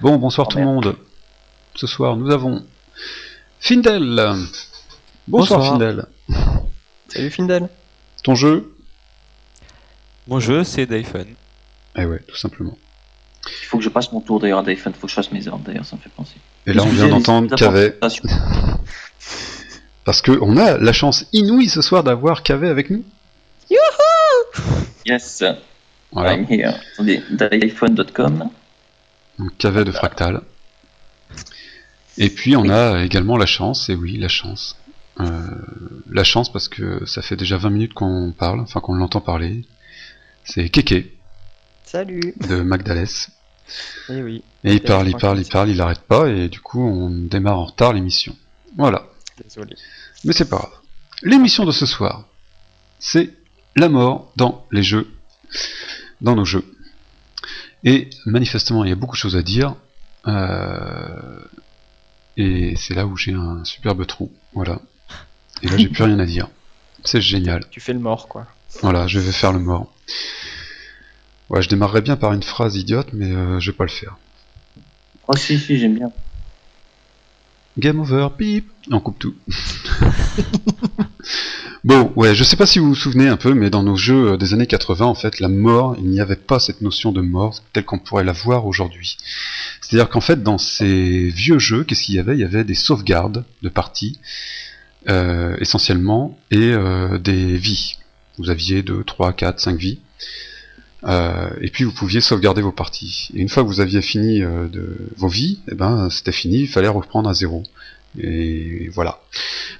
Bon, 0.00 0.16
bonsoir 0.16 0.46
Oh, 0.48 0.52
tout 0.52 0.58
le 0.58 0.64
monde. 0.64 0.96
Ce 1.74 1.86
soir, 1.86 2.16
nous 2.16 2.30
avons 2.30 2.64
Findel. 3.58 4.00
Bonsoir, 5.26 5.58
Bonsoir. 5.58 5.64
Findel. 5.64 6.06
Salut 7.08 7.30
Findel. 7.30 7.68
Ton 8.22 8.34
jeu 8.36 8.72
Mon 10.28 10.38
jeu, 10.38 10.62
c'est 10.62 10.86
Dayfun. 10.86 11.24
Eh 11.96 12.04
ouais, 12.04 12.20
tout 12.28 12.36
simplement. 12.36 12.76
Il 13.46 13.66
faut 13.66 13.78
que 13.78 13.84
je 13.84 13.88
passe 13.88 14.12
mon 14.12 14.20
tour 14.20 14.38
d'ailleurs 14.38 14.60
à 14.60 14.62
Dayfun, 14.62 14.92
faut 14.92 15.06
que 15.06 15.10
je 15.10 15.14
fasse 15.14 15.32
mes 15.32 15.48
ordres 15.48 15.64
d'ailleurs, 15.64 15.84
ça 15.84 15.96
me 15.96 16.00
fait 16.00 16.10
penser. 16.10 16.36
Et 16.66 16.72
là, 16.72 16.82
on 16.84 16.88
vient 16.88 17.08
d'entendre 17.08 17.54
Cavet, 17.56 17.98
parce 20.04 20.22
que 20.22 20.38
on 20.40 20.56
a 20.56 20.78
la 20.78 20.92
chance 20.92 21.26
inouïe 21.32 21.68
ce 21.68 21.82
soir 21.82 22.04
d'avoir 22.04 22.42
Cavet 22.42 22.68
avec 22.68 22.90
nous. 22.90 23.04
Yes, 25.06 25.42
Voilà, 26.12 26.34
I'm 26.34 26.46
here. 26.48 26.74
Attendez. 26.94 27.22
Donc 29.38 29.56
Cavet 29.58 29.84
de 29.84 29.92
Fractal. 29.92 30.42
Et 32.16 32.30
puis 32.30 32.56
on 32.56 32.68
a 32.68 33.04
également 33.04 33.36
la 33.36 33.46
chance, 33.46 33.88
et 33.88 33.94
oui, 33.94 34.16
la 34.18 34.28
chance. 34.28 34.76
Euh, 35.20 35.40
la 36.10 36.24
chance 36.24 36.52
parce 36.52 36.68
que 36.68 37.04
ça 37.06 37.22
fait 37.22 37.36
déjà 37.36 37.56
20 37.56 37.70
minutes 37.70 37.94
qu'on 37.94 38.32
parle, 38.36 38.60
enfin 38.60 38.80
qu'on 38.80 38.94
l'entend 38.94 39.20
parler. 39.20 39.64
C'est 40.44 40.68
Keke 40.68 41.06
Salut. 41.84 42.34
de 42.48 42.62
Magdales. 42.62 43.08
Eh 44.08 44.22
oui, 44.22 44.42
Et 44.64 44.74
il 44.74 44.82
parle, 44.82 45.08
il 45.08 45.16
parle, 45.16 45.38
il 45.40 45.48
parle, 45.48 45.68
il 45.68 45.80
arrête 45.80 46.00
pas, 46.00 46.28
et 46.28 46.48
du 46.48 46.60
coup 46.60 46.80
on 46.80 47.10
démarre 47.10 47.58
en 47.58 47.66
retard 47.66 47.92
l'émission. 47.92 48.34
Voilà. 48.76 49.06
désolé. 49.42 49.76
Mais 50.24 50.32
c'est 50.32 50.48
pas 50.48 50.56
grave. 50.56 50.72
L'émission 51.22 51.64
de 51.64 51.72
ce 51.72 51.84
soir, 51.84 52.24
c'est 52.98 53.30
la 53.76 53.88
mort 53.88 54.32
dans 54.36 54.66
les 54.72 54.82
jeux, 54.82 55.08
dans 56.20 56.34
nos 56.34 56.44
jeux. 56.44 56.64
Et 57.84 58.10
manifestement, 58.26 58.84
il 58.84 58.90
y 58.90 58.92
a 58.92 58.96
beaucoup 58.96 59.16
de 59.16 59.20
choses 59.20 59.36
à 59.36 59.42
dire. 59.42 59.74
euh, 60.26 61.40
et 62.36 62.76
c'est 62.76 62.94
là 62.94 63.04
où 63.06 63.16
j'ai 63.16 63.32
un 63.32 63.64
superbe 63.64 64.06
trou. 64.06 64.30
Voilà. 64.52 64.80
Et 65.62 65.68
là, 65.68 65.76
j'ai 65.76 65.88
plus 65.88 66.04
rien 66.04 66.18
à 66.20 66.26
dire. 66.26 66.48
C'est 67.04 67.20
génial. 67.20 67.64
Tu 67.70 67.80
fais 67.80 67.92
le 67.92 67.98
mort, 67.98 68.28
quoi. 68.28 68.46
Voilà, 68.82 69.06
je 69.08 69.18
vais 69.18 69.32
faire 69.32 69.52
le 69.52 69.58
mort. 69.58 69.92
Ouais, 71.50 71.62
je 71.62 71.68
démarrerais 71.68 72.02
bien 72.02 72.16
par 72.16 72.32
une 72.32 72.42
phrase 72.42 72.76
idiote, 72.76 73.08
mais 73.12 73.32
euh, 73.32 73.58
je 73.58 73.70
vais 73.70 73.76
pas 73.76 73.84
le 73.84 73.90
faire. 73.90 74.18
Oh 75.26 75.36
si, 75.36 75.58
si, 75.58 75.78
j'aime 75.78 75.94
bien. 75.94 76.12
Game 77.78 78.00
over, 78.00 78.28
pip, 78.36 78.70
on 78.90 79.00
coupe 79.00 79.18
tout. 79.18 79.34
bon, 81.84 82.12
ouais, 82.16 82.34
je 82.34 82.44
sais 82.44 82.56
pas 82.56 82.66
si 82.66 82.78
vous 82.78 82.88
vous 82.88 82.94
souvenez 82.94 83.28
un 83.28 83.36
peu, 83.36 83.54
mais 83.54 83.70
dans 83.70 83.82
nos 83.82 83.96
jeux 83.96 84.32
euh, 84.32 84.36
des 84.36 84.54
années 84.54 84.66
80, 84.66 85.06
en 85.06 85.14
fait, 85.14 85.40
la 85.40 85.48
mort, 85.48 85.96
il 85.98 86.08
n'y 86.08 86.20
avait 86.20 86.36
pas 86.36 86.58
cette 86.58 86.80
notion 86.80 87.12
de 87.12 87.20
mort 87.20 87.60
telle 87.72 87.84
qu'on 87.84 87.98
pourrait 87.98 88.24
la 88.24 88.32
voir 88.32 88.66
aujourd'hui. 88.66 89.16
C'est-à-dire 89.80 90.08
qu'en 90.08 90.20
fait, 90.20 90.42
dans 90.42 90.58
ces 90.58 91.28
vieux 91.28 91.58
jeux, 91.58 91.84
qu'est-ce 91.84 92.04
qu'il 92.04 92.14
y 92.14 92.18
avait? 92.18 92.34
Il 92.34 92.40
y 92.40 92.44
avait 92.44 92.64
des 92.64 92.74
sauvegardes 92.74 93.44
de 93.62 93.68
parties, 93.68 94.18
euh, 95.08 95.56
essentiellement, 95.60 96.38
et 96.50 96.72
euh, 96.72 97.18
des 97.18 97.56
vies. 97.56 97.96
Vous 98.38 98.50
aviez 98.50 98.82
2, 98.82 99.04
3, 99.04 99.32
4, 99.32 99.60
5 99.60 99.78
vies. 99.78 99.98
Et 101.60 101.70
puis 101.70 101.84
vous 101.84 101.92
pouviez 101.92 102.20
sauvegarder 102.20 102.60
vos 102.60 102.72
parties. 102.72 103.28
Et 103.32 103.40
une 103.40 103.48
fois 103.48 103.62
que 103.62 103.68
vous 103.68 103.80
aviez 103.80 104.02
fini 104.02 104.40
de 104.40 104.96
vos 105.16 105.28
vies, 105.28 105.60
eh 105.70 105.76
ben 105.76 106.10
c'était 106.10 106.32
fini, 106.32 106.62
il 106.62 106.68
fallait 106.68 106.88
reprendre 106.88 107.30
à 107.30 107.34
zéro. 107.34 107.62
Et 108.18 108.88
voilà. 108.88 109.20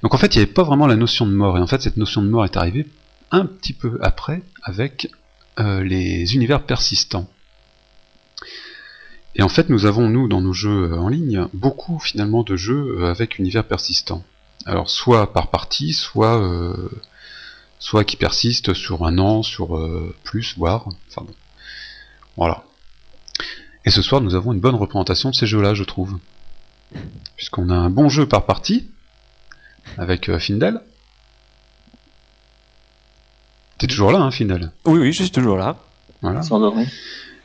Donc 0.03 0.15
en 0.15 0.19
fait, 0.19 0.35
il 0.35 0.39
n'y 0.39 0.45
avait 0.45 0.53
pas 0.53 0.63
vraiment 0.63 0.87
la 0.87 0.97
notion 0.97 1.27
de 1.27 1.33
mort. 1.33 1.59
Et 1.59 1.61
en 1.61 1.67
fait, 1.67 1.83
cette 1.83 1.97
notion 1.97 2.23
de 2.23 2.29
mort 2.29 2.45
est 2.45 2.57
arrivée 2.57 2.87
un 3.31 3.47
petit 3.47 3.73
peu 3.73 3.99
après 4.03 4.43
avec 4.63 5.11
euh, 5.59 5.83
les 5.83 6.35
univers 6.35 6.63
persistants. 6.63 7.29
Et 9.35 9.43
en 9.43 9.49
fait, 9.49 9.69
nous 9.69 9.87
avons, 9.87 10.09
nous, 10.09 10.29
dans 10.29 10.41
nos 10.41 10.53
jeux 10.53 10.93
euh, 10.93 10.99
en 10.99 11.09
ligne, 11.09 11.47
beaucoup 11.53 11.99
finalement 11.99 12.43
de 12.43 12.57
jeux 12.57 12.99
euh, 12.99 13.11
avec 13.11 13.39
univers 13.39 13.65
persistants. 13.65 14.25
Alors, 14.67 14.91
soit 14.91 15.33
par 15.33 15.51
partie, 15.51 15.93
soit, 15.93 16.41
qui 18.07 18.17
persistent 18.17 18.75
sur 18.75 19.05
un 19.05 19.19
an, 19.19 19.43
sur 19.43 19.81
plus, 20.25 20.57
voire. 20.59 20.89
Enfin 21.09 21.23
bon. 21.25 21.35
Voilà. 22.37 22.65
Et 23.85 23.91
ce 23.91 24.03
soir, 24.03 24.21
nous 24.21 24.35
avons 24.35 24.53
une 24.53 24.61
bonne 24.61 24.75
représentation 24.75 25.31
de 25.31 25.35
ces 25.35 25.47
jeux-là, 25.47 25.75
je 25.75 25.85
trouve. 25.85 26.19
Puisqu'on 27.37 27.71
a 27.71 27.75
un 27.75 27.91
bon 27.91 28.09
jeu 28.09 28.27
par 28.27 28.47
partie, 28.47 28.89
avec 29.97 30.29
euh, 30.29 30.39
Findel. 30.39 30.81
T'es 33.79 33.87
toujours 33.87 34.11
là, 34.11 34.21
hein, 34.21 34.31
Findel? 34.31 34.73
Oui, 34.85 34.99
oui, 34.99 35.13
je 35.13 35.23
suis 35.23 35.31
toujours 35.31 35.57
là. 35.57 35.77
Voilà. 36.23 36.41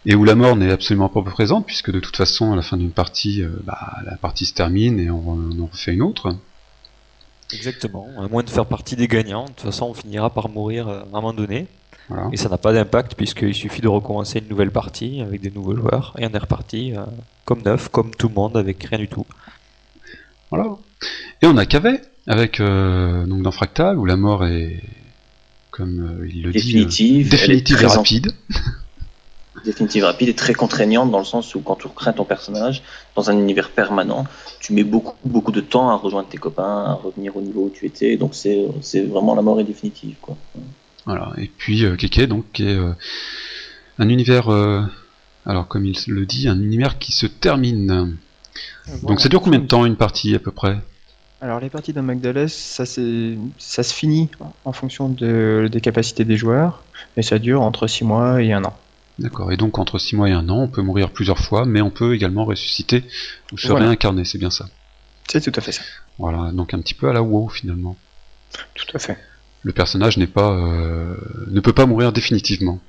Et 0.06 0.16
où 0.16 0.24
la 0.26 0.36
mort 0.36 0.56
n'est 0.56 0.72
absolument 0.72 1.10
pas 1.10 1.22
présente, 1.22 1.66
puisque 1.66 1.92
de 1.92 2.00
toute 2.00 2.18
façon, 2.18 2.52
à 2.52 2.56
la 2.56 2.62
fin 2.62 2.76
d'une 2.76 2.92
partie, 2.92 3.42
euh, 3.42 3.50
bah, 3.64 3.98
la 4.06 4.18
partie 4.18 4.46
se 4.46 4.54
termine 4.54 5.00
et 5.00 5.10
on, 5.10 5.30
on 5.30 5.62
en 5.62 5.68
refait 5.68 5.94
une 5.94 6.02
autre. 6.02 6.36
Exactement. 7.54 8.08
À 8.20 8.28
moins 8.28 8.44
de 8.44 8.50
faire 8.50 8.66
partie 8.66 8.96
des 8.96 9.08
gagnants, 9.08 9.46
de 9.46 9.50
toute 9.52 9.62
façon, 9.62 9.88
on 9.88 9.94
finira 9.94 10.30
par 10.30 10.50
mourir 10.50 10.88
euh, 10.88 11.00
à 11.00 11.04
un 11.04 11.10
moment 11.22 11.34
donné. 11.34 11.68
Voilà. 12.10 12.28
Et 12.34 12.38
ça 12.38 12.50
n'a 12.50 12.58
pas 12.58 12.74
d'impact, 12.74 13.16
puisqu'il 13.16 13.54
suffit 13.54 13.82
de 13.82 13.88
recommencer 13.88 14.40
une 14.40 14.48
nouvelle 14.50 14.72
partie 14.72 15.22
avec 15.22 15.40
des 15.42 15.52
nouveaux 15.52 15.76
joueurs. 15.76 16.14
Et 16.18 16.26
on 16.26 16.32
est 16.32 16.38
reparti 16.38 16.94
euh, 16.96 17.04
comme 17.46 17.62
neuf, 17.62 17.88
comme 17.90 18.12
tout 18.14 18.28
le 18.28 18.34
monde, 18.34 18.58
avec 18.58 18.84
rien 18.84 19.00
du 19.00 19.08
tout. 19.08 19.26
voilà. 20.50 20.76
Et 21.42 21.48
on 21.48 21.56
a 21.58 21.66
Cavet, 21.66 22.02
avec 22.28 22.60
euh, 22.60 23.26
donc 23.26 23.42
dans 23.42 23.52
Fractal, 23.52 23.98
où 23.98 24.06
la 24.06 24.16
mort 24.18 24.46
est, 24.46 24.82
comme 25.72 26.20
euh, 26.22 26.28
il 26.30 26.44
le 26.44 26.52
dit, 26.52 26.60
Définitive. 26.60 27.34
euh, 27.34 27.84
et 27.84 27.86
rapide. 27.88 28.34
Définitive 29.66 30.04
rapide 30.04 30.30
et 30.30 30.34
très 30.36 30.54
contraignante 30.54 31.12
dans 31.12 31.20
le 31.20 31.26
sens 31.26 31.54
où 31.56 31.62
quand 31.62 31.76
tu 31.76 31.88
recrées 31.88 32.14
ton 32.14 32.26
personnage 32.26 32.82
dans 33.16 33.30
un 33.30 33.38
univers 33.38 33.70
permanent, 33.70 34.26
tu 34.60 34.74
mets 34.74 34.84
beaucoup 34.84 35.16
beaucoup 35.26 35.52
de 35.52 35.62
temps 35.62 35.90
à 35.90 35.96
rejoindre 35.96 36.28
tes 36.28 36.38
copains, 36.38 36.86
à 36.86 36.94
revenir 36.94 37.38
au 37.38 37.42
niveau 37.42 37.66
où 37.66 37.70
tu 37.70 37.86
étais. 37.86 38.18
Donc 38.18 38.34
c'est 38.36 38.66
c'est 38.82 39.02
vraiment 39.02 39.36
la 39.36 39.42
mort 39.42 39.60
est 39.60 39.64
définitive 39.64 40.16
quoi. 40.22 40.36
Voilà. 41.06 41.32
Et 41.38 41.48
puis 41.56 41.86
euh, 41.86 41.96
Keke, 41.96 42.28
donc, 42.28 42.46
qui 42.54 42.64
est 42.68 42.76
euh, 42.78 42.94
un 44.00 44.10
univers, 44.10 44.50
euh, 44.52 44.82
alors 45.46 45.68
comme 45.68 45.86
il 45.86 45.98
le 46.08 46.26
dit, 46.26 46.48
un 46.48 46.60
univers 46.62 46.98
qui 46.98 47.12
se 47.12 47.28
termine. 47.28 48.18
Donc 49.04 49.20
ça 49.22 49.30
dure 49.30 49.42
combien 49.42 49.60
de 49.60 49.68
temps 49.68 49.86
une 49.86 49.96
partie 49.96 50.34
à 50.36 50.40
peu 50.40 50.52
près? 50.52 50.78
Alors 51.42 51.60
les 51.60 51.70
parties 51.70 51.92
d'un 51.94 52.04
Magdalès, 52.04 52.54
ça, 52.54 52.86
c'est- 52.86 53.38
ça 53.58 53.84
se 53.84 53.94
finit 53.94 54.30
en 54.64 54.72
fonction 54.72 55.10
de- 55.10 55.68
des 55.70 55.82
capacités 55.82 56.24
des 56.24 56.38
joueurs, 56.38 56.84
et 57.18 57.22
ça 57.22 57.38
dure 57.38 57.62
entre 57.62 57.88
6 57.88 58.06
mois 58.06 58.42
et 58.42 58.54
1 58.54 58.64
an. 58.64 58.74
D'accord, 59.20 59.52
et 59.52 59.58
donc 59.58 59.78
entre 59.78 60.00
6 60.00 60.16
mois 60.16 60.30
et 60.30 60.32
1 60.34 60.50
an, 60.50 60.64
on 60.64 60.68
peut 60.68 60.82
mourir 60.82 61.12
plusieurs 61.12 61.38
fois, 61.40 61.66
mais 61.66 61.82
on 61.82 61.92
peut 61.92 62.16
également 62.16 62.46
ressusciter 62.46 63.04
ou 63.52 63.58
se 63.58 63.68
Voilà. 63.68 63.86
réincarner, 63.86 64.26
c'est 64.26 64.40
bien 64.40 64.50
ça. 64.50 64.68
C'est 65.28 65.42
tout 65.42 65.58
à 65.58 65.62
fait 65.62 65.72
ça. 65.72 65.84
Voilà, 66.18 66.52
donc 66.52 66.74
un 66.74 66.80
petit 66.80 66.94
peu 66.96 67.10
à 67.10 67.14
la 67.14 67.22
WoW 67.22 67.50
finalement. 67.50 67.96
Tout 68.76 68.86
à 68.94 69.00
fait. 69.00 69.18
Le 69.64 69.72
personnage 69.72 70.18
n'est 70.18 70.28
pas, 70.28 70.52
euh, 70.52 71.16
ne 71.50 71.60
peut 71.60 71.74
pas 71.74 71.86
mourir 71.86 72.12
définitivement. 72.12 72.80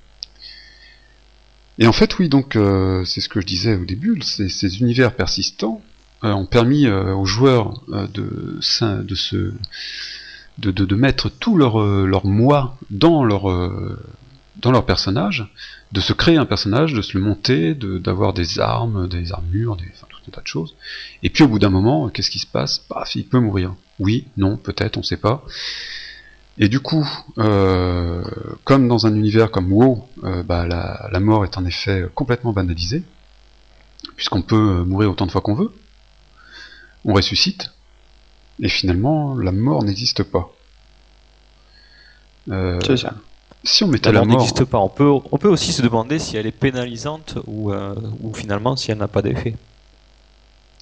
Et 1.79 1.87
en 1.87 1.93
fait, 1.93 2.19
oui, 2.19 2.29
donc 2.29 2.57
euh, 2.57 3.05
c'est 3.05 3.21
ce 3.21 3.29
que 3.29 3.41
je 3.41 3.47
disais 3.47 3.77
au 3.77 3.85
début, 3.85 4.21
ces, 4.23 4.49
ces 4.49 4.79
univers 4.81 5.15
persistants 5.15 5.83
euh, 6.25 6.33
ont 6.33 6.47
permis 6.47 6.87
euh, 6.87 7.15
aux 7.15 7.27
joueurs 7.27 7.83
euh, 7.91 8.07
de, 8.09 8.59
de 9.03 9.15
se, 9.15 9.53
de, 10.59 10.71
de, 10.71 10.85
de 10.85 10.95
mettre 10.95 11.29
tout 11.29 11.57
leur, 11.57 11.81
euh, 11.81 12.07
leur 12.07 12.27
moi 12.27 12.77
dans 12.91 13.25
leur, 13.25 13.51
euh, 13.51 13.99
dans 14.65 14.73
leur 14.73 14.87
personnage, 14.87 15.47
de 15.93 16.01
se 16.01 16.15
créer 16.15 16.39
un 16.39 16.47
personnage, 16.47 16.95
de 16.95 17.03
se 17.03 17.17
le 17.17 17.23
monter, 17.23 17.75
d'avoir 17.75 18.33
des 18.33 18.59
armes, 18.59 19.07
des 19.09 19.31
armures, 19.33 19.77
des, 19.77 19.85
enfin, 19.95 20.07
tout 20.09 20.21
un 20.27 20.33
tas 20.33 20.41
de 20.41 20.47
choses. 20.47 20.75
Et 21.23 21.29
puis 21.29 21.45
au 21.45 21.49
bout 21.49 21.59
d'un 21.59 21.69
moment, 21.69 22.09
qu'est-ce 22.09 22.31
qui 22.31 22.39
se 22.39 22.47
passe? 22.47 22.79
Paf, 22.79 23.15
il 23.15 23.27
peut 23.29 23.39
mourir. 23.41 23.75
Oui, 24.01 24.27
non, 24.39 24.57
peut-être, 24.57 24.97
on 24.97 25.03
sait 25.03 25.19
pas. 25.19 25.45
Et 26.57 26.69
du 26.69 26.81
coup, 26.81 27.07
euh, 27.39 28.25
comme 28.65 28.89
dans 28.89 29.07
un 29.07 29.15
univers 29.15 29.51
comme 29.51 29.71
WoW, 29.71 30.09
euh, 30.25 30.43
bah, 30.43 30.67
la, 30.67 31.09
la 31.13 31.21
mort 31.21 31.45
est 31.45 31.59
en 31.59 31.67
effet 31.67 32.07
complètement 32.15 32.53
banalisée, 32.53 33.03
puisqu'on 34.17 34.43
peut 34.43 34.83
mourir 34.85 35.11
autant 35.11 35.27
de 35.27 35.31
fois 35.31 35.43
qu'on 35.43 35.55
veut, 35.55 35.73
on 37.05 37.13
ressuscite, 37.13 37.71
et 38.61 38.69
finalement, 38.69 39.37
la 39.37 39.53
mort 39.53 39.85
n'existe 39.85 40.23
pas. 40.23 40.51
Euh, 42.49 42.79
C'est 42.87 42.97
ça. 42.97 43.15
Si 43.65 43.83
on 43.83 43.89
mettait 43.89 44.13
La 44.13 44.21
la 44.21 44.21
mort 44.21 44.29
mort, 44.29 44.37
n'existe 44.39 44.65
pas. 44.65 44.79
On 44.79 44.91
peut, 44.91 45.09
on 45.09 45.39
peut 45.39 45.49
aussi 45.49 45.73
se 45.73 45.81
demander 45.81 46.19
si 46.19 46.37
elle 46.37 46.47
est 46.47 46.53
pénalisante 46.53 47.39
ou, 47.47 47.73
euh, 47.73 47.95
ou 48.21 48.35
finalement 48.35 48.77
si 48.77 48.91
elle 48.91 48.99
n'a 48.99 49.09
pas 49.09 49.23
d'effet. 49.23 49.55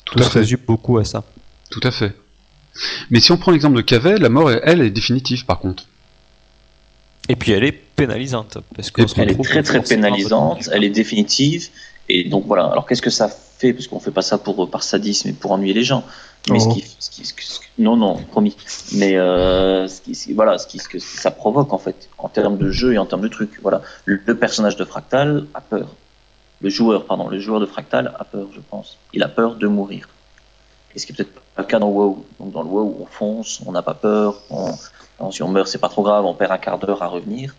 tout 0.04 0.16
Tout 0.16 0.20
à 0.20 0.24
se 0.24 0.30
fait, 0.30 0.38
résume 0.40 0.60
beaucoup 0.66 0.98
à 0.98 1.04
ça. 1.04 1.22
tout 1.70 1.80
à 1.84 1.92
fait. 1.92 2.12
Mais 3.10 3.20
si 3.20 3.30
on 3.32 3.36
prend 3.36 3.52
l'exemple 3.52 3.76
de 3.76 3.82
Cavet, 3.82 4.18
la 4.18 4.28
mort, 4.28 4.50
elle, 4.50 4.80
est 4.80 4.90
définitive 4.90 5.44
par 5.44 5.60
contre. 5.60 5.86
Et 7.28 7.36
puis 7.36 7.52
elle 7.52 7.64
est 7.64 7.72
pénalisante. 7.72 8.58
Parce 8.74 8.90
Elle 9.16 9.30
est 9.30 9.42
très 9.42 9.62
très 9.62 9.82
pénalisante, 9.82 10.68
elle 10.72 10.82
est 10.82 10.90
définitive 10.90 11.68
et 12.08 12.24
donc 12.24 12.46
voilà. 12.46 12.66
Alors 12.66 12.86
qu'est-ce 12.86 13.02
que 13.02 13.10
ça 13.10 13.30
fait 13.62 13.72
parce 13.72 13.86
qu'on 13.88 14.00
fait 14.00 14.10
pas 14.10 14.22
ça 14.22 14.38
pour 14.38 14.68
par 14.70 14.82
sadisme 14.82 15.28
et 15.28 15.32
pour 15.32 15.50
ennuyer 15.52 15.74
les 15.74 15.84
gens. 15.84 16.02
Mais 16.50 16.58
Oh. 16.60 16.64
ce 16.64 16.68
qui, 16.74 16.80
ce 16.98 17.08
qui- 17.10 17.24
ce 17.24 17.32
qui- 17.34 17.46
ce 17.46 17.60
qui- 17.60 17.66
non 17.88 17.96
non 17.96 18.14
promis. 18.34 18.56
Mais 19.00 19.16
euh, 19.16 19.86
ce 19.86 20.00
qui, 20.00 20.12
voilà 20.40 20.58
ce 20.58 20.66
qui, 20.66 20.78
ce 20.84 20.88
que 20.88 20.98
ça 20.98 21.30
provoque 21.30 21.72
en 21.72 21.78
fait 21.78 22.08
en 22.18 22.28
termes 22.28 22.58
de 22.58 22.70
jeu 22.80 22.92
et 22.94 22.98
en 22.98 23.06
termes 23.06 23.20
de 23.28 23.28
trucs. 23.38 23.54
Voilà 23.62 23.80
le, 24.04 24.20
le 24.26 24.34
personnage 24.44 24.76
de 24.76 24.84
Fractal 24.84 25.46
a 25.54 25.60
peur. 25.60 25.88
le 26.60 26.70
joueur, 26.70 27.00
pardon, 27.06 27.26
le 27.28 27.40
joueur 27.40 27.60
de 27.60 27.66
Fractal 27.66 28.04
a 28.18 28.24
peur, 28.24 28.46
je 28.56 28.60
pense. 28.72 28.88
Il 29.16 29.22
a 29.22 29.28
peur 29.28 29.50
de 29.62 29.66
mourir. 29.66 30.08
Et 30.94 30.98
ce 30.98 31.06
qui 31.06 31.12
est 31.12 31.16
peut-être 31.16 31.34
pas 31.56 31.62
le 31.62 31.68
cas 31.72 31.78
dans 31.84 31.88
WoW. 31.98 32.24
Donc 32.38 32.52
dans 32.52 32.62
le 32.66 32.68
WoW, 32.74 32.88
on 33.02 33.06
fonce, 33.06 33.60
on 33.66 33.72
n'a 33.72 33.82
pas 33.82 33.94
peur, 33.94 34.28
on, 34.50 35.30
si 35.30 35.42
on 35.42 35.48
meurt, 35.48 35.66
c'est 35.68 35.78
pas 35.86 35.88
trop 35.88 36.02
grave, 36.08 36.24
on 36.24 36.34
perd 36.34 36.52
un 36.52 36.58
quart 36.66 36.78
d'heure 36.78 37.02
à 37.02 37.08
revenir. 37.16 37.54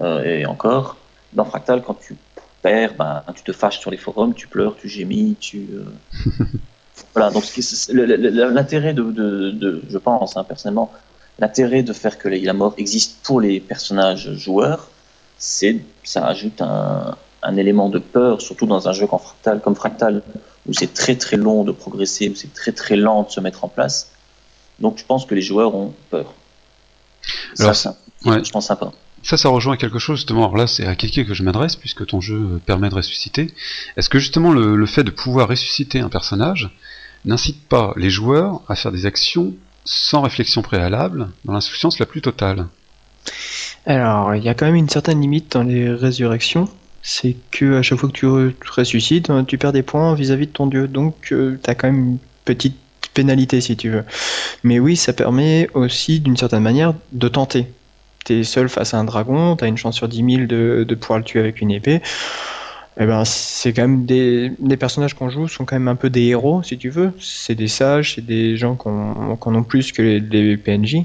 Euh, 0.00 0.22
et 0.24 0.46
encore, 0.46 0.96
dans 1.32 1.44
Fractal, 1.44 1.82
quand 1.86 1.94
tu 2.04 2.16
perds, 2.64 2.94
ben, 2.94 3.22
tu 3.36 3.42
te 3.42 3.52
fâches 3.52 3.78
sur 3.78 3.90
les 3.90 3.98
forums, 3.98 4.34
tu 4.34 4.48
pleures, 4.48 4.74
tu 4.76 4.88
gémis, 4.88 5.36
tu. 5.38 5.68
Euh, 5.72 6.24
voilà, 7.14 7.30
donc 7.30 7.44
l'intérêt 7.90 8.94
de, 8.94 9.02
de, 9.02 9.50
de, 9.50 9.82
je 9.88 9.98
pense, 9.98 10.36
hein, 10.36 10.44
personnellement, 10.44 10.90
l'intérêt 11.38 11.82
de 11.82 11.92
faire 11.92 12.16
que 12.18 12.28
la 12.28 12.52
mort 12.54 12.74
existe 12.78 13.18
pour 13.22 13.40
les 13.40 13.60
personnages 13.60 14.32
joueurs, 14.34 14.88
c'est 15.36 15.76
ça 16.04 16.26
ajoute 16.26 16.62
un, 16.62 17.16
un 17.42 17.56
élément 17.56 17.90
de 17.90 17.98
peur, 17.98 18.40
surtout 18.40 18.66
dans 18.66 18.88
un 18.88 18.92
jeu 18.92 19.06
comme 19.06 19.20
Fractal, 19.20 19.60
comme 19.60 19.76
Fractal 19.76 20.22
où 20.66 20.72
c'est 20.72 20.94
très 20.94 21.16
très 21.16 21.36
long 21.36 21.62
de 21.64 21.72
progresser, 21.72 22.30
où 22.30 22.34
c'est 22.34 22.52
très 22.54 22.72
très 22.72 22.96
lent 22.96 23.24
de 23.24 23.30
se 23.30 23.40
mettre 23.40 23.64
en 23.64 23.68
place. 23.68 24.08
Donc 24.80 24.96
je 24.96 25.04
pense 25.04 25.26
que 25.26 25.34
les 25.34 25.42
joueurs 25.42 25.74
ont 25.74 25.92
peur. 26.10 26.32
ça, 27.54 27.74
ça 27.74 27.96
je 28.24 28.50
pense 28.50 28.66
sympa. 28.66 28.90
Ça, 29.24 29.36
ça 29.36 29.48
rejoint 29.48 29.76
quelque 29.76 29.98
chose 29.98 30.18
justement. 30.18 30.44
Alors 30.44 30.56
là, 30.56 30.66
c'est 30.66 30.86
à 30.86 30.94
quelqu'un 30.94 31.24
que 31.24 31.34
je 31.34 31.42
m'adresse 31.42 31.76
puisque 31.76 32.06
ton 32.06 32.20
jeu 32.20 32.60
permet 32.66 32.90
de 32.90 32.94
ressusciter. 32.94 33.50
Est-ce 33.96 34.08
que 34.08 34.18
justement 34.18 34.52
le, 34.52 34.86
fait 34.86 35.02
de 35.02 35.10
pouvoir 35.10 35.48
ressusciter 35.48 36.00
un 36.00 36.08
personnage 36.08 36.70
n'incite 37.24 37.66
pas 37.66 37.94
les 37.96 38.10
joueurs 38.10 38.60
à 38.68 38.76
faire 38.76 38.92
des 38.92 39.06
actions 39.06 39.54
sans 39.86 40.22
réflexion 40.22 40.62
préalable, 40.62 41.30
dans 41.44 41.54
l'insouciance 41.54 41.98
la 41.98 42.06
plus 42.06 42.20
totale? 42.20 42.66
Alors, 43.86 44.34
il 44.34 44.44
y 44.44 44.48
a 44.48 44.54
quand 44.54 44.66
même 44.66 44.74
une 44.74 44.88
certaine 44.88 45.20
limite 45.20 45.52
dans 45.52 45.62
les 45.62 45.90
résurrections 45.90 46.68
c'est 47.06 47.36
que 47.50 47.76
à 47.76 47.82
chaque 47.82 47.98
fois 47.98 48.08
que 48.08 48.14
tu, 48.14 48.26
ressuscites, 48.26 49.28
hein, 49.28 49.44
tu 49.44 49.58
perds 49.58 49.74
des 49.74 49.82
points 49.82 50.14
vis-à-vis 50.14 50.46
de 50.46 50.52
ton 50.52 50.66
dieu. 50.66 50.88
Donc 50.88 51.32
euh, 51.32 51.60
tu 51.62 51.74
quand 51.74 51.88
même 51.88 51.98
une 51.98 52.18
petite 52.46 52.76
pénalité 53.12 53.60
si 53.60 53.76
tu 53.76 53.90
veux. 53.90 54.04
Mais 54.64 54.80
oui, 54.80 54.96
ça 54.96 55.12
permet 55.12 55.68
aussi 55.74 56.18
d'une 56.20 56.36
certaine 56.36 56.62
manière 56.62 56.94
de 57.12 57.28
tenter. 57.28 57.66
Tu 58.24 58.40
es 58.40 58.44
seul 58.44 58.68
face 58.68 58.94
à 58.94 58.98
un 58.98 59.04
dragon, 59.04 59.56
tu 59.56 59.64
as 59.64 59.66
une 59.66 59.76
chance 59.76 59.96
sur 59.96 60.08
10 60.08 60.16
000 60.16 60.46
de, 60.46 60.84
de 60.88 60.94
pouvoir 60.94 61.18
le 61.18 61.24
tuer 61.24 61.40
avec 61.40 61.60
une 61.60 61.70
épée. 61.70 62.00
Eh 63.00 63.06
ben, 63.06 63.24
c'est 63.24 63.72
quand 63.72 63.82
même 63.82 64.06
des, 64.06 64.52
personnages 64.78 65.14
qu'on 65.14 65.28
joue 65.28 65.48
sont 65.48 65.64
quand 65.64 65.74
même 65.74 65.88
un 65.88 65.96
peu 65.96 66.10
des 66.10 66.26
héros, 66.26 66.62
si 66.62 66.78
tu 66.78 66.90
veux. 66.90 67.12
C'est 67.18 67.56
des 67.56 67.66
sages, 67.66 68.14
c'est 68.14 68.24
des 68.24 68.56
gens 68.56 68.76
qu'on 68.76 69.36
qu 69.36 69.48
ont 69.48 69.64
plus 69.64 69.90
que 69.90 70.00
les, 70.00 70.20
les 70.20 70.56
PNJ. 70.56 70.98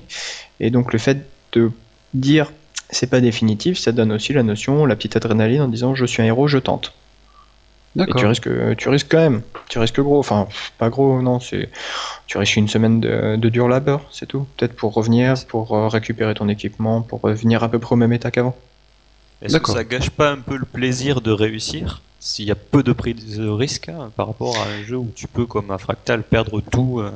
Et 0.60 0.70
donc 0.70 0.94
le 0.94 1.00
fait 1.00 1.26
de 1.54 1.72
dire 2.14 2.52
c'est 2.92 3.10
pas 3.10 3.22
définitif, 3.22 3.78
ça 3.78 3.92
donne 3.92 4.12
aussi 4.12 4.34
la 4.34 4.44
notion, 4.44 4.86
la 4.86 4.96
petite 4.96 5.16
adrénaline 5.16 5.62
en 5.62 5.68
disant 5.68 5.96
je 5.96 6.06
suis 6.06 6.22
un 6.22 6.26
héros, 6.26 6.48
je 6.48 6.58
tente. 6.58 6.94
Et 7.98 8.14
tu 8.16 8.26
risques, 8.26 8.50
tu 8.78 8.90
risques 8.90 9.08
quand 9.10 9.18
même, 9.18 9.42
tu 9.68 9.80
risques 9.80 10.00
gros, 10.00 10.20
enfin 10.20 10.48
pas 10.78 10.90
gros, 10.90 11.22
non, 11.22 11.40
c'est, 11.40 11.70
tu 12.28 12.38
risques 12.38 12.56
une 12.56 12.68
semaine 12.68 13.00
de, 13.00 13.50
dur 13.50 13.68
labeur, 13.68 14.02
c'est 14.12 14.28
tout. 14.28 14.46
Peut-être 14.58 14.76
pour 14.76 14.94
revenir, 14.94 15.34
pour 15.48 15.76
euh, 15.76 15.88
récupérer 15.88 16.36
ton 16.36 16.48
équipement, 16.50 17.02
pour 17.02 17.22
revenir 17.22 17.64
à 17.64 17.70
peu 17.70 17.80
près 17.80 17.94
au 17.94 17.98
même 17.98 18.14
état 18.14 18.30
qu'avant. 18.30 18.56
Est-ce 19.42 19.58
que 19.58 19.72
ça 19.72 19.84
gâche 19.84 20.10
pas 20.12 20.32
un 20.32 20.38
peu 20.38 20.58
le 20.58 20.66
plaisir 20.66 21.22
de 21.22 21.32
réussir 21.32 22.02
s'il 22.20 22.46
y 22.46 22.52
a 22.52 22.56
peu 22.56 22.84
de 22.84 22.92
prise 22.92 23.38
de 23.38 23.48
risque 23.48 23.90
hein, 23.90 24.12
par 24.16 24.28
rapport 24.28 24.58
à 24.58 24.66
un 24.66 24.84
jeu 24.84 24.98
où 24.98 25.10
tu 25.16 25.28
peux, 25.28 25.46
comme 25.46 25.72
un 25.72 25.78
fractal, 25.78 26.24
perdre 26.24 26.62
tout 26.62 27.00
euh, 27.00 27.12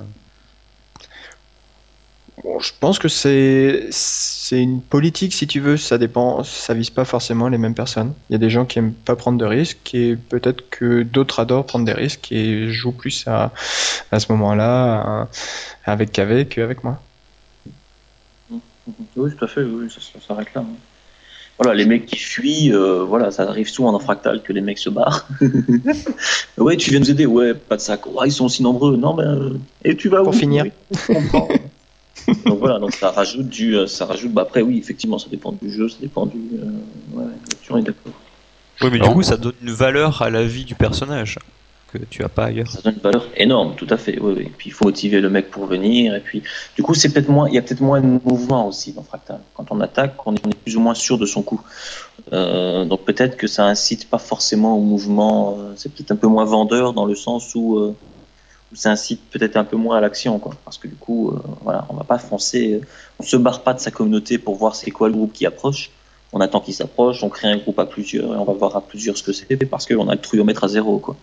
je 2.60 2.72
pense 2.80 3.00
que 3.00 3.08
c'est 3.08 3.88
c'est 3.92 4.62
une 4.62 4.82
politique 4.82 5.34
si 5.34 5.48
tu 5.48 5.60
veux, 5.60 5.78
ça 5.78 5.98
dépend, 5.98 6.44
ça 6.44 6.74
vise 6.74 6.90
pas 6.90 7.06
forcément 7.06 7.48
les 7.48 7.58
mêmes 7.58 7.76
personnes. 7.76 8.14
Il 8.30 8.34
y 8.34 8.36
a 8.36 8.40
des 8.40 8.50
gens 8.50 8.66
qui 8.66 8.80
aiment 8.80 8.94
pas 8.94 9.16
prendre 9.16 9.38
de 9.38 9.46
risques 9.46 9.94
et 9.94 10.16
peut-être 10.16 10.70
que 10.70 11.04
d'autres 11.04 11.40
adorent 11.40 11.66
prendre 11.66 11.86
des 11.86 11.94
risques 11.94 12.32
et 12.32 12.70
jouent 12.70 12.92
plus 12.92 13.26
à, 13.28 13.52
à 14.12 14.20
ce 14.20 14.32
moment-là 14.34 15.28
avec 15.86 16.12
qu'avec 16.12 16.50
qu'avec 16.50 16.84
moi. 16.84 17.00
Oui, 19.16 19.32
tout 19.36 19.46
à 19.46 19.48
fait, 19.48 19.64
oui, 19.64 19.90
ça, 19.90 20.00
s'arrête 20.26 20.54
là. 20.54 20.62
Hein. 20.62 20.76
Voilà, 21.58 21.76
les 21.76 21.86
mecs 21.86 22.08
qui 22.08 22.18
fuient, 22.18 22.74
euh, 22.74 23.04
voilà, 23.04 23.30
ça 23.32 23.44
arrive 23.44 23.70
souvent 23.70 23.94
en 23.94 24.00
fractal 24.00 24.42
que 24.42 24.52
les 24.52 24.62
mecs 24.62 24.80
se 24.80 24.90
barrent. 24.90 25.28
ouais, 26.58 26.76
tu 26.78 26.90
viens 26.90 27.00
nous 27.00 27.12
aider, 27.12 27.28
ouais, 27.28 27.54
pas 27.54 27.76
de 27.76 27.82
sac. 27.82 28.02
ils 28.26 28.32
sont 28.32 28.46
aussi 28.46 28.64
nombreux. 28.64 28.98
Non, 28.98 29.14
ben, 29.14 29.24
euh, 29.24 29.58
et 29.86 29.96
tu 29.96 30.10
vas 30.10 30.24
Pour 30.24 30.34
finir. 30.34 30.66
Donc 32.46 32.60
voilà, 32.60 32.80
donc 32.80 32.94
ça 32.94 33.12
rajoute 33.12 33.48
du, 33.48 33.76
euh, 33.76 33.88
ça 33.88 34.06
rajoute. 34.06 34.32
Bah 34.32 34.44
après 34.44 34.62
oui, 34.62 34.78
effectivement, 34.78 35.20
ça 35.20 35.30
dépend 35.30 35.52
du 35.52 35.70
jeu, 35.70 35.90
ça 35.90 35.98
dépend 36.00 36.26
du. 36.26 36.38
Euh, 36.38 37.18
ouais, 37.18 37.26
tu 37.62 37.78
es 37.78 37.82
d'accord. 37.82 38.14
Oui, 38.82 38.90
mais 38.92 39.00
du 39.00 39.10
coup, 39.10 39.24
ça 39.24 39.38
donne 39.38 39.54
une 39.62 39.72
valeur 39.72 40.22
à 40.22 40.30
la 40.30 40.44
vie 40.44 40.66
du 40.66 40.76
personnage 40.76 41.40
que 41.94 42.00
tu 42.10 42.24
as 42.24 42.30
pas 42.30 42.46
ailleurs. 42.46 42.68
Ça 42.68 42.82
donne 42.82 42.96
une 42.96 43.02
valeur 43.02 43.28
énorme, 43.38 43.76
tout 43.76 43.88
à 43.90 43.98
fait. 43.98 44.20
Oui, 44.20 44.34
oui. 44.38 44.52
Puis 44.58 44.70
il 44.70 44.74
faut 44.74 44.86
motiver 44.86 45.22
le 45.22 45.30
mec 45.30 45.52
pour 45.52 45.66
venir. 45.66 46.16
Et 46.16 46.20
puis, 46.20 46.42
du 46.76 46.82
coup, 46.82 46.94
c'est 46.96 47.14
peut-être 47.14 47.30
moins, 47.30 47.48
il 47.48 47.56
y 47.56 47.58
a 47.58 47.62
peut-être 47.62 47.82
moins 47.82 48.02
de 48.02 48.20
mouvement 48.24 48.68
aussi 48.68 48.94
dans 48.94 49.04
Fractal. 49.04 49.40
Quand 49.54 49.66
on 49.70 49.80
attaque, 49.80 50.16
on 50.26 50.36
est, 50.36 50.56
plus 50.64 50.76
ou 50.76 50.80
moins 50.80 50.96
sûr 50.96 51.18
de 51.18 51.26
son 51.26 51.44
coup. 51.44 51.62
Euh, 52.32 52.86
donc 52.86 53.06
peut-être 53.06 53.38
que 53.38 53.48
ça 53.48 53.66
incite 53.66 54.10
pas 54.10 54.18
forcément 54.18 54.78
au 54.78 54.82
mouvement. 54.82 55.58
Euh, 55.60 55.74
c'est 55.76 55.94
peut-être 55.94 56.12
un 56.12 56.16
peu 56.16 56.28
moins 56.28 56.46
vendeur 56.46 56.94
dans 56.94 57.06
le 57.06 57.16
sens 57.16 57.54
où 57.56 57.78
euh, 57.78 57.96
ça 58.74 58.92
incite 58.92 59.22
peut-être 59.30 59.58
un 59.58 59.64
peu 59.64 59.78
moins 59.78 59.98
à 59.98 60.02
l'action, 60.02 60.40
quoi. 60.40 60.56
Parce 60.66 60.78
que 60.78 60.88
du 60.88 60.96
coup, 60.96 61.30
euh, 61.30 61.40
voilà, 61.62 61.86
on 61.90 61.96
va 61.96 62.04
pas 62.04 62.18
foncer, 62.18 62.82
on 63.20 63.24
se 63.24 63.38
barre 63.38 63.62
pas 63.64 63.74
de 63.74 63.80
sa 63.80 63.92
communauté 63.92 64.38
pour 64.38 64.56
voir 64.56 64.76
c'est 64.76 64.92
quoi 64.92 65.08
le 65.08 65.14
groupe 65.14 65.34
qui 65.34 65.46
approche. 65.46 65.92
On 66.32 66.42
attend 66.42 66.60
qu'il 66.60 66.74
s'approche, 66.74 67.24
on 67.24 67.30
crée 67.30 67.48
un 67.48 67.58
groupe 67.58 67.78
à 67.80 67.86
plusieurs 67.86 68.34
et 68.34 68.38
on 68.38 68.44
va 68.44 68.54
voir 68.54 68.76
à 68.76 68.82
plusieurs 68.82 69.18
ce 69.18 69.24
que 69.24 69.34
c'est 69.34 69.66
parce 69.66 69.86
qu'on 69.86 70.10
a 70.10 70.16
le 70.16 70.22
truyomètre 70.22 70.64
à 70.64 70.68
zéro, 70.68 71.00
quoi. 71.00 71.16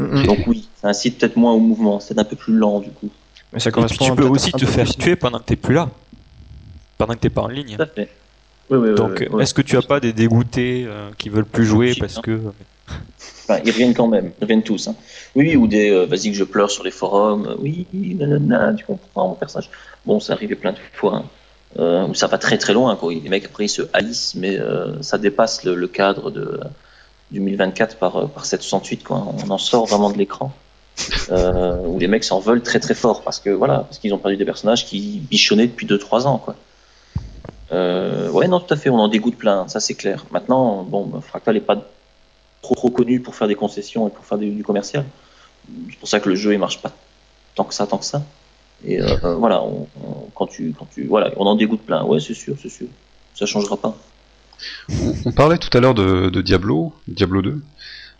Donc 0.00 0.46
oui, 0.46 0.68
ça 0.80 0.88
incite 0.88 1.18
peut-être 1.18 1.36
moins 1.36 1.52
au 1.52 1.58
mouvement, 1.58 1.98
c'est 1.98 2.16
un 2.18 2.24
peu 2.24 2.36
plus 2.36 2.54
lent 2.54 2.78
du 2.78 2.90
coup. 2.90 3.10
Mais 3.52 3.58
ça 3.58 3.72
correspond 3.72 4.04
tu 4.04 4.14
peux 4.14 4.26
aussi 4.26 4.52
te 4.52 4.64
faire 4.64 4.88
tuer 4.88 5.16
pendant 5.16 5.38
que 5.40 5.44
t'es 5.44 5.56
plus 5.56 5.74
là, 5.74 5.90
pendant 6.98 7.14
que 7.14 7.18
t'es 7.18 7.30
pas 7.30 7.42
en 7.42 7.48
ligne. 7.48 7.76
Tout 7.76 7.82
à 7.82 7.86
fait. 7.86 8.08
Donc, 8.70 9.26
est-ce 9.40 9.54
que 9.54 9.62
tu 9.62 9.76
as 9.76 9.82
pas 9.82 9.98
des 9.98 10.12
dégoûtés 10.12 10.84
euh, 10.86 11.10
qui 11.16 11.30
veulent 11.30 11.46
plus 11.46 11.64
jouer 11.64 11.94
parce 11.98 12.20
que 12.20 12.40
Ils 13.64 13.70
reviennent 13.70 13.94
quand 13.94 14.08
même, 14.08 14.32
ils 14.38 14.44
reviennent 14.44 14.62
tous. 14.62 14.88
Hein. 14.88 14.94
Oui, 15.34 15.56
ou 15.56 15.66
des 15.66 15.90
euh, 15.90 16.04
vas-y 16.04 16.30
que 16.30 16.36
je 16.36 16.44
pleure 16.44 16.70
sur 16.70 16.84
les 16.84 16.90
forums, 16.90 17.46
euh, 17.46 17.54
oui, 17.58 17.86
nanana, 17.92 18.74
tu 18.74 18.84
comprends 18.84 19.28
mon 19.28 19.34
personnage. 19.34 19.70
Bon, 20.04 20.20
ça 20.20 20.34
arrivé 20.34 20.54
plein 20.54 20.72
de 20.72 20.78
fois. 20.92 21.16
Hein. 21.16 21.24
Euh, 21.78 22.14
ça 22.14 22.26
va 22.26 22.38
très 22.38 22.58
très 22.58 22.72
loin. 22.72 22.98
Les 23.10 23.28
mecs 23.28 23.44
après 23.46 23.66
ils 23.66 23.70
se 23.70 23.82
haïssent, 23.92 24.34
mais 24.34 24.58
ça 25.00 25.18
dépasse 25.18 25.64
le, 25.64 25.86
cadre 25.86 26.30
de, 26.30 26.60
du 27.30 27.40
1024 27.40 27.96
par, 27.96 28.28
par 28.28 28.44
768. 28.44 29.04
Quoi. 29.04 29.26
On 29.44 29.50
en 29.50 29.58
sort 29.58 29.86
vraiment 29.86 30.10
de 30.10 30.18
l'écran. 30.18 30.52
où 31.30 31.98
les 31.98 32.08
mecs 32.08 32.24
s'en 32.24 32.40
veulent 32.40 32.62
très 32.62 32.80
très 32.80 32.94
fort 32.94 33.22
parce 33.22 33.38
que 33.38 33.50
voilà, 33.50 33.80
parce 33.80 33.98
qu'ils 33.98 34.12
ont 34.14 34.18
perdu 34.18 34.36
des 34.36 34.46
personnages 34.46 34.86
qui 34.86 35.22
bichonnaient 35.30 35.66
depuis 35.66 35.86
2-3 35.86 36.26
ans. 36.26 36.38
Quoi. 36.38 36.56
ouais, 37.70 38.48
non, 38.48 38.60
tout 38.60 38.72
à 38.72 38.76
fait, 38.76 38.88
on 38.88 38.98
en 38.98 39.08
dégoûte 39.08 39.36
plein, 39.36 39.68
ça 39.68 39.78
c'est 39.78 39.94
clair. 39.94 40.24
Maintenant, 40.30 40.84
bon, 40.84 41.20
Fractal 41.20 41.54
n'est 41.54 41.60
pas 41.60 41.76
trop 42.62 42.74
trop 42.74 42.90
connu 42.90 43.20
pour 43.20 43.34
faire 43.34 43.48
des 43.48 43.54
concessions 43.54 44.08
et 44.08 44.10
pour 44.10 44.24
faire 44.24 44.38
du, 44.38 44.62
commercial. 44.62 45.04
C'est 45.90 45.98
pour 45.98 46.08
ça 46.08 46.20
que 46.20 46.28
le 46.28 46.34
jeu 46.34 46.52
il 46.52 46.58
marche 46.58 46.80
pas 46.80 46.92
tant 47.58 47.64
que 47.64 47.74
ça, 47.74 47.86
tant 47.86 47.98
que 47.98 48.04
ça. 48.04 48.22
Et 48.84 49.00
euh, 49.00 49.34
voilà, 49.34 49.60
quand 50.34 50.46
tu, 50.46 50.72
quand 50.78 50.86
tu, 50.94 51.06
voilà, 51.06 51.32
on 51.36 51.44
en 51.44 51.56
dégoûte 51.56 51.82
plein. 51.82 52.04
Ouais, 52.04 52.20
c'est 52.20 52.34
sûr, 52.34 52.54
c'est 52.62 52.68
sûr. 52.68 52.86
Ça 53.34 53.44
changera 53.46 53.76
pas. 53.76 53.96
On, 55.24 55.32
parlait 55.32 55.58
tout 55.58 55.76
à 55.76 55.80
l'heure 55.80 55.94
de, 55.94 56.40
Diablo, 56.40 56.92
Diablo 57.08 57.42
2, 57.42 57.62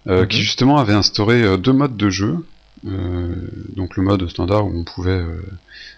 euh, 0.09 0.27
qui 0.27 0.39
mhm. 0.39 0.43
justement 0.43 0.79
avait 0.79 0.93
instauré 0.93 1.43
euh, 1.43 1.57
deux 1.57 1.73
modes 1.73 1.97
de 1.97 2.11
jeu. 2.11 2.45
donc 2.85 3.97
le 3.97 4.03
mode 4.03 4.29
standard 4.29 4.67
où 4.67 4.73
on 4.77 4.85
pouvait 4.85 5.23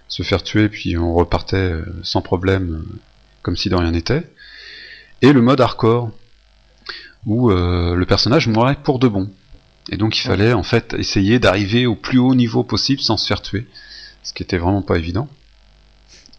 se 0.08 0.22
faire 0.22 0.42
tuer 0.42 0.70
puis 0.70 0.96
on 0.96 1.12
repartait 1.14 1.72
sans 2.02 2.22
problème 2.22 2.84
comme 3.42 3.56
si 3.56 3.68
de 3.68 3.74
rien 3.74 3.90
n'était. 3.90 4.24
Et 5.22 5.32
le 5.32 5.42
mode 5.42 5.60
hardcore 5.60 6.10
où 7.26 7.50
euh, 7.50 7.94
le 7.94 8.06
personnage 8.06 8.48
mourait 8.48 8.76
pour 8.82 8.98
de 8.98 9.08
bon. 9.08 9.30
Et 9.90 9.96
donc 9.96 10.16
il 10.18 10.22
fallait 10.22 10.52
en 10.52 10.62
fait 10.62 10.94
essayer 10.94 11.38
d'arriver 11.38 11.86
au 11.86 11.96
plus 11.96 12.18
haut 12.18 12.34
niveau 12.34 12.62
possible 12.62 13.00
sans 13.00 13.16
se 13.16 13.26
faire 13.26 13.42
tuer, 13.42 13.66
ce 14.22 14.32
qui 14.32 14.42
était 14.42 14.58
vraiment 14.58 14.82
pas 14.82 14.96
évident. 14.96 15.28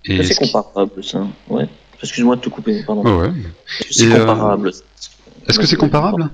Et 0.05 0.23
c'est 0.23 0.35
comparable 0.35 1.03
ça, 1.03 1.27
ouais. 1.49 1.67
Excuse-moi 2.01 2.35
de 2.35 2.41
te 2.41 2.49
couper, 2.49 2.83
pardon. 2.83 3.03
ouais. 3.19 3.31
C'est 3.91 4.09
comparable? 4.09 4.71
Est-ce 5.47 5.59
que 5.59 5.65
c'est 5.65 5.75
comparable? 5.75 6.29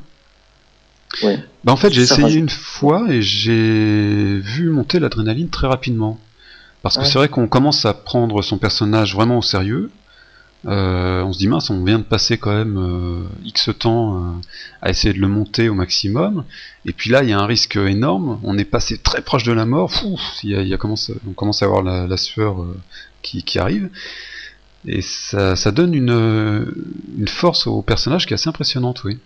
Ouais. 1.23 1.39
Bah 1.63 1.71
en 1.71 1.77
fait 1.77 1.91
j'ai 1.91 2.01
essayé 2.01 2.37
une 2.37 2.49
fois 2.49 3.07
et 3.09 3.21
j'ai 3.21 4.39
vu 4.39 4.69
monter 4.69 4.99
l'adrénaline 4.99 5.49
très 5.49 5.67
rapidement. 5.67 6.19
Parce 6.83 6.97
que 6.97 7.05
c'est 7.05 7.17
vrai 7.17 7.27
qu'on 7.27 7.47
commence 7.47 7.85
à 7.85 7.93
prendre 7.93 8.41
son 8.41 8.57
personnage 8.57 9.15
vraiment 9.15 9.39
au 9.39 9.41
sérieux, 9.41 9.89
euh, 10.67 11.23
on 11.23 11.31
se 11.31 11.37
dit 11.37 11.47
mince, 11.47 11.69
on 11.69 11.83
vient 11.85 11.99
de 11.99 12.03
passer 12.03 12.37
quand 12.37 12.51
même 12.51 12.77
euh, 12.77 13.45
X 13.45 13.69
temps 13.79 14.17
euh, 14.17 14.31
à 14.81 14.89
essayer 14.89 15.13
de 15.13 15.19
le 15.19 15.29
monter 15.29 15.69
au 15.69 15.73
maximum, 15.73 16.43
et 16.85 16.91
puis 16.91 17.09
là 17.09 17.23
il 17.23 17.29
y 17.29 17.33
a 17.33 17.39
un 17.39 17.45
risque 17.45 17.77
énorme, 17.77 18.39
on 18.43 18.57
est 18.57 18.65
passé 18.65 18.97
très 18.97 19.21
proche 19.21 19.43
de 19.43 19.53
la 19.53 19.65
mort, 19.65 19.93
il 20.43 20.67
y 20.67 20.73
a, 20.73 20.77
commence, 20.77 21.11
on 21.25 21.31
commence 21.31 21.63
à 21.63 21.67
avoir 21.67 21.83
la, 21.83 22.17
sueur 22.17 22.65
qui, 23.21 23.59
arrive, 23.59 23.89
et 24.85 25.01
ça, 25.01 25.71
donne 25.71 25.93
une, 25.93 27.27
force 27.27 27.67
au 27.67 27.81
personnage 27.81 28.25
qui 28.25 28.33
est 28.33 28.35
assez 28.35 28.49
impressionnante, 28.49 29.03
oui. 29.05 29.19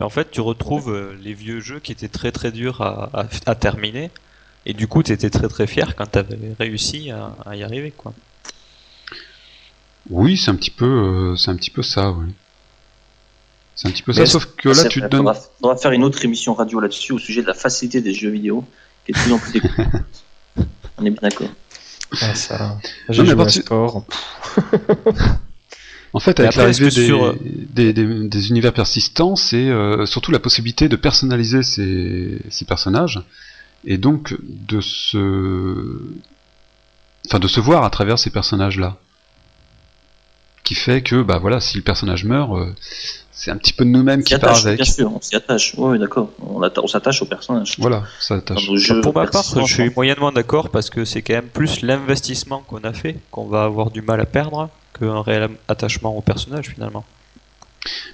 En 0.00 0.10
fait, 0.10 0.30
tu 0.32 0.40
retrouves 0.40 1.14
les 1.22 1.32
vieux 1.32 1.60
jeux 1.60 1.78
qui 1.78 1.92
étaient 1.92 2.08
très 2.08 2.32
très 2.32 2.50
durs 2.50 2.82
à, 2.82 3.24
à, 3.46 3.54
terminer, 3.54 4.10
et 4.66 4.74
du 4.74 4.86
coup, 4.86 5.02
tu 5.02 5.12
étais 5.12 5.30
très 5.30 5.48
très 5.48 5.66
fier 5.66 5.96
quand 5.96 6.10
tu 6.10 6.18
avais 6.18 6.36
réussi 6.58 7.10
à, 7.10 7.56
y 7.56 7.62
arriver, 7.62 7.90
quoi. 7.90 8.12
Oui, 10.10 10.36
c'est 10.36 10.50
un 10.50 10.54
petit 10.54 10.70
peu, 10.70 10.84
euh, 10.84 11.36
c'est 11.36 11.50
un 11.50 11.56
petit 11.56 11.70
peu 11.70 11.82
ça, 11.82 12.10
oui. 12.10 12.32
C'est 13.74 13.88
un 13.88 13.90
petit 13.90 14.02
peu 14.02 14.12
ça, 14.12 14.26
sauf 14.26 14.46
que 14.56 14.68
là, 14.68 14.84
tu 14.84 15.00
te 15.00 15.06
donnes. 15.06 15.28
On 15.62 15.68
va, 15.68 15.76
faire 15.76 15.92
une 15.92 16.04
autre 16.04 16.24
émission 16.24 16.54
radio 16.54 16.80
là-dessus 16.80 17.12
au 17.12 17.18
sujet 17.18 17.42
de 17.42 17.46
la 17.46 17.54
facilité 17.54 18.00
des 18.00 18.12
jeux 18.12 18.30
vidéo, 18.30 18.64
qui 19.04 19.12
est 19.12 19.14
de 19.14 19.18
plus 19.18 19.32
en 19.32 19.38
plus 19.38 19.62
On 20.98 21.06
est 21.06 21.10
bien 21.10 21.20
d'accord. 21.22 21.48
Ah, 22.20 22.34
ça. 22.34 22.78
J'ai 23.08 23.24
joué 23.24 23.48
sport. 23.48 24.04
En 26.14 26.20
fait, 26.20 26.38
avec 26.40 26.56
l'arrivée 26.56 26.90
euh, 27.10 27.32
des, 27.42 27.92
des, 27.94 28.48
univers 28.50 28.74
persistants, 28.74 29.34
c'est 29.34 29.70
euh, 29.70 30.04
surtout 30.04 30.30
la 30.30 30.38
possibilité 30.38 30.88
de 30.88 30.96
personnaliser 30.96 31.62
ces, 31.62 32.38
ces, 32.50 32.66
personnages 32.66 33.22
et 33.86 33.96
donc 33.96 34.36
de 34.42 34.82
se, 34.82 35.98
enfin, 37.26 37.38
de 37.38 37.48
se 37.48 37.60
voir 37.60 37.84
à 37.84 37.90
travers 37.90 38.18
ces 38.18 38.28
personnages-là. 38.28 38.98
Qui 40.64 40.74
fait 40.74 41.02
que, 41.02 41.22
bah 41.22 41.38
voilà, 41.38 41.60
si 41.60 41.76
le 41.76 41.82
personnage 41.82 42.24
meurt, 42.24 42.52
euh, 42.52 42.72
c'est 43.32 43.50
un 43.50 43.56
petit 43.56 43.72
peu 43.72 43.84
de 43.84 43.90
nous-mêmes 43.90 44.22
qui 44.22 44.38
part 44.38 44.56
avec. 44.56 44.76
Bien 44.76 44.84
sûr, 44.84 45.12
on 45.12 45.20
s'y 45.20 45.34
attache. 45.34 45.74
Oui, 45.76 45.98
d'accord. 45.98 46.30
On, 46.40 46.86
s'attache 46.86 47.22
au 47.22 47.24
personnage. 47.24 47.74
Voilà, 47.78 48.04
ça 48.20 48.36
attache. 48.36 48.68
Pour 49.02 49.14
ma 49.14 49.26
part, 49.26 49.42
je 49.42 49.72
suis 49.72 49.90
moyennement 49.90 50.30
d'accord 50.30 50.70
parce 50.70 50.90
que 50.90 51.04
c'est 51.04 51.22
quand 51.22 51.34
même 51.34 51.48
plus 51.48 51.82
l'investissement 51.82 52.60
qu'on 52.60 52.84
a 52.84 52.92
fait 52.92 53.16
qu'on 53.32 53.46
va 53.46 53.64
avoir 53.64 53.90
du 53.90 54.02
mal 54.02 54.20
à 54.20 54.26
perdre 54.26 54.70
qu'un 54.98 55.22
réel 55.22 55.50
attachement 55.66 56.16
au 56.16 56.20
personnage 56.20 56.68
finalement. 56.68 57.04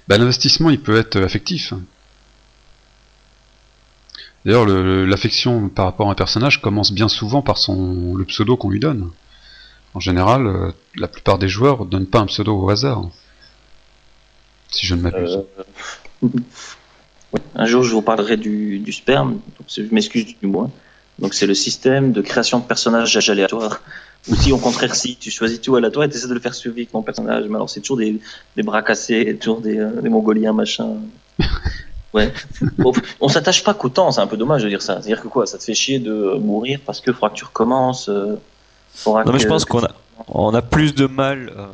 Bah, 0.07 0.17
L'investissement 0.17 0.71
il 0.71 0.81
peut 0.81 0.97
être 0.97 1.21
affectif. 1.21 1.75
D'ailleurs 4.47 4.67
l'affection 4.67 5.69
par 5.69 5.85
rapport 5.85 6.09
à 6.09 6.13
un 6.13 6.15
personnage 6.15 6.63
commence 6.63 6.93
bien 6.93 7.09
souvent 7.09 7.43
par 7.43 7.59
son 7.59 8.15
le 8.15 8.25
pseudo 8.25 8.57
qu'on 8.57 8.71
lui 8.71 8.81
donne. 8.81 9.11
En 9.95 10.01
général, 10.01 10.47
euh, 10.47 10.73
la 10.97 11.09
plupart 11.09 11.39
des 11.39 11.49
joueurs 11.49 11.85
ne 11.85 11.91
donnent 11.91 12.07
pas 12.07 12.21
un 12.21 12.27
pseudo 12.27 12.57
au 12.57 12.69
hasard. 12.71 13.09
Si 14.71 14.87
je 14.87 14.95
ne 14.95 15.01
m'abuse. 15.01 15.41
Euh, 16.25 16.29
un 17.55 17.67
jour 17.67 17.83
je 17.83 17.93
vous 17.93 18.03
parlerai 18.03 18.37
du, 18.37 18.79
du 18.79 18.93
sperme, 18.93 19.41
donc 19.59 19.69
je 19.69 19.83
m'excuse 19.93 20.27
du 20.41 20.47
moins. 20.47 20.71
Donc 21.19 21.35
c'est 21.35 21.47
le 21.47 21.55
système 21.55 22.13
de 22.13 22.21
création 22.21 22.61
de 22.61 22.65
personnages 22.65 23.29
aléatoires 23.29 23.81
ou 24.29 24.35
si 24.35 24.53
au 24.53 24.59
contraire, 24.59 24.95
si 24.95 25.17
tu 25.17 25.31
choisis 25.31 25.61
tout 25.61 25.77
à 25.77 25.81
la 25.81 25.91
toi 25.91 26.05
et 26.05 26.09
tu 26.09 26.17
essaies 26.17 26.29
de 26.29 26.35
le 26.35 26.41
faire 26.41 26.55
suivre 26.55 26.75
avec 26.77 26.91
ton 26.91 27.03
personnage, 27.03 27.45
mais 27.49 27.55
alors 27.55 27.71
c'est 27.71 27.81
toujours 27.81 27.99
des, 27.99 28.21
des, 28.57 28.63
bras 28.63 28.83
cassés, 28.83 29.37
toujours 29.41 29.61
des, 29.61 29.79
euh, 29.79 30.01
des 30.01 30.09
mongoliens, 30.09 30.53
machin. 30.53 30.97
Ouais. 32.15 32.33
on 33.21 33.29
s'attache 33.29 33.63
pas 33.63 33.75
qu'au 33.75 33.91
temps, 33.91 34.11
c'est 34.13 34.23
un 34.23 34.27
peu 34.27 34.39
dommage 34.39 34.63
de 34.63 34.69
dire 34.71 34.81
ça. 34.81 34.95
C'est-à-dire 34.95 35.21
que 35.21 35.29
quoi, 35.29 35.47
ça 35.47 35.59
te 35.59 35.65
fait 35.65 35.75
chier 35.75 35.99
de 35.99 36.39
mourir 36.39 36.81
parce 36.87 37.03
que 37.03 37.13
faudra 37.13 37.29
que 37.29 37.35
tu 37.35 37.45
recommences. 37.45 38.09
Euh, 38.09 38.37
non, 39.07 39.33
mais 39.33 39.39
je 39.39 39.47
pense 39.47 39.65
qu'on 39.65 39.85
a, 39.85 39.91
on 40.29 40.55
a 40.55 40.63
plus 40.63 40.95
de 40.95 41.07
mal 41.07 41.53
euh, 41.57 41.67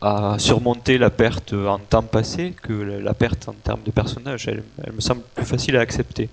à 0.00 0.38
surmonter 0.38 0.98
la 0.98 1.10
perte 1.10 1.52
en 1.52 1.78
temps 1.78 2.02
passé 2.02 2.54
que 2.62 2.72
la 2.72 3.14
perte 3.14 3.48
en 3.48 3.52
termes 3.52 3.82
de 3.84 3.90
personnage. 3.90 4.48
Elle, 4.48 4.62
elle 4.84 4.92
me 4.92 5.00
semble 5.00 5.22
plus 5.34 5.44
facile 5.44 5.76
à 5.76 5.80
accepter. 5.80 6.28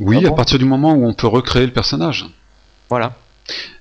Oui, 0.00 0.22
ah 0.24 0.28
à 0.28 0.32
partir 0.32 0.58
du 0.58 0.64
moment 0.64 0.92
où 0.92 1.06
on 1.06 1.14
peut 1.14 1.26
recréer 1.26 1.66
le 1.66 1.72
personnage. 1.72 2.26
Voilà. 2.88 3.14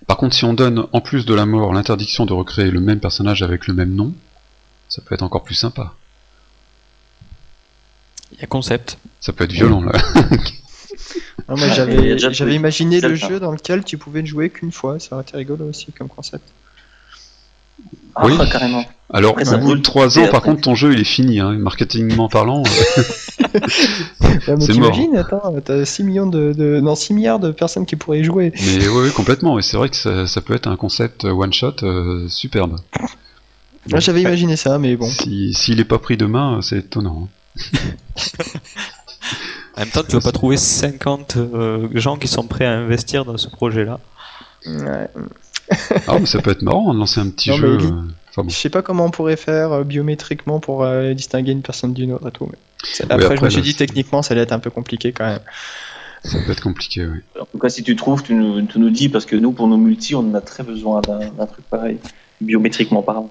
Par 0.08 0.18
contre, 0.18 0.36
si 0.36 0.46
on 0.46 0.54
donne 0.54 0.88
en 0.92 1.02
plus 1.02 1.26
de 1.26 1.34
la 1.34 1.46
mort 1.46 1.74
l'interdiction 1.74 2.26
de 2.26 2.34
recréer 2.34 2.72
le 2.72 2.80
même 2.80 3.00
personnage 3.00 3.42
avec 3.42 3.68
le 3.68 3.74
même 3.74 3.94
nom, 3.94 4.14
ça 4.88 5.02
peut 5.02 5.16
être 5.16 5.24
encore 5.24 5.44
plus 5.44 5.56
sympa. 5.56 5.94
Il 8.34 8.40
y 8.40 8.44
a 8.44 8.48
concept. 8.48 8.98
Ça 9.20 9.34
peut 9.34 9.44
être 9.46 9.52
violent 9.52 9.82
là. 9.82 9.92
Ah, 11.48 11.56
j'avais 11.56 12.56
imaginé 12.56 13.00
le 13.02 13.16
jeu 13.16 13.40
dans 13.40 13.52
lequel 13.52 13.84
tu 13.84 13.98
pouvais 13.98 14.26
jouer 14.26 14.50
qu'une 14.50 14.72
fois, 14.72 15.00
ça 15.00 15.16
aurait 15.16 15.24
été 15.24 15.38
rigolo 15.38 15.70
aussi 15.70 15.92
comme 15.92 16.08
concept. 16.08 16.44
Ah, 18.16 18.26
oui, 18.26 18.38
carrément. 18.50 18.86
Alors, 19.14 19.36
au 19.38 19.58
bout 19.58 19.76
de 19.76 19.82
3 19.82 20.20
ans, 20.20 20.28
par 20.30 20.42
contre, 20.42 20.62
ton 20.62 20.74
jeu 20.74 20.94
il 20.94 21.02
est 21.02 21.04
fini, 21.04 21.40
hein, 21.40 21.54
marketingment 21.54 22.30
parlant. 22.30 22.64
Euh, 24.50 24.58
c'est 24.60 24.74
mort. 24.74 24.98
attends, 25.18 25.56
t'as 25.64 25.86
6 25.86 26.04
millions 26.04 26.28
de, 26.28 26.80
non, 26.82 26.96
6 26.96 27.14
milliards 27.14 27.40
de 27.40 27.52
personnes 27.52 27.86
qui 27.86 27.96
pourraient 27.96 28.20
y 28.20 28.24
jouer. 28.24 28.52
Mais 28.54 28.88
oui, 28.88 29.12
complètement, 29.12 29.58
et 29.58 29.62
c'est 29.62 29.78
vrai 29.78 29.90
que 29.90 30.26
ça, 30.26 30.42
peut 30.42 30.54
être 30.54 30.68
un 30.68 30.76
concept 30.76 31.24
one 31.24 31.54
shot 31.54 31.76
euh, 31.84 32.28
superbe. 32.28 32.78
Moi 33.90 34.00
j'avais 34.00 34.22
imaginé 34.22 34.56
ça, 34.56 34.78
mais 34.78 34.96
bon. 34.98 35.08
S'il 35.08 35.56
si, 35.56 35.72
est 35.72 35.86
pas 35.86 36.00
pris 36.00 36.18
demain, 36.18 36.60
c'est 36.62 36.80
étonnant. 36.80 37.30
Hein. 37.56 37.80
en 39.76 39.82
même 39.82 39.90
temps, 39.90 40.04
tu 40.08 40.14
vas 40.14 40.22
pas 40.22 40.32
trouver 40.32 40.56
50 40.56 41.36
euh, 41.38 41.90
gens 41.94 42.16
qui 42.16 42.30
sont 42.30 42.48
prêts 42.48 42.66
à 42.66 42.72
investir 42.72 43.26
dans 43.26 43.38
ce 43.38 43.50
projet-là. 43.50 44.00
Ouais. 44.66 45.10
ah, 46.08 46.20
mais 46.20 46.26
ça 46.26 46.42
peut 46.42 46.52
être 46.52 46.62
marrant 46.62 46.94
de 46.94 47.00
lancer 47.00 47.20
un 47.20 47.30
petit 47.30 47.54
jeu. 47.54 47.78
Je 48.38 48.56
sais 48.56 48.70
pas 48.70 48.82
comment 48.82 49.06
on 49.06 49.12
pourrait 49.12 49.36
faire 49.36 49.74
euh, 49.74 49.84
biométriquement 49.84 50.60
pour 50.60 50.84
euh, 50.84 51.14
distinguer 51.14 51.52
une 51.52 51.62
personne 51.62 51.94
d'une 51.94 52.14
autre 52.14 52.28
et 52.28 52.32
tout. 52.32 52.50
Mais... 52.50 53.06
Après, 53.10 53.36
je 53.36 53.44
me 53.44 53.50
suis 53.50 53.62
dit 53.62 53.76
techniquement, 53.76 54.22
ça 54.22 54.34
allait 54.34 54.44
être 54.44 54.54
un 54.54 54.60
peu 54.60 54.70
compliqué 54.70 55.12
quand 55.12 55.26
même. 55.26 55.42
Ça 56.24 56.40
peut 56.46 56.54
être 56.54 56.62
compliqué, 56.62 57.06
oui. 57.06 57.20
En 57.40 57.46
tout 57.46 57.60
cas, 57.60 57.70
si 57.70 57.84
tu 57.84 57.96
trouves, 57.96 58.24
tu 58.24 58.34
nous, 58.34 58.90
dis, 58.90 59.10
parce 59.10 59.26
que 59.26 59.36
nous, 59.36 59.52
pour 59.52 59.68
nos 59.68 59.78
multi, 59.78 60.16
on 60.16 60.34
a 60.34 60.42
très 60.42 60.64
besoin 60.64 61.02
d'un 61.02 61.46
truc 61.46 61.66
pareil, 61.70 62.00
biométriquement 62.42 63.04
parlant. 63.04 63.30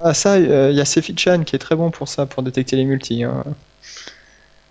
ah, 0.00 0.14
ça, 0.14 0.38
il 0.38 0.74
y 0.74 0.80
a 0.80 0.84
Chan 0.84 1.44
qui 1.44 1.56
est 1.56 1.60
très 1.60 1.76
bon 1.76 1.90
pour 1.90 2.08
ça, 2.08 2.26
pour 2.26 2.42
détecter 2.42 2.76
les 2.76 2.84
multis. 2.84 3.22
Hein. 3.22 3.44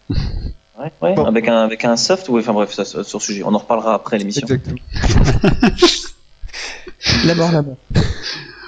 Ouais, 0.10 0.92
ouais 1.02 1.20
avec, 1.20 1.48
un, 1.48 1.58
avec 1.58 1.86
un 1.86 1.98
soft, 1.98 2.30
ou 2.30 2.38
enfin 2.38 2.54
bref, 2.54 2.72
ça, 2.72 2.86
sur 2.86 3.04
ce 3.04 3.20
sujet, 3.20 3.44
on 3.44 3.54
en 3.54 3.58
reparlera 3.58 3.96
après 3.96 4.18
l'émission. 4.18 4.48
Exactement. 4.48 4.78
la 7.26 7.36
mort, 7.36 7.52
la 7.52 7.62
mort. 7.64 7.78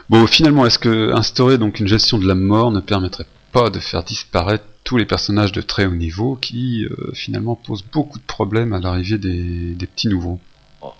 Bon, 0.10 0.26
finalement, 0.26 0.66
est-ce 0.66 0.80
que 0.80 1.14
instaurer 1.14 1.60
donc 1.60 1.80
une 1.80 1.88
gestion 1.88 2.18
de 2.18 2.28
la 2.28 2.34
mort 2.34 2.72
ne 2.72 2.80
permettrait 2.80 3.28
pas 3.52 3.70
de 3.70 3.80
faire 3.80 4.04
disparaître 4.04 4.64
tous 4.84 4.98
les 4.98 5.06
personnages 5.06 5.52
de 5.52 5.62
très 5.62 5.86
haut 5.86 5.96
niveau 5.96 6.36
qui 6.36 6.86
euh, 6.86 7.12
finalement 7.14 7.56
posent 7.56 7.84
beaucoup 7.84 8.18
de 8.18 8.24
problèmes 8.24 8.74
à 8.74 8.80
l'arrivée 8.80 9.20
des, 9.20 9.86
petits 9.86 10.08
nouveaux? 10.08 10.40
Oh, 10.82 10.94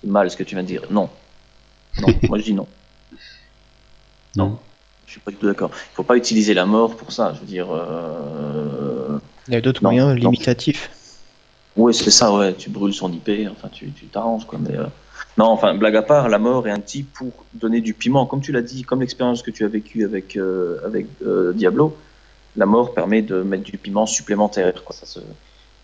C'est 0.00 0.10
mal 0.10 0.30
ce 0.30 0.36
que 0.36 0.44
tu 0.44 0.54
viens 0.54 0.62
de 0.62 0.68
dire. 0.68 0.82
Non. 0.90 1.10
Non, 2.00 2.08
moi 2.28 2.38
je 2.38 2.44
dis 2.44 2.54
non? 2.54 2.68
Non. 4.36 4.58
Je 5.06 5.12
suis 5.12 5.20
pas 5.20 5.32
du 5.32 5.36
tout 5.36 5.46
d'accord. 5.46 5.70
Il 5.74 5.96
faut 5.96 6.04
pas 6.04 6.16
utiliser 6.16 6.54
la 6.54 6.64
mort 6.64 6.96
pour 6.96 7.10
ça. 7.10 7.34
Je 7.34 7.40
veux 7.40 7.46
dire. 7.46 7.66
Euh... 7.70 9.11
Il 9.48 9.54
y 9.54 9.56
a 9.56 9.60
d'autres 9.60 9.82
moyens 9.82 10.14
limitatifs. 10.16 10.90
Oui, 11.76 11.94
c'est 11.94 12.10
ça, 12.10 12.32
ouais. 12.32 12.54
Tu 12.54 12.70
brûles 12.70 12.94
son 12.94 13.12
IP, 13.12 13.30
enfin, 13.50 13.68
tu 13.72 13.90
t'arranges, 14.12 14.46
quoi. 14.46 14.58
Mais, 14.62 14.76
euh, 14.76 14.84
non, 15.38 15.46
enfin, 15.46 15.74
blague 15.74 15.96
à 15.96 16.02
part, 16.02 16.28
la 16.28 16.38
mort 16.38 16.66
est 16.68 16.70
un 16.70 16.80
type 16.80 17.12
pour 17.14 17.32
donner 17.54 17.80
du 17.80 17.94
piment. 17.94 18.26
Comme 18.26 18.42
tu 18.42 18.52
l'as 18.52 18.62
dit, 18.62 18.82
comme 18.82 19.00
l'expérience 19.00 19.42
que 19.42 19.50
tu 19.50 19.64
as 19.64 19.68
vécue 19.68 20.04
avec, 20.04 20.36
euh, 20.36 20.78
avec 20.84 21.06
euh, 21.24 21.52
Diablo, 21.54 21.96
la 22.56 22.66
mort 22.66 22.92
permet 22.92 23.22
de 23.22 23.42
mettre 23.42 23.64
du 23.64 23.78
piment 23.78 24.06
supplémentaire. 24.06 24.84
Quoi. 24.84 24.94
Ça 24.94 25.06
se... 25.06 25.20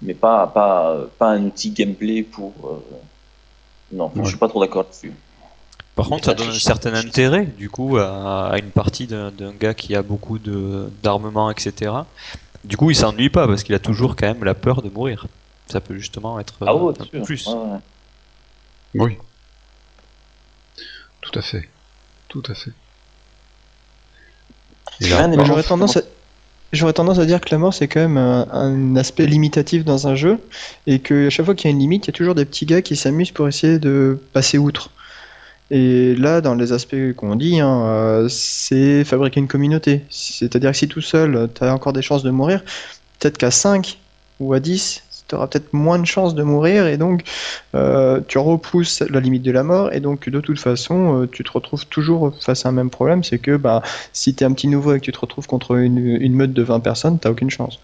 Mais 0.02 0.14
pas, 0.14 0.46
pas, 0.46 1.06
pas 1.18 1.30
un 1.30 1.46
outil 1.46 1.70
gameplay 1.70 2.22
pour. 2.22 2.52
Euh, 2.64 2.96
non, 3.90 4.12
je 4.22 4.28
suis 4.28 4.36
pas 4.36 4.48
trop 4.48 4.60
d'accord 4.60 4.82
là-dessus. 4.82 5.12
Par 5.96 6.08
contre, 6.08 6.26
ça 6.26 6.34
donne 6.34 6.50
un 6.50 6.58
certain 6.58 6.94
intérêt, 6.94 7.46
du 7.46 7.68
coup, 7.70 7.96
à, 7.96 8.54
une 8.58 8.70
partie 8.70 9.08
d'un 9.08 9.32
gars 9.58 9.74
qui 9.74 9.96
a 9.96 10.02
beaucoup 10.02 10.38
d'armement, 10.38 11.50
etc. 11.50 11.90
Du 12.64 12.76
coup, 12.76 12.90
il 12.90 12.96
s'ennuie 12.96 13.30
pas 13.30 13.46
parce 13.46 13.62
qu'il 13.62 13.74
a 13.74 13.78
toujours 13.78 14.16
quand 14.16 14.26
même 14.26 14.44
la 14.44 14.54
peur 14.54 14.82
de 14.82 14.90
mourir. 14.90 15.26
Ça 15.66 15.80
peut 15.80 15.96
justement 15.96 16.40
être 16.40 16.54
ah 16.62 16.72
un 16.72 16.92
peu 16.92 17.22
plus. 17.22 17.48
Oui. 18.94 19.18
Tout 21.20 21.38
à 21.38 21.42
fait. 21.42 21.68
Tout 22.28 22.42
à 22.48 22.54
fait. 22.54 22.72
J'aurais 25.00 25.62
tendance 25.62 25.96
à... 25.96 26.02
J'aurais 26.70 26.92
tendance 26.92 27.18
à 27.18 27.24
dire 27.24 27.40
que 27.40 27.48
la 27.50 27.56
mort 27.56 27.72
c'est 27.72 27.88
quand 27.88 28.00
même 28.00 28.18
un, 28.18 28.94
aspect 28.96 29.24
limitatif 29.24 29.86
dans 29.86 30.06
un 30.06 30.14
jeu 30.14 30.38
et 30.86 30.98
que 30.98 31.28
à 31.28 31.30
chaque 31.30 31.46
fois 31.46 31.54
qu'il 31.54 31.70
y 31.70 31.72
a 31.72 31.72
une 31.72 31.78
limite, 31.78 32.04
il 32.04 32.08
y 32.08 32.10
a 32.10 32.12
toujours 32.12 32.34
des 32.34 32.44
petits 32.44 32.66
gars 32.66 32.82
qui 32.82 32.94
s'amusent 32.94 33.30
pour 33.30 33.48
essayer 33.48 33.78
de 33.78 34.20
passer 34.34 34.58
outre. 34.58 34.90
Et 35.70 36.14
là, 36.14 36.40
dans 36.40 36.54
les 36.54 36.72
aspects 36.72 37.12
qu'on 37.16 37.36
dit, 37.36 37.60
hein, 37.60 37.82
euh, 37.86 38.28
c'est 38.28 39.04
fabriquer 39.04 39.40
une 39.40 39.48
communauté. 39.48 40.04
C'est-à-dire 40.08 40.70
que 40.72 40.76
si 40.76 40.88
tout 40.88 41.02
seul, 41.02 41.48
tu 41.54 41.64
as 41.64 41.74
encore 41.74 41.92
des 41.92 42.02
chances 42.02 42.22
de 42.22 42.30
mourir, 42.30 42.62
peut-être 43.18 43.36
qu'à 43.36 43.50
5 43.50 43.98
ou 44.40 44.54
à 44.54 44.60
10, 44.60 45.02
tu 45.28 45.34
auras 45.34 45.46
peut-être 45.46 45.72
moins 45.72 45.98
de 45.98 46.06
chances 46.06 46.34
de 46.34 46.42
mourir 46.42 46.86
et 46.86 46.96
donc 46.96 47.22
euh, 47.74 48.20
tu 48.26 48.38
repousses 48.38 49.02
la 49.02 49.20
limite 49.20 49.42
de 49.42 49.52
la 49.52 49.62
mort 49.62 49.92
et 49.92 50.00
donc 50.00 50.28
de 50.28 50.40
toute 50.40 50.58
façon 50.58 51.22
euh, 51.22 51.26
tu 51.30 51.44
te 51.44 51.52
retrouves 51.52 51.86
toujours 51.86 52.34
face 52.40 52.64
à 52.64 52.70
un 52.70 52.72
même 52.72 52.90
problème, 52.90 53.22
c'est 53.22 53.38
que 53.38 53.56
bah, 53.56 53.82
si 54.12 54.34
tu 54.34 54.42
es 54.42 54.46
un 54.46 54.52
petit 54.52 54.68
nouveau 54.68 54.94
et 54.94 55.00
que 55.00 55.04
tu 55.04 55.12
te 55.12 55.18
retrouves 55.18 55.46
contre 55.46 55.76
une, 55.76 56.34
meute 56.34 56.52
de 56.52 56.62
20 56.62 56.80
personnes, 56.80 57.18
tu 57.20 57.28
aucune 57.28 57.50
chance. 57.50 57.78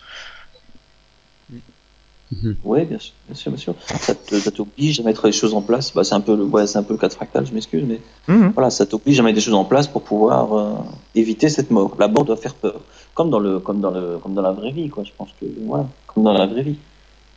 Mhm. 2.42 2.56
Oui, 2.64 2.84
bien 2.84 2.98
sûr, 2.98 3.50
bien 3.50 3.56
sûr, 3.56 3.74
Ça 3.86 4.50
t'oblige 4.50 5.00
à 5.00 5.02
mettre 5.02 5.26
les 5.26 5.32
choses 5.32 5.54
en 5.54 5.62
place. 5.62 5.92
Bah, 5.94 6.04
c'est 6.04 6.14
un 6.14 6.20
peu 6.20 6.36
le, 6.36 6.44
ouais, 6.44 6.66
c'est 6.66 6.78
un 6.78 6.82
peu 6.82 6.94
le 6.94 6.98
cas 6.98 7.08
de 7.08 7.12
fractal, 7.12 7.46
je 7.46 7.52
m'excuse, 7.52 7.84
mais 7.86 8.00
mhm. 8.28 8.52
voilà, 8.54 8.70
ça 8.70 8.86
t'oblige 8.86 9.20
à 9.20 9.22
mettre 9.22 9.36
des 9.36 9.40
choses 9.40 9.54
en 9.54 9.64
place 9.64 9.86
pour 9.86 10.02
pouvoir 10.02 10.52
euh, 10.52 10.74
éviter 11.14 11.48
cette 11.48 11.70
mort. 11.70 11.96
La 11.98 12.08
mort 12.08 12.24
doit 12.24 12.36
faire 12.36 12.54
peur. 12.54 12.80
comme 13.14 13.30
dans 13.30 13.38
le, 13.38 13.60
comme 13.60 13.80
dans 13.80 13.90
le, 13.90 14.18
comme 14.18 14.34
dans 14.34 14.42
la 14.42 14.52
vraie 14.52 14.72
vie, 14.72 14.88
quoi. 14.88 15.04
Je 15.04 15.12
pense 15.16 15.30
que 15.40 15.46
voilà, 15.66 15.86
comme 16.06 16.24
dans 16.24 16.32
la 16.32 16.46
vraie 16.46 16.62
vie. 16.62 16.78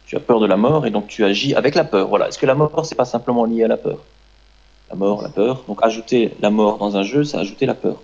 Tu 0.06 0.16
as 0.16 0.22
peur 0.22 0.40
de 0.40 0.46
la 0.46 0.56
mort 0.56 0.86
et 0.86 0.90
donc 0.90 1.08
tu 1.08 1.26
agis 1.26 1.54
avec 1.54 1.76
la 1.76 1.84
peur. 1.84 2.08
Voilà. 2.08 2.30
Est-ce 2.30 2.38
que 2.38 2.46
la 2.46 2.56
mort 2.56 2.86
c'est 2.86 2.96
pas 2.96 3.06
simplement 3.06 3.44
lié 3.44 3.66
à 3.66 3.68
la 3.68 3.78
peur? 3.78 3.98
La 4.90 4.96
mort, 4.96 5.22
la 5.22 5.30
peur. 5.30 5.64
Donc 5.68 5.80
ajouter 5.84 6.34
la 6.42 6.50
mort 6.50 6.78
dans 6.78 6.96
un 6.96 7.04
jeu, 7.04 7.26
c'est 7.26 7.38
ajouter 7.38 7.66
la 7.66 7.74
peur. 7.74 7.98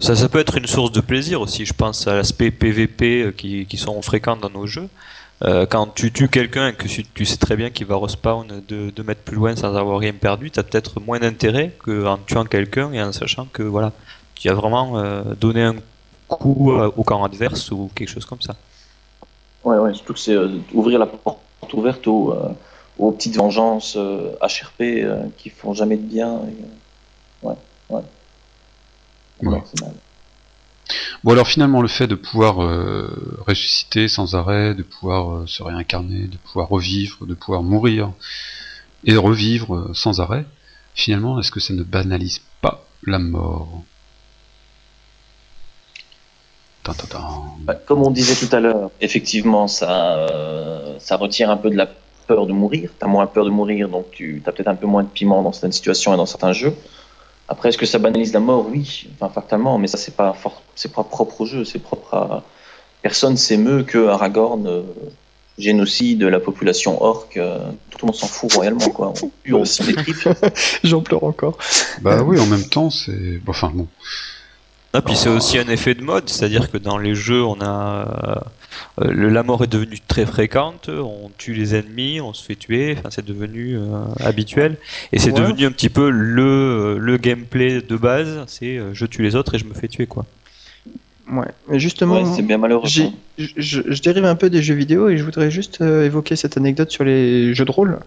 Ça, 0.00 0.14
ça 0.14 0.28
peut 0.28 0.38
être 0.38 0.58
une 0.58 0.66
source 0.66 0.92
de 0.92 1.00
plaisir 1.00 1.40
aussi. 1.40 1.64
Je 1.64 1.72
pense 1.72 2.06
à 2.06 2.14
l'aspect 2.14 2.50
PVP 2.50 3.22
euh, 3.22 3.32
qui, 3.32 3.64
qui 3.64 3.78
sont 3.78 4.02
fréquents 4.02 4.36
dans 4.36 4.50
nos 4.50 4.66
jeux. 4.66 4.88
Euh, 5.44 5.66
quand 5.66 5.88
tu 5.88 6.12
tues 6.12 6.28
quelqu'un 6.28 6.68
et 6.68 6.72
que 6.72 6.86
tu, 6.86 7.24
sais 7.24 7.36
très 7.36 7.56
bien 7.56 7.70
qu'il 7.70 7.86
va 7.86 7.96
respawn 7.96 8.62
de, 8.68 8.90
de 8.90 9.02
mettre 9.02 9.22
plus 9.22 9.36
loin 9.36 9.56
sans 9.56 9.74
avoir 9.74 9.98
rien 9.98 10.12
perdu, 10.12 10.50
tu 10.50 10.60
as 10.60 10.62
peut-être 10.62 11.00
moins 11.00 11.18
d'intérêt 11.18 11.76
qu'en 11.82 12.18
tuant 12.18 12.44
quelqu'un 12.44 12.92
et 12.92 13.02
en 13.02 13.12
sachant 13.12 13.46
que 13.46 13.62
voilà, 13.64 13.92
tu 14.34 14.48
as 14.48 14.54
vraiment 14.54 14.98
euh, 14.98 15.22
donné 15.34 15.62
un 15.64 15.74
coup 16.28 16.72
au 16.72 17.02
camp 17.02 17.24
adverse 17.24 17.70
ou 17.72 17.90
quelque 17.94 18.08
chose 18.08 18.24
comme 18.24 18.40
ça. 18.40 18.54
Ouais, 19.64 19.76
ouais, 19.78 19.92
surtout 19.94 20.14
que 20.14 20.18
c'est 20.18 20.36
ouvrir 20.72 20.98
la 20.98 21.06
porte 21.06 21.38
ouverte 21.72 22.06
aux, 22.06 22.34
aux 22.98 23.12
petites 23.12 23.36
vengeances 23.36 23.96
HRP 23.96 25.04
qui 25.36 25.50
font 25.50 25.74
jamais 25.74 25.96
de 25.96 26.02
bien. 26.02 26.40
ouais, 27.42 27.54
ouais. 27.90 28.02
Bon 31.24 31.32
alors 31.32 31.46
finalement 31.46 31.82
le 31.82 31.88
fait 31.88 32.08
de 32.08 32.16
pouvoir 32.16 32.64
euh, 32.64 33.06
ressusciter 33.46 34.08
sans 34.08 34.34
arrêt, 34.34 34.74
de 34.74 34.82
pouvoir 34.82 35.30
euh, 35.30 35.46
se 35.46 35.62
réincarner, 35.62 36.26
de 36.26 36.36
pouvoir 36.36 36.68
revivre, 36.68 37.26
de 37.26 37.34
pouvoir 37.34 37.62
mourir 37.62 38.10
et 39.04 39.16
revivre 39.16 39.76
euh, 39.76 39.90
sans 39.94 40.20
arrêt, 40.20 40.44
finalement 40.94 41.38
est-ce 41.38 41.52
que 41.52 41.60
ça 41.60 41.74
ne 41.74 41.84
banalise 41.84 42.40
pas 42.60 42.84
la 43.06 43.20
mort? 43.20 43.82
Bah, 47.60 47.76
Comme 47.76 48.02
on 48.02 48.10
disait 48.10 48.34
tout 48.34 48.52
à 48.54 48.58
l'heure, 48.58 48.90
effectivement 49.00 49.68
ça, 49.68 50.26
ça 50.98 51.16
retire 51.16 51.50
un 51.50 51.56
peu 51.56 51.70
de 51.70 51.76
la 51.76 51.88
peur 52.26 52.46
de 52.48 52.52
mourir, 52.52 52.90
tu 52.98 53.04
as 53.04 53.08
moins 53.08 53.28
peur 53.28 53.44
de 53.44 53.50
mourir 53.50 53.88
donc 53.88 54.06
tu 54.10 54.42
as 54.44 54.50
peut-être 54.50 54.66
un 54.66 54.74
peu 54.74 54.88
moins 54.88 55.04
de 55.04 55.08
piment 55.08 55.40
dans 55.44 55.52
certaines 55.52 55.70
situations 55.70 56.12
et 56.14 56.16
dans 56.16 56.26
certains 56.26 56.52
jeux. 56.52 56.74
Après, 57.48 57.68
est-ce 57.68 57.78
que 57.78 57.86
ça 57.86 57.98
banalise 57.98 58.32
la 58.32 58.40
mort? 58.40 58.66
Oui, 58.70 59.08
enfin, 59.14 59.32
fatalement, 59.32 59.78
mais 59.78 59.86
ça, 59.86 59.98
c'est 59.98 60.16
pas, 60.16 60.34
c'est 60.74 60.92
pas 60.92 61.04
propre 61.04 61.42
au 61.42 61.46
jeu, 61.46 61.64
c'est 61.64 61.78
propre 61.78 62.14
à. 62.14 62.42
Personne 63.02 63.36
s'émeut 63.36 63.82
que 63.82 64.06
Aragorn 64.06 64.64
euh, 64.68 64.82
génocide 65.58 66.22
la 66.22 66.38
population 66.38 67.02
orque. 67.02 67.36
Euh, 67.36 67.58
tout 67.90 67.98
le 68.02 68.06
monde 68.06 68.14
s'en 68.14 68.28
fout 68.28 68.52
royalement, 68.52 68.88
quoi. 68.90 69.12
On 69.50 69.64
J'en 70.84 71.00
pleure 71.00 71.24
encore. 71.24 71.58
Bah 72.00 72.22
oui, 72.22 72.38
en 72.38 72.46
même 72.46 72.64
temps, 72.64 72.90
c'est. 72.90 73.40
Enfin, 73.48 73.72
bon. 73.74 73.88
Ah, 74.92 75.02
puis 75.02 75.16
c'est 75.16 75.30
aussi 75.30 75.58
un 75.58 75.68
effet 75.68 75.94
de 75.94 76.02
mode, 76.02 76.28
c'est-à-dire 76.28 76.70
que 76.70 76.78
dans 76.78 76.98
les 76.98 77.14
jeux, 77.14 77.42
on 77.42 77.60
a 77.60 78.44
euh, 79.00 79.30
la 79.30 79.42
mort 79.42 79.64
est 79.64 79.68
devenue 79.68 79.98
très 80.06 80.26
fréquente, 80.26 80.88
on 80.88 81.30
tue 81.38 81.54
les 81.54 81.74
ennemis, 81.74 82.20
on 82.20 82.32
se 82.32 82.44
fait 82.44 82.56
tuer, 82.56 82.96
enfin 82.98 83.08
c'est 83.10 83.24
devenu 83.24 83.76
euh, 83.76 84.04
habituel 84.20 84.76
et 85.12 85.18
c'est 85.18 85.32
devenu 85.32 85.66
un 85.66 85.72
petit 85.72 85.88
peu 85.88 86.10
le, 86.10 86.98
le 86.98 87.16
gameplay 87.16 87.80
de 87.80 87.96
base, 87.96 88.44
c'est 88.46 88.76
euh, 88.78 88.92
je 88.92 89.06
tue 89.06 89.22
les 89.22 89.36
autres 89.36 89.54
et 89.54 89.58
je 89.58 89.64
me 89.64 89.74
fais 89.74 89.88
tuer 89.88 90.06
quoi. 90.06 90.26
Ouais, 91.30 91.46
mais 91.68 91.78
justement, 91.78 92.26
c'est 92.34 92.42
bien 92.42 92.58
malheureux. 92.58 92.88
Je, 92.88 93.04
je, 93.56 94.02
dérive 94.02 94.24
un 94.24 94.34
peu 94.34 94.50
des 94.50 94.60
jeux 94.60 94.74
vidéo 94.74 95.08
et 95.08 95.16
je 95.16 95.24
voudrais 95.24 95.50
juste 95.50 95.80
évoquer 95.80 96.36
cette 96.36 96.56
anecdote 96.58 96.90
sur 96.90 97.04
les 97.04 97.54
jeux 97.54 97.64
de 97.64 97.70
rôle. 97.70 98.00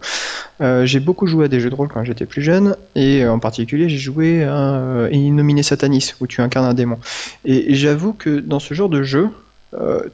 j'ai 0.60 1.00
beaucoup 1.00 1.26
joué 1.26 1.46
à 1.46 1.48
des 1.48 1.58
jeux 1.58 1.70
de 1.70 1.74
rôle 1.74 1.88
quand 1.88 2.04
j'étais 2.04 2.26
plus 2.26 2.42
jeune 2.42 2.76
et 2.94 3.26
en 3.26 3.40
particulier 3.40 3.88
j'ai 3.88 3.98
joué 3.98 4.44
à 4.44 5.08
Innominé 5.10 5.64
Satanis 5.64 6.12
où 6.20 6.28
tu 6.28 6.40
incarnes 6.40 6.66
un 6.66 6.74
démon. 6.74 6.98
Et 7.44 7.74
j'avoue 7.74 8.12
que 8.12 8.38
dans 8.38 8.60
ce 8.60 8.74
genre 8.74 8.90
de 8.90 9.02
jeu, 9.02 9.30
euh, 9.30 9.45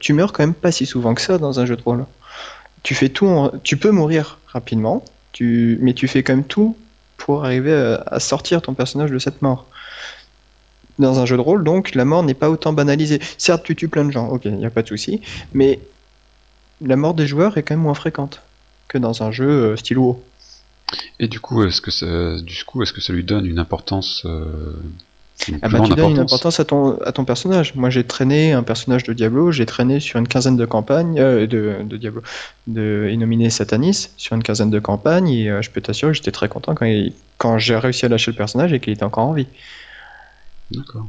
tu 0.00 0.12
meurs 0.12 0.32
quand 0.32 0.42
même 0.42 0.54
pas 0.54 0.73
si 0.73 0.87
souvent 0.87 1.14
que 1.14 1.21
ça 1.21 1.38
dans 1.38 1.61
un 1.61 1.66
jeu 1.66 1.76
de 1.76 1.82
rôle. 1.82 2.04
Tu 2.82 2.94
fais 2.94 3.09
tout, 3.09 3.50
tu 3.62 3.76
peux 3.76 3.90
mourir 3.90 4.38
rapidement, 4.46 5.05
mais 5.40 5.94
tu 5.94 6.09
fais 6.09 6.22
quand 6.22 6.35
même 6.35 6.44
tout 6.44 6.76
pour 7.16 7.44
arriver 7.44 7.72
à, 8.07 8.18
sortir 8.20 8.62
ton 8.62 8.74
personnage 8.74 9.11
de 9.11 9.18
cette 9.18 9.42
mort. 9.42 9.66
Dans 10.98 11.20
un 11.20 11.26
jeu 11.26 11.37
de 11.37 11.40
rôle, 11.40 11.64
donc, 11.64 11.94
la 11.94 12.05
mort 12.05 12.22
n'est 12.22 12.35
pas 12.35 12.50
autant 12.50 12.72
banalisée. 12.72 13.20
Certes, 13.38 13.62
tu 13.64 13.76
tues 13.76 13.88
plein 13.88 14.05
de 14.05 14.11
gens, 14.11 14.29
ok, 14.29 14.44
il 14.44 14.55
n'y 14.55 14.66
a 14.66 14.70
pas 14.70 14.83
de 14.83 14.88
souci, 14.88 15.20
mais 15.55 15.81
la 16.81 16.96
mort 16.96 17.14
des 17.14 17.26
joueurs 17.26 17.57
est 17.57 17.62
quand 17.62 17.74
même 17.74 17.83
moins 17.83 17.94
fréquente 17.94 18.42
que 18.88 18.98
dans 18.98 19.22
un 19.22 19.31
jeu 19.31 19.48
euh, 19.48 19.76
style 19.76 19.98
WoW. 19.98 20.22
Et 21.18 21.29
du 21.29 21.40
coup, 21.40 21.64
est-ce 21.64 21.81
que 21.81 21.90
ça, 21.90 22.37
du 22.42 22.64
coup, 22.64 22.83
est-ce 22.83 22.92
que 22.92 23.00
ça 23.00 23.12
lui 23.12 23.24
donne 23.24 23.46
une 23.46 23.59
importance 23.59 24.22
euh, 24.26 24.74
ah 25.62 25.68
bah, 25.68 25.81
tu 25.81 25.94
donnes 25.94 26.12
une 26.12 26.18
importance 26.18 26.61
à 26.61 26.64
ton, 26.64 26.98
à 26.98 27.12
ton 27.12 27.24
personnage. 27.24 27.74
Moi, 27.74 27.90
j'ai 27.90 28.05
traîné 28.05 28.52
un 28.52 28.62
personnage 28.62 29.05
de 29.05 29.12
Diablo, 29.12 29.50
j'ai 29.50 29.66
traîné 29.66 30.00
sur 30.00 30.18
une 30.18 30.28
quinzaine 30.28 30.57
de 30.57 30.66
campagnes, 30.66 31.18
euh, 31.18 31.46
de, 31.46 31.76
de, 31.83 31.96
Diablo, 31.96 32.22
de 32.66 33.09
Innominé 33.11 33.50
Satanis, 33.50 34.11
sur 34.16 34.37
une 34.37 34.42
quinzaine 34.42 34.70
de 34.70 34.78
campagnes, 34.78 35.28
et 35.28 35.50
euh, 35.50 35.62
je 35.62 35.70
peux 35.70 35.81
t'assurer 35.81 36.12
que 36.12 36.16
j'étais 36.16 36.33
très 36.33 36.48
content 36.48 36.74
quand, 36.74 36.87
quand 37.38 37.59
j'ai 37.59 37.76
réussi 37.76 38.07
à 38.07 38.09
lâcher 38.09 38.31
le 38.31 38.37
personnage 38.37 38.72
et 38.72 38.81
qu'il 38.81 38.92
était 38.92 39.05
encore 39.05 39.26
en 39.26 39.33
vie. 39.33 39.48
D'accord. 40.70 41.07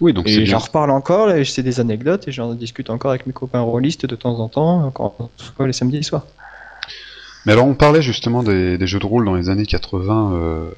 Oui, 0.00 0.12
donc 0.12 0.26
et 0.26 0.46
j'en 0.46 0.58
reparle 0.58 0.90
encore, 0.90 1.30
et 1.30 1.44
c'est 1.44 1.62
des 1.62 1.80
anecdotes, 1.80 2.28
et 2.28 2.32
j'en 2.32 2.54
discute 2.54 2.88
encore 2.88 3.10
avec 3.10 3.26
mes 3.26 3.32
copains 3.32 3.60
rôlistes 3.60 4.06
de 4.06 4.16
temps 4.16 4.38
en 4.38 4.48
temps, 4.48 4.90
quand 4.90 5.30
les 5.64 5.72
samedis 5.72 6.04
soirs. 6.04 6.24
Mais 7.46 7.52
alors 7.52 7.66
on 7.66 7.74
parlait 7.74 8.02
justement 8.02 8.42
des, 8.42 8.84
jeux 8.86 8.98
de 8.98 9.06
rôle 9.06 9.24
dans 9.24 9.36
les 9.36 9.48
années 9.48 9.66
80, 9.66 10.32
euh, 10.34 10.70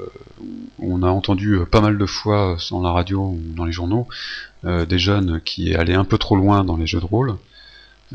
où 0.79 0.88
on 0.99 1.03
a 1.03 1.11
entendu 1.11 1.55
euh, 1.55 1.65
pas 1.65 1.81
mal 1.81 1.99
de 1.99 2.07
fois 2.07 2.57
dans 2.71 2.83
la 2.83 2.91
radio 2.91 3.21
ou 3.21 3.41
dans 3.55 3.65
les 3.65 3.73
journaux 3.73 4.09
euh, 4.65 4.87
des 4.87 4.99
jeunes 4.99 5.41
qui 5.45 5.75
allaient 5.75 5.95
un 5.95 6.05
peu 6.05 6.19
trop 6.19 6.37
loin 6.37 6.65
dans 6.65 6.77
les 6.77 6.87
jeux 6.87 7.01
de 7.01 7.07
rôle, 7.07 7.37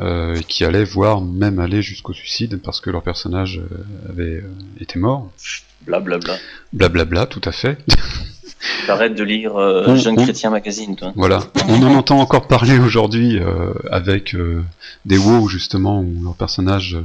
et 0.02 0.44
qui 0.48 0.66
allaient 0.66 0.84
voir 0.84 1.22
même 1.22 1.60
aller 1.60 1.84
jusqu'au 1.84 2.14
suicide 2.14 2.60
parce 2.64 2.82
que 2.82 2.90
leur 2.90 3.04
personnage 3.04 3.62
avait 4.10 4.44
été 4.80 4.98
mort. 4.98 5.30
Blablabla. 5.86 6.36
Blablabla, 6.74 7.28
tout 7.28 7.42
à 7.46 7.52
fait. 7.52 7.78
Arrête 8.88 9.14
de 9.14 9.24
lire 9.24 9.54
Jeune 9.96 10.16
Chrétien 10.16 10.50
Magazine, 10.50 10.96
toi. 10.96 11.14
Voilà. 11.16 11.42
On 11.68 11.84
en 11.84 11.94
entend 11.94 12.20
encore 12.20 12.48
parler 12.48 12.80
aujourd'hui 12.80 13.40
avec 13.92 14.36
des 15.06 15.18
WoW 15.20 15.48
justement 15.48 16.02
où 16.02 16.24
leur 16.24 16.36
personnage 16.36 16.98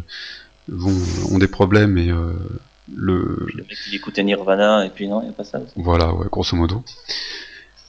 ont 0.72 1.38
des 1.38 1.48
problèmes 1.48 1.98
et 1.98 2.10
euh, 2.90 2.96
le... 2.96 3.46
le 3.54 3.62
mec 3.62 3.76
qui 3.88 3.96
écoutait 3.96 4.22
Nirvana 4.22 4.86
et 4.86 4.90
puis 4.90 5.08
non, 5.08 5.20
il 5.20 5.24
n'y 5.24 5.30
a 5.30 5.32
pas 5.32 5.44
ça. 5.44 5.60
Voilà, 5.76 6.12
ouais, 6.12 6.26
grosso 6.30 6.56
modo. 6.56 6.82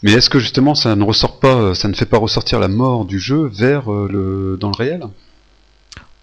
Mais 0.02 0.14
est-ce 0.14 0.30
que 0.30 0.40
justement 0.40 0.76
ça 0.76 0.96
ne 0.96 1.04
ressort 1.04 1.40
pas, 1.40 1.76
ça 1.76 1.88
ne 1.88 1.94
fait 1.94 2.06
pas 2.06 2.18
ressortir 2.18 2.60
la 2.60 2.70
mort 2.70 3.06
du 3.06 3.20
jeu 3.20 3.48
vers 3.48 3.92
euh, 3.92 4.08
le 4.10 4.58
dans 4.58 4.70
le 4.70 4.76
réel? 4.76 5.04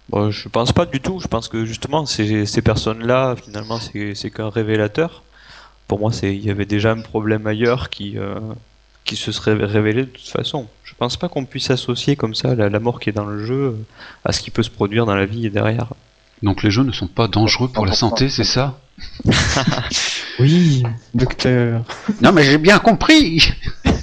Bon, 0.09 0.31
Je 0.31 0.49
pense 0.49 0.73
pas 0.73 0.87
du 0.87 1.01
tout. 1.01 1.19
Je 1.21 1.29
pense 1.29 1.49
que 1.49 1.65
justement 1.65 2.07
ces, 2.07 2.47
ces 2.47 2.62
personnes-là, 2.62 3.37
finalement, 3.37 3.79
c'est 3.81 4.31
qu'un 4.31 4.49
révélateur. 4.49 5.23
Pour 5.89 6.01
moi, 6.01 6.11
il 6.23 6.45
y 6.45 6.51
avait 6.51 6.65
déjà 6.67 6.93
un 6.93 7.01
problème 7.01 7.47
ailleurs 7.47 7.91
qui 7.91 8.19
euh, 8.19 8.41
qui 9.05 9.17
se 9.17 9.31
serait 9.31 9.55
révélé 9.55 10.03
de 10.03 10.11
toute 10.11 10.29
façon. 10.29 10.67
Je 10.83 10.95
pense 10.99 11.17
pas 11.17 11.29
qu'on 11.29 11.45
puisse 11.45 11.71
associer 11.71 12.17
comme 12.17 12.35
ça 12.35 12.55
la, 12.55 12.69
la, 12.69 12.81
mort 12.81 12.99
qui 12.99 13.11
est 13.11 13.12
dans 13.12 13.27
le 13.27 13.45
jeu 13.45 13.77
à 14.25 14.33
ce 14.33 14.41
qui 14.41 14.51
peut 14.51 14.65
se 14.65 14.71
produire 14.71 15.07
dans 15.07 15.15
la 15.15 15.27
vie 15.27 15.47
et 15.47 15.51
derrière. 15.51 15.93
Donc 16.42 16.62
les 16.62 16.70
jeux 16.70 16.83
ne 16.83 16.92
sont 16.92 17.07
pas 17.07 17.29
dangereux 17.29 17.68
pour 17.68 17.87
la 17.87 17.94
santé, 17.94 18.29
c'est 18.29 18.44
ça 18.44 18.79
Oui, 20.38 20.83
docteur. 21.14 21.83
Non 22.20 22.33
mais 22.33 22.44
j'ai 22.44 22.59
bien 22.59 22.79
compris. 22.79 23.53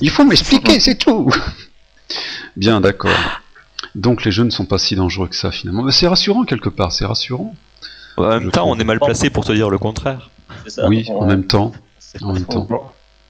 Il 0.01 0.09
faut 0.09 0.25
m'expliquer, 0.25 0.79
c'est 0.79 0.95
tout. 0.95 1.29
Bien, 2.55 2.81
d'accord. 2.81 3.11
Donc 3.95 4.25
les 4.25 4.31
jeux 4.31 4.43
ne 4.43 4.49
sont 4.49 4.65
pas 4.65 4.77
si 4.77 4.95
dangereux 4.95 5.27
que 5.27 5.35
ça 5.35 5.51
finalement. 5.51 5.89
c'est 5.91 6.07
rassurant 6.07 6.43
quelque 6.43 6.69
part, 6.69 6.91
c'est 6.91 7.05
rassurant. 7.05 7.53
en 8.17 8.27
même 8.27 8.51
temps, 8.51 8.67
on 8.67 8.79
est 8.79 8.83
mal 8.83 8.99
placé 8.99 9.29
pour 9.29 9.45
te 9.45 9.51
dire 9.51 9.69
le 9.69 9.77
contraire. 9.77 10.29
oui, 10.87 11.07
en 11.09 11.25
même 11.25 11.45
temps. 11.45 11.71
En 12.21 12.33
même 12.33 12.45
temps. 12.45 12.67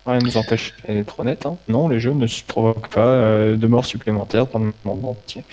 Rien 0.05 0.19
ne 0.19 0.25
nous 0.25 0.37
empêche 0.37 0.73
d'être 0.85 1.19
honnête. 1.19 1.45
Hein. 1.45 1.55
Non, 1.69 1.87
les 1.87 2.01
jeux 2.01 2.11
ne 2.11 2.27
provoquent 2.45 2.89
pas 2.89 3.05
euh, 3.05 3.55
de 3.55 3.67
morts 3.67 3.85
supplémentaires 3.85 4.47
dans 4.47 4.59
le 4.59 4.73
monde 4.83 5.05
entier. 5.05 5.43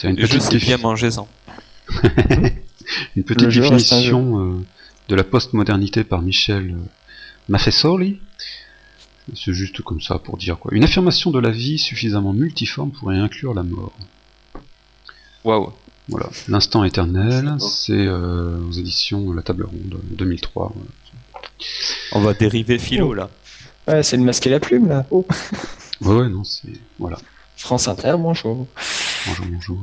Une 0.04 0.16
petite 0.16 0.56
bien. 0.56 0.78
Une 3.16 3.24
petite 3.24 3.48
définition 3.48 4.40
euh, 4.40 4.58
de 5.08 5.14
la 5.14 5.24
postmodernité 5.24 6.04
par 6.04 6.22
Michel 6.22 6.72
euh, 6.72 6.88
Maffesoli. 7.48 8.18
C'est 9.34 9.52
juste 9.52 9.82
comme 9.82 10.00
ça 10.00 10.18
pour 10.18 10.36
dire 10.36 10.58
quoi. 10.58 10.72
Une 10.74 10.84
affirmation 10.84 11.30
de 11.30 11.38
la 11.38 11.50
vie 11.50 11.78
suffisamment 11.78 12.32
multiforme 12.32 12.90
pourrait 12.90 13.18
inclure 13.18 13.54
la 13.54 13.62
mort. 13.62 13.92
Waouh. 15.44 15.72
Voilà. 16.08 16.28
L'instant 16.48 16.82
éternel, 16.82 17.54
c'est 17.60 17.92
euh, 17.92 18.58
aux 18.68 18.72
éditions 18.72 19.32
La 19.32 19.42
Table 19.42 19.64
Ronde 19.64 20.00
2003. 20.10 20.72
On 22.12 22.20
va 22.20 22.34
dériver 22.34 22.78
philo 22.78 23.14
là. 23.14 23.30
Ouais, 23.86 24.02
c'est 24.02 24.16
le 24.16 24.24
masque 24.24 24.46
et 24.46 24.50
la 24.50 24.58
plume 24.58 24.88
là. 24.88 25.06
Oh. 25.10 25.24
ouais, 26.00 26.14
ouais, 26.14 26.28
non, 26.28 26.42
c'est. 26.42 26.72
Voilà. 26.98 27.18
France 27.60 27.88
Inter, 27.88 28.14
bonjour. 28.18 28.66
Bonjour, 29.26 29.46
bonjour. 29.52 29.78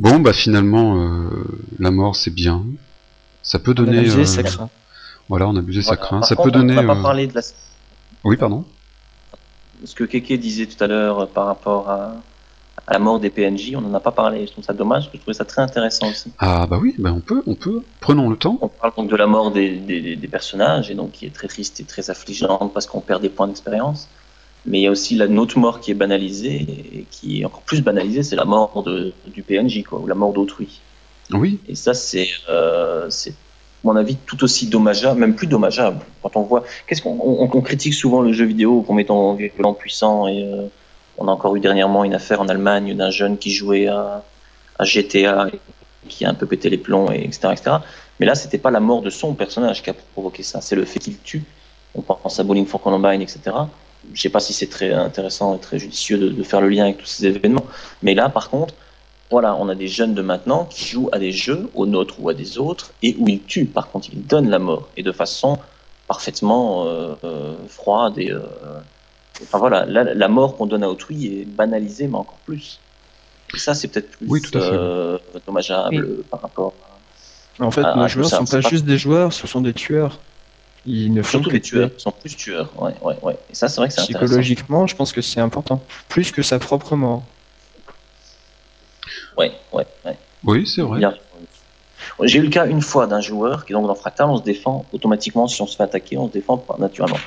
Bon, 0.00 0.18
bah 0.18 0.32
finalement, 0.32 1.00
euh, 1.00 1.30
la 1.78 1.92
mort 1.92 2.16
c'est 2.16 2.34
bien. 2.34 2.64
Ça 3.40 3.60
peut 3.60 3.72
donner. 3.72 4.10
On 4.10 4.18
a 4.18 4.18
euh, 4.18 4.42
craint. 4.42 4.70
Voilà, 5.28 5.48
on 5.48 5.54
a 5.54 5.60
abusé 5.60 5.80
sa 5.80 5.96
crainte. 5.96 6.24
Ça 6.24 6.34
peut 6.34 6.50
donner. 6.50 6.76
On 6.76 6.82
va 6.82 6.94
pas 6.94 6.98
euh, 6.98 7.02
parler 7.02 7.28
de 7.28 7.34
la. 7.36 7.40
Oui, 8.24 8.36
pardon. 8.36 8.64
ce 9.84 9.94
que 9.94 10.02
Keke 10.02 10.32
disait 10.40 10.66
tout 10.66 10.82
à 10.82 10.88
l'heure 10.88 11.28
par 11.28 11.46
rapport 11.46 11.88
à, 11.88 12.16
la 12.88 12.98
mort 12.98 13.20
des 13.20 13.30
PNJ, 13.30 13.74
on 13.76 13.80
n'en 13.80 13.94
a 13.94 14.00
pas 14.00 14.10
parlé. 14.10 14.44
Je 14.48 14.50
trouve 14.50 14.64
ça 14.64 14.74
dommage, 14.74 15.08
je 15.14 15.18
trouvais 15.18 15.34
ça 15.34 15.44
très 15.44 15.62
intéressant 15.62 16.10
aussi. 16.10 16.32
Ah 16.40 16.66
bah 16.66 16.80
oui, 16.82 16.96
bah 16.98 17.12
on 17.14 17.20
peut, 17.20 17.44
on 17.46 17.54
peut. 17.54 17.84
Prenons 18.00 18.28
le 18.28 18.36
temps. 18.36 18.58
On 18.60 18.68
parle 18.68 18.92
donc 18.96 19.08
de 19.08 19.16
la 19.16 19.28
mort 19.28 19.52
des, 19.52 19.76
des, 20.16 20.28
personnages, 20.28 20.90
et 20.90 20.94
donc 20.94 21.12
qui 21.12 21.26
est 21.26 21.34
très 21.34 21.46
triste 21.46 21.78
et 21.78 21.84
très 21.84 22.10
affligeante 22.10 22.72
parce 22.74 22.86
qu'on 22.86 23.00
perd 23.00 23.22
des 23.22 23.30
points 23.30 23.46
d'expérience. 23.46 24.08
Mais 24.66 24.78
il 24.78 24.82
y 24.82 24.86
a 24.86 24.90
aussi 24.90 25.14
la 25.14 25.26
autre 25.26 25.58
mort 25.58 25.80
qui 25.80 25.92
est 25.92 25.94
banalisée, 25.94 26.66
et 26.92 27.06
qui 27.10 27.40
est 27.40 27.44
encore 27.44 27.62
plus 27.62 27.82
banalisée, 27.82 28.22
c'est 28.22 28.36
la 28.36 28.44
mort 28.44 28.82
de, 28.82 29.12
du 29.26 29.42
PNJ, 29.42 29.84
quoi, 29.84 30.00
ou 30.00 30.06
la 30.06 30.16
mort 30.16 30.32
d'autrui. 30.32 30.80
Oui. 31.32 31.60
Et 31.68 31.76
ça, 31.76 31.94
c'est, 31.94 32.28
euh, 32.48 33.06
c'est, 33.08 33.30
à 33.30 33.34
mon 33.84 33.94
avis, 33.94 34.16
tout 34.16 34.42
aussi 34.42 34.66
dommageable, 34.66 35.20
même 35.20 35.36
plus 35.36 35.46
dommageable. 35.46 36.00
Quand 36.22 36.36
on 36.36 36.42
voit, 36.42 36.64
qu'est-ce 36.86 37.00
qu'on 37.00 37.16
on, 37.20 37.60
critique 37.60 37.94
souvent 37.94 38.20
le 38.20 38.32
jeu 38.32 38.44
vidéo 38.44 38.82
qu'on 38.82 38.94
met 38.94 39.08
en 39.10 39.34
violent 39.34 39.74
puissant, 39.74 40.26
et 40.26 40.42
euh, 40.42 40.66
on 41.16 41.28
a 41.28 41.30
encore 41.30 41.54
eu 41.54 41.60
dernièrement 41.60 42.02
une 42.02 42.14
affaire 42.14 42.40
en 42.40 42.48
Allemagne 42.48 42.96
d'un 42.96 43.10
jeune 43.10 43.38
qui 43.38 43.52
jouait 43.52 43.86
à, 43.86 44.24
à 44.80 44.84
GTA, 44.84 45.48
qui 46.08 46.24
a 46.24 46.30
un 46.30 46.34
peu 46.34 46.46
pété 46.46 46.70
les 46.70 46.78
plombs, 46.78 47.10
et 47.12 47.24
etc., 47.24 47.50
etc. 47.52 47.76
Mais 48.18 48.26
là, 48.26 48.34
c'était 48.34 48.58
pas 48.58 48.72
la 48.72 48.80
mort 48.80 49.02
de 49.02 49.10
son 49.10 49.34
personnage 49.34 49.82
qui 49.82 49.90
a 49.90 49.94
provoqué 49.94 50.42
ça, 50.42 50.60
c'est 50.60 50.74
le 50.74 50.84
fait 50.84 50.98
qu'il 50.98 51.18
tue. 51.18 51.44
On 51.94 52.02
pense 52.02 52.40
à 52.40 52.42
Bowling 52.42 52.66
for 52.66 52.80
Columbine, 52.80 53.22
etc 53.22 53.52
je 54.12 54.20
sais 54.20 54.28
pas 54.28 54.40
si 54.40 54.52
c'est 54.52 54.68
très 54.68 54.92
intéressant 54.92 55.56
et 55.56 55.58
très 55.58 55.78
judicieux 55.78 56.18
de, 56.18 56.42
faire 56.42 56.60
le 56.60 56.68
lien 56.68 56.84
avec 56.84 56.98
tous 56.98 57.06
ces 57.06 57.26
événements. 57.26 57.66
Mais 58.02 58.14
là, 58.14 58.28
par 58.28 58.50
contre, 58.50 58.74
voilà, 59.30 59.56
on 59.56 59.68
a 59.68 59.74
des 59.74 59.88
jeunes 59.88 60.14
de 60.14 60.22
maintenant 60.22 60.64
qui 60.64 60.84
jouent 60.84 61.08
à 61.12 61.18
des 61.18 61.32
jeux, 61.32 61.68
aux 61.74 61.86
nôtres 61.86 62.16
ou 62.20 62.28
à 62.28 62.34
des 62.34 62.58
autres, 62.58 62.92
et 63.02 63.16
où 63.18 63.28
ils 63.28 63.42
tuent. 63.42 63.66
Par 63.66 63.90
contre, 63.90 64.08
ils 64.12 64.24
donnent 64.24 64.48
la 64.48 64.58
mort 64.58 64.88
et 64.96 65.02
de 65.02 65.12
façon 65.12 65.58
parfaitement 66.06 66.86
euh, 66.86 67.14
euh, 67.24 67.54
froide 67.68 68.14
et 68.18 68.30
euh, 68.30 68.40
enfin 69.42 69.58
voilà, 69.58 69.84
la, 69.84 70.28
mort 70.28 70.56
qu'on 70.56 70.66
donne 70.66 70.84
à 70.84 70.88
autrui 70.88 71.26
est 71.26 71.44
banalisée, 71.44 72.06
mais 72.06 72.16
encore 72.16 72.38
plus. 72.46 72.78
Et 73.54 73.58
ça, 73.58 73.74
c'est 73.74 73.88
peut-être 73.88 74.16
plus 74.18 74.50
dommageable 75.46 76.22
par 76.30 76.40
rapport. 76.40 76.74
À, 77.58 77.64
en 77.64 77.70
fait, 77.70 77.82
les 77.82 78.08
joueurs 78.08 78.26
ne 78.26 78.46
sont 78.46 78.60
pas, 78.60 78.60
juste 78.60 78.84
des 78.84 78.98
joueurs, 78.98 79.32
ce 79.32 79.46
sont 79.46 79.60
des 79.60 79.72
tueurs. 79.72 80.18
Ils 80.86 81.12
ne 81.12 81.22
font 81.22 81.38
Surtout 81.38 81.50
les 81.50 81.60
tueurs, 81.60 81.90
ils 81.96 82.00
sont 82.00 82.12
plus 82.12 82.36
tueurs. 82.36 82.70
Ouais, 82.80 82.94
ouais, 83.02 83.16
ouais. 83.22 83.36
Et 83.50 83.54
ça, 83.54 83.68
c'est 83.68 83.80
vrai 83.80 83.88
que 83.88 83.94
c'est 83.94 84.02
Psychologiquement, 84.02 84.86
je 84.86 84.94
pense 84.94 85.12
que 85.12 85.20
c'est 85.20 85.40
important. 85.40 85.82
Plus 86.08 86.30
que 86.30 86.42
sa 86.42 86.58
propre 86.58 86.94
mort. 86.94 87.24
Ouais, 89.36 89.52
ouais, 89.72 89.86
ouais. 90.04 90.16
Oui, 90.44 90.66
c'est 90.66 90.82
vrai. 90.82 91.00
J'ai 92.22 92.38
eu 92.38 92.42
le 92.42 92.50
cas 92.50 92.66
une 92.66 92.80
fois 92.80 93.06
d'un 93.06 93.20
joueur 93.20 93.66
qui, 93.66 93.72
donc, 93.72 93.86
dans 93.86 93.94
Fractal, 93.94 94.28
on 94.28 94.38
se 94.38 94.42
défend 94.42 94.86
automatiquement. 94.92 95.48
Si 95.48 95.60
on 95.60 95.66
se 95.66 95.76
fait 95.76 95.82
attaquer, 95.82 96.16
on 96.16 96.28
se 96.28 96.32
défend 96.32 96.64
naturellement. 96.78 97.18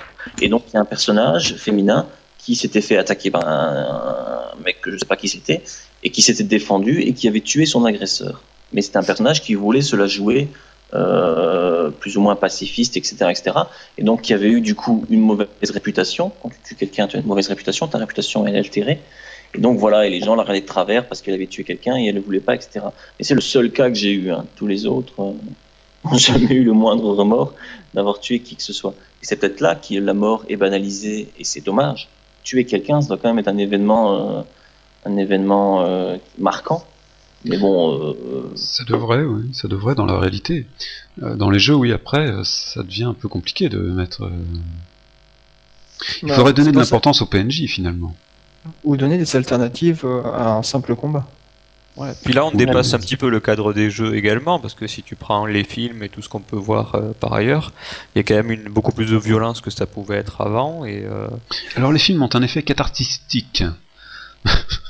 Et 0.42 0.48
donc, 0.48 0.64
il 0.70 0.76
y 0.76 0.78
a 0.78 0.80
un 0.80 0.86
personnage 0.86 1.56
féminin 1.56 2.08
qui 2.38 2.56
s'était 2.56 2.82
fait 2.82 2.98
attaquer 2.98 3.30
par 3.30 3.46
un, 3.48 4.56
mec 4.64 4.82
que 4.82 4.92
je 4.92 4.98
sais 4.98 5.06
pas 5.06 5.18
qui 5.18 5.28
c'était, 5.28 5.64
et 6.04 6.10
qui 6.10 6.22
s'était 6.22 6.44
défendu 6.44 7.02
et 7.02 7.14
qui 7.14 7.28
avait 7.28 7.42
tué 7.42 7.66
son 7.66 7.86
agresseur. 7.86 8.42
Mais 8.72 8.82
c'était 8.82 8.98
un 8.98 9.04
personnage 9.04 9.42
qui 9.42 9.56
voulait 9.56 9.82
se 9.82 9.96
la 9.96 10.08
jouer 10.08 10.48
euh, 10.94 11.90
plus 11.92 12.18
ou 12.18 12.22
moins 12.22 12.36
pacifiste, 12.36 12.98
etc., 12.98 13.16
etc. 13.30 13.52
Et 13.98 14.04
donc 14.04 14.22
qui 14.22 14.34
avait 14.34 14.50
eu 14.50 14.62
du 14.62 14.76
coup 14.76 15.06
une 15.10 15.22
mauvaise 15.22 15.48
réputation. 15.72 16.32
Quand 16.42 16.50
tu 16.50 16.58
tues 16.64 16.76
quelqu'un, 16.76 17.08
tu 17.08 17.18
as 17.18 17.20
une 17.20 17.28
mauvaise 17.28 17.48
réputation, 17.48 17.88
ta 17.88 17.98
réputation 17.98 18.48
est 18.48 18.58
altérée. 18.58 19.00
Et 19.54 19.60
donc 19.60 19.78
voilà, 19.78 20.06
et 20.06 20.10
les 20.10 20.20
gens 20.20 20.36
la 20.36 20.44
regardaient 20.44 20.62
de 20.62 20.66
travers 20.66 21.08
parce 21.08 21.22
qu'elle 21.22 21.34
avait 21.34 21.48
tué 21.48 21.64
quelqu'un 21.64 21.98
et 21.98 22.08
elle 22.08 22.16
ne 22.16 22.20
voulait 22.20 22.40
pas, 22.40 22.56
etc. 22.56 22.86
Et 23.20 23.24
c'est 23.24 23.36
le 23.36 23.42
seul 23.42 23.72
cas 23.72 23.90
que 23.90 23.96
j'ai 23.96 24.12
eu. 24.12 24.32
Hein. 24.32 24.46
Tous 24.56 24.68
les 24.68 24.86
autres 24.86 25.14
euh, 25.20 25.34
n'ont 26.06 26.18
jamais 26.18 26.54
eu 26.54 26.64
le 26.64 26.74
moindre 26.74 27.14
remords 27.14 27.54
d'avoir 27.94 28.20
tué 28.20 28.40
qui 28.40 28.56
que 28.56 28.64
ce 28.64 28.74
soit. 28.74 28.94
Et 29.22 29.26
c'est 29.26 29.36
peut-être 29.36 29.60
là 29.60 29.76
que 29.76 29.96
la 29.96 30.14
mort 30.14 30.46
est 30.50 30.56
banalisée 30.56 31.30
et 31.38 31.44
c'est 31.44 31.62
dommage. 31.62 32.10
Tuer 32.44 32.66
quelqu'un, 32.66 33.02
ça 33.02 33.10
doit 33.10 33.18
quand 33.18 33.30
même 33.30 33.40
être 33.40 33.48
un 33.48 33.58
événement, 33.58 34.38
euh, 34.38 34.42
un 35.06 35.18
événement 35.18 35.86
euh, 35.86 36.18
marquant. 36.38 36.84
Mais 37.46 37.58
bon. 37.58 38.14
Euh, 38.14 38.52
ça 38.56 38.84
devrait, 38.84 39.24
oui, 39.24 39.50
ça 39.54 39.68
devrait 39.68 39.96
dans 39.96 40.06
la 40.06 40.18
réalité. 40.18 40.66
Euh, 41.24 41.36
dans 41.36 41.50
les 41.50 41.60
jeux, 41.60 41.76
oui, 41.76 41.94
après, 41.94 42.28
euh, 42.28 42.44
ça 42.44 42.84
devient 42.84 43.06
un 43.06 43.14
peu 43.14 43.28
compliqué 43.28 43.70
de 43.70 43.80
mettre. 43.80 44.30
Il 46.22 46.30
bah, 46.30 46.36
faudrait 46.36 46.54
donner 46.54 46.72
de 46.72 46.78
l'importance 46.78 47.22
au 47.22 47.26
PNJ 47.26 47.66
finalement. 47.68 48.16
Ou 48.84 48.98
donner 48.98 49.18
des 49.18 49.36
alternatives 49.36 50.06
à 50.06 50.56
un 50.56 50.64
simple 50.64 50.96
combat. 50.96 51.28
Ouais. 51.96 52.12
Puis 52.24 52.34
là, 52.34 52.46
on 52.46 52.52
dépasse 52.52 52.94
un 52.94 53.00
petit 53.00 53.18
peu 53.18 53.30
le 53.30 53.40
cadre 53.40 53.74
des 53.74 53.90
jeux 53.90 54.16
également, 54.16 54.60
parce 54.60 54.74
que 54.74 54.88
si 54.88 55.02
tu 55.02 55.16
prends 55.16 55.46
les 55.46 55.64
films 55.64 56.04
et 56.04 56.10
tout 56.10 56.22
ce 56.22 56.30
qu'on 56.30 56.40
peut 56.40 56.58
voir 56.58 56.98
par 57.20 57.34
ailleurs, 57.34 57.74
il 58.16 58.20
y 58.20 58.22
a 58.22 58.24
quand 58.24 58.36
même 58.36 58.52
une, 58.52 58.70
beaucoup 58.70 58.92
plus 58.92 59.12
de 59.12 59.18
violence 59.18 59.60
que 59.60 59.70
ça 59.70 59.86
pouvait 59.86 60.18
être 60.18 60.42
avant. 60.42 60.86
Et, 60.86 61.06
Alors 61.76 61.92
les 61.92 62.00
films 62.00 62.22
ont 62.22 62.30
un 62.34 62.42
effet 62.42 62.64
cathartistique. 62.64 63.64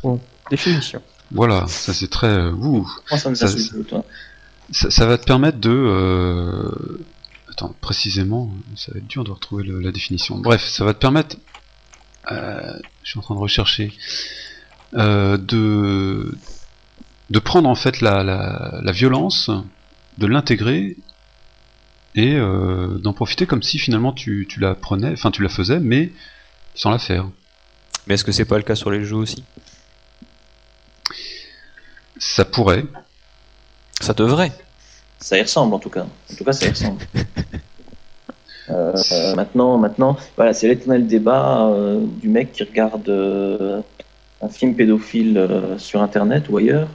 Bon, 0.03 0.19
définition. 0.49 1.01
Voilà, 1.31 1.67
ça 1.67 1.93
c'est 1.93 2.09
très. 2.09 2.27
Euh, 2.27 2.51
ça, 4.71 4.89
ça, 4.91 5.05
va 5.05 5.17
te 5.17 5.25
permettre 5.25 5.59
de. 5.59 5.69
Euh... 5.69 6.99
Attends, 7.49 7.75
précisément, 7.81 8.51
ça 8.75 8.91
va 8.91 8.99
être 8.99 9.07
dur 9.07 9.23
de 9.23 9.31
retrouver 9.31 9.63
la 9.67 9.91
définition. 9.91 10.37
Bref, 10.37 10.63
ça 10.63 10.85
va 10.85 10.93
te 10.93 10.99
permettre. 10.99 11.37
Euh, 12.31 12.77
je 13.03 13.09
suis 13.09 13.19
en 13.19 13.21
train 13.21 13.35
de 13.35 13.39
rechercher. 13.39 13.93
Euh, 14.95 15.37
de 15.37 16.35
de 17.29 17.39
prendre 17.39 17.69
en 17.69 17.75
fait 17.75 18.01
la, 18.01 18.23
la, 18.23 18.79
la 18.81 18.91
violence, 18.91 19.51
de 20.17 20.25
l'intégrer 20.25 20.97
et 22.15 22.35
euh, 22.35 22.97
d'en 22.97 23.13
profiter 23.13 23.45
comme 23.45 23.61
si 23.61 23.77
finalement 23.77 24.13
tu, 24.13 24.47
tu 24.49 24.59
la 24.59 24.75
prenais, 24.75 25.11
enfin 25.11 25.31
tu 25.31 25.43
la 25.43 25.49
faisais, 25.49 25.79
mais 25.79 26.11
sans 26.73 26.89
la 26.89 26.99
faire. 26.99 27.29
Mais 28.07 28.15
est-ce 28.15 28.23
que 28.23 28.31
c'est 28.31 28.45
pas 28.45 28.57
le 28.57 28.63
cas 28.63 28.75
sur 28.75 28.89
les 28.89 29.03
jeux 29.03 29.15
aussi? 29.15 29.43
Ça 32.19 32.45
pourrait. 32.45 32.83
Ça 34.01 34.13
devrait. 34.13 34.51
Ça 35.19 35.37
y 35.37 35.41
ressemble 35.41 35.73
en 35.73 35.79
tout 35.79 35.89
cas. 35.89 36.05
En 36.31 36.35
tout 36.35 36.43
cas, 36.43 36.53
ça 36.53 36.67
y 36.67 36.69
ressemble. 36.69 37.01
Euh, 38.71 39.35
maintenant, 39.35 39.77
maintenant, 39.77 40.15
voilà, 40.35 40.53
c'est 40.53 40.67
l'éternel 40.67 41.07
débat 41.07 41.67
euh, 41.67 41.99
du 42.21 42.29
mec 42.29 42.51
qui 42.51 42.63
regarde 42.63 43.09
euh, 43.09 43.81
un 44.41 44.49
film 44.49 44.75
pédophile 44.75 45.49
sur 45.77 46.01
Internet 46.01 46.49
ou 46.49 46.57
ailleurs. 46.57 46.87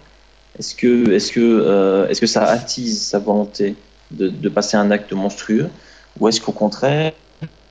Est-ce 0.57 0.77
que, 0.77 1.11
est-ce 1.11 1.33
que, 1.33 2.07
est-ce 2.09 2.21
que 2.21 2.27
ça 2.27 2.45
attise 2.45 3.03
sa 3.03 3.19
volonté 3.19 3.75
de, 4.13 4.29
de 4.29 4.49
passer 4.49 4.77
un 4.77 4.93
acte 4.93 5.13
monstrueux, 5.13 5.69
ou 6.21 6.29
est-ce 6.29 6.41
qu'au 6.41 6.53
contraire, 6.53 7.13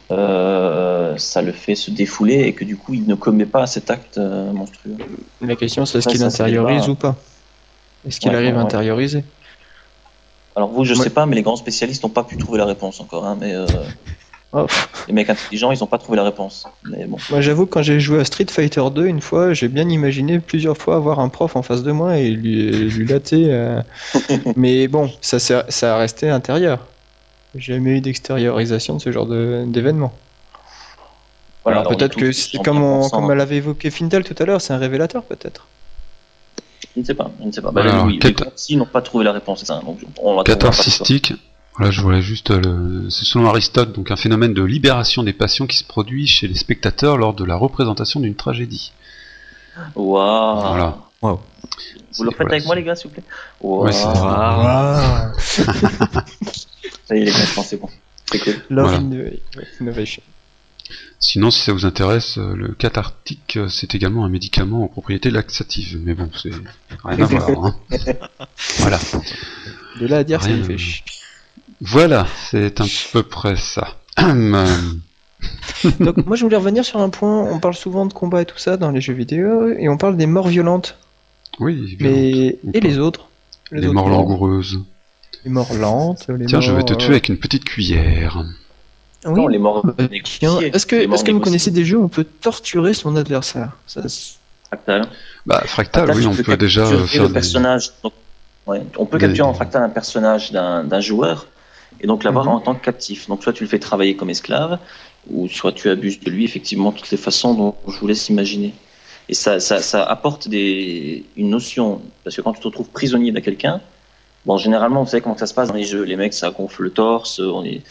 ça 0.10 1.42
le 1.42 1.52
fait 1.54 1.76
se 1.76 1.89
défouler 1.89 2.42
et 2.42 2.52
que 2.54 2.66
du 2.66 2.76
coup, 2.76 2.94
il 2.94 3.08
ne 3.08 3.16
commet 3.16 3.46
pas 3.46 3.66
cet 3.68 3.89
acte 3.89 4.18
monstrueux? 4.18 4.98
La 5.39 5.56
question, 5.56 5.86
c'est 5.86 6.00
est-ce 6.00 6.10
qu'il 6.10 6.24
intériorise 6.24 6.89
ou 6.89 6.96
pas? 6.96 7.16
Est-ce 8.08 8.20
qu'il 8.20 8.36
arrive 8.36 8.58
à 8.58 8.62
intérioriser 8.62 9.24
Alors 10.56 10.70
vous, 10.70 10.86
je 10.86 10.94
sais 10.94 11.10
pas, 11.10 11.26
mais 11.26 11.36
les 11.36 11.42
grands 11.42 11.56
spécialistes 11.56 12.04
n'ont 12.04 12.10
pas 12.10 12.24
pu 12.24 12.38
trouver 12.38 12.58
la 12.58 12.66
réponse 12.66 13.00
encore. 13.00 13.26
Hein, 13.26 13.38
mais 13.39 13.54
euh, 13.54 13.66
oh. 14.54 14.68
les 15.08 15.13
mecs 15.13 15.30
intelligents, 15.30 15.72
ils 15.72 15.80
n'ont 15.80 15.88
pas 15.88 15.98
trouvé 15.98 16.18
la 16.18 16.24
réponse. 16.24 16.66
Mais 16.84 17.06
bon. 17.06 17.18
Moi, 17.30 17.42
j'avoue, 17.42 17.66
quand 17.66 17.82
j'ai 17.82 18.00
joué 18.00 18.20
à 18.20 18.26
Street 18.26 18.48
Fighter 18.50 18.84
2 18.94 19.06
une 19.06 19.22
fois, 19.22 19.54
j'ai 19.54 19.68
bien 19.68 19.88
imaginé 19.89 20.39
plusieurs 20.39 20.78
fois 20.78 20.96
avoir 20.96 21.20
un 21.20 21.30
prof 21.30 21.56
en 21.56 21.62
face 21.62 21.84
de 21.84 21.92
moi 21.92 22.18
et 22.18 22.30
lui, 22.30 22.72
lui 22.89 23.08
latter. 23.08 23.48
Euh. 23.50 23.82
mais 24.56 24.88
bon, 24.88 25.12
ça, 25.22 25.39
ça 25.39 25.96
a 25.96 25.98
resté 25.98 26.30
intérieur. 26.30 26.80
J'ai 27.56 27.76
jamais 27.76 27.92
eu 27.92 28.02
d'extériorisation 28.02 28.96
de 28.96 29.02
ce 29.02 29.12
genre 29.12 29.28
d'événement. 29.28 30.12
Voilà, 31.63 31.84
peut-être 31.84 32.16
que, 32.16 32.58
comme, 32.63 33.10
comme 33.10 33.32
elle 33.32 33.39
avait 33.39 33.58
évoqué 33.58 33.89
Fintel 33.89 34.24
tout 34.24 34.36
à 34.38 34.46
l'heure, 34.46 34.60
c'est 34.60 34.74
un 34.74 34.78
révélateur 34.78 35.24
peut-être. 35.24 35.66
Je 36.95 37.01
ne 37.01 37.06
sais 37.06 37.15
pas, 37.15 37.32
je 37.39 37.45
ne 37.47 37.51
sais 37.51 37.62
pas. 37.62 37.71
Bah, 37.71 38.03
oui, 38.06 38.19
les 38.21 38.75
n'ont 38.75 38.86
pas 38.86 39.01
trouvé 39.01 39.25
la 39.25 39.32
réponse. 39.32 39.63
Ça, 39.63 39.82
donc 39.84 39.99
on 40.21 40.43
Catharsistique. 40.43 41.34
Voilà, 41.75 41.89
je 41.91 42.01
voulais 42.01 42.21
juste 42.21 42.51
le. 42.51 43.10
C'est 43.10 43.25
selon 43.25 43.47
Aristote, 43.47 43.93
donc 43.93 44.12
un 44.12 44.15
phénomène 44.15 44.53
de 44.53 44.62
libération 44.62 45.23
des 45.23 45.34
passions 45.34 45.65
qui 45.65 45.77
se 45.77 45.84
produit 45.84 46.27
chez 46.27 46.47
les 46.47 46.53
spectateurs 46.53 47.17
lors 47.17 47.34
de 47.34 47.43
la 47.43 47.56
représentation 47.56 48.19
d'une 48.19 48.36
tragédie. 48.36 48.91
Waouh. 49.95 50.60
Voilà. 50.60 50.97
Wow. 51.23 51.39
Vous 52.17 52.25
le 52.25 52.32
faites 52.32 52.51
avec 52.51 52.65
moi, 52.65 52.75
les 52.75 52.84
gars, 52.84 52.95
s'il 52.95 53.08
vous 53.08 53.15
plaît? 53.15 53.23
Waouh. 53.60 53.86
Ouais, 53.86 53.91
ça 53.91 55.32
y 57.12 57.21
est, 57.21 57.25
les 57.25 57.32
gars, 57.32 57.63
c'est 57.63 57.77
bon. 57.82 57.89
C'est 58.32 58.39
cool. 58.39 58.62
Love 58.69 59.01
innovation. 59.82 60.21
Sinon, 61.24 61.52
si 61.52 61.62
ça 61.62 61.72
vous 61.72 61.86
intéresse, 61.86 62.38
euh, 62.38 62.54
le 62.54 62.74
cathartique, 62.74 63.56
euh, 63.56 63.70
c'est 63.70 63.96
également 63.96 64.26
un 64.26 64.30
médicament 64.30 64.84
aux 64.84 64.90
propriétés 64.90 65.32
laxatives. 65.32 65.98
Mais 66.04 66.16
bon, 66.16 66.30
c'est 66.36 66.52
rien 67.06 67.24
à 67.24 67.26
voir. 67.26 67.66
Hein. 67.66 67.76
voilà. 68.80 69.00
De 70.02 70.06
là 70.06 70.18
à 70.18 70.24
dire, 70.26 70.44
c'est 70.44 70.62
fait 70.64 70.76
Voilà, 71.80 72.28
c'est 72.52 72.82
à 72.82 72.86
peu 73.14 73.24
près 73.24 73.56
ça. 73.56 73.96
Donc, 74.18 76.26
moi, 76.26 76.36
je 76.36 76.44
voulais 76.44 76.58
revenir 76.58 76.84
sur 76.84 77.00
un 77.00 77.10
point. 77.10 77.50
On 77.50 77.60
parle 77.60 77.76
souvent 77.76 78.06
de 78.06 78.14
combat 78.14 78.42
et 78.42 78.46
tout 78.46 78.58
ça 78.58 78.76
dans 78.76 78.92
les 78.92 79.00
jeux 79.00 79.14
vidéo, 79.14 79.70
et 79.70 79.88
on 79.88 79.96
parle 79.96 80.18
des 80.18 80.28
morts 80.28 80.50
violentes. 80.50 80.98
Oui, 81.60 81.98
Mais... 82.02 82.60
Et 82.74 82.82
les 82.82 83.00
autres? 83.00 83.30
Les, 83.72 83.88
morts 83.88 84.10
langoureuses. 84.10 84.82
Les 85.46 85.52
morts 85.52 85.74
lentes. 85.74 86.30
Tiens, 86.48 86.60
je 86.60 86.74
vais 86.74 86.84
te 86.84 86.94
tuer 86.94 87.12
avec 87.12 87.30
une 87.30 87.38
petite 87.38 87.64
cuillère. 87.64 88.44
Oui, 89.26 89.46
les 89.52 89.60
morts 89.60 89.86
Est-ce 89.98 90.86
que, 90.86 90.96
est-ce 90.96 91.24
que 91.24 91.32
vous 91.32 91.40
connaissez 91.40 91.72
des 91.72 91.86
jeux 91.86 91.98
où 91.98 92.04
on 92.04 92.10
peut 92.10 92.26
torturer 92.26 92.94
son 92.94 93.16
adversaire 93.16 93.72
ça, 93.88 94.02
Fractal. 94.68 95.08
Bah, 95.46 95.62
fractal, 95.66 96.12
oui, 96.16 96.26
on 96.26 96.34
peut 96.34 96.58
déjà 96.58 96.86
faire 96.86 97.28
des... 97.28 97.34
personnage. 97.34 97.92
on 98.66 99.06
peut 99.06 99.18
capturer 99.18 99.48
en 99.48 99.54
fractal 99.54 99.84
un 99.84 99.90
personnage 99.90 100.52
d'un 100.52 101.00
joueur 101.00 101.48
et 102.02 102.08
donc 102.08 102.24
l'avoir 102.24 102.46
mhm. 102.46 102.52
en 102.52 102.60
tant 102.60 102.76
que 102.76 102.84
captif. 102.84 103.28
Donc 103.28 103.44
soit 103.44 103.54
tu 103.54 103.64
le 103.64 103.70
fais 103.70 103.80
travailler 103.80 104.16
comme 104.16 104.30
esclave, 104.30 104.80
ou 105.30 105.48
soit 105.48 105.72
tu 105.72 105.90
abuses 105.90 106.20
de 106.20 106.30
lui, 106.30 106.44
effectivement, 106.44 106.92
toutes 106.92 107.12
les 107.12 107.18
façons 107.18 107.54
dont 107.54 107.76
je 107.88 107.98
vous 107.98 108.08
laisse 108.08 108.30
imaginer. 108.30 108.74
Et 109.30 109.34
ça, 109.34 109.60
ça, 109.60 109.82
ça 109.82 110.04
apporte 110.04 110.50
des, 110.50 111.24
une 111.38 111.50
notion, 111.50 112.02
parce 112.24 112.36
que 112.36 112.42
quand 112.42 112.54
tu 112.54 112.60
te 112.60 112.68
retrouves 112.68 112.90
prisonnier 112.90 113.32
de 113.32 113.40
quelqu'un, 113.40 113.80
bon, 114.46 114.58
généralement, 114.58 115.04
vous 115.04 115.10
savez 115.10 115.22
comment 115.22 115.38
ça 115.38 115.48
se 115.48 115.54
passe 115.54 115.70
dans 115.70 115.76
les 115.76 115.86
jeux. 115.86 116.04
Les 116.04 116.18
mecs, 116.18 116.34
ça 116.34 116.52
gonfle 116.52 116.84
le 116.84 116.90
torse, 116.90 117.40
on 117.40 117.64
est, 117.64 117.82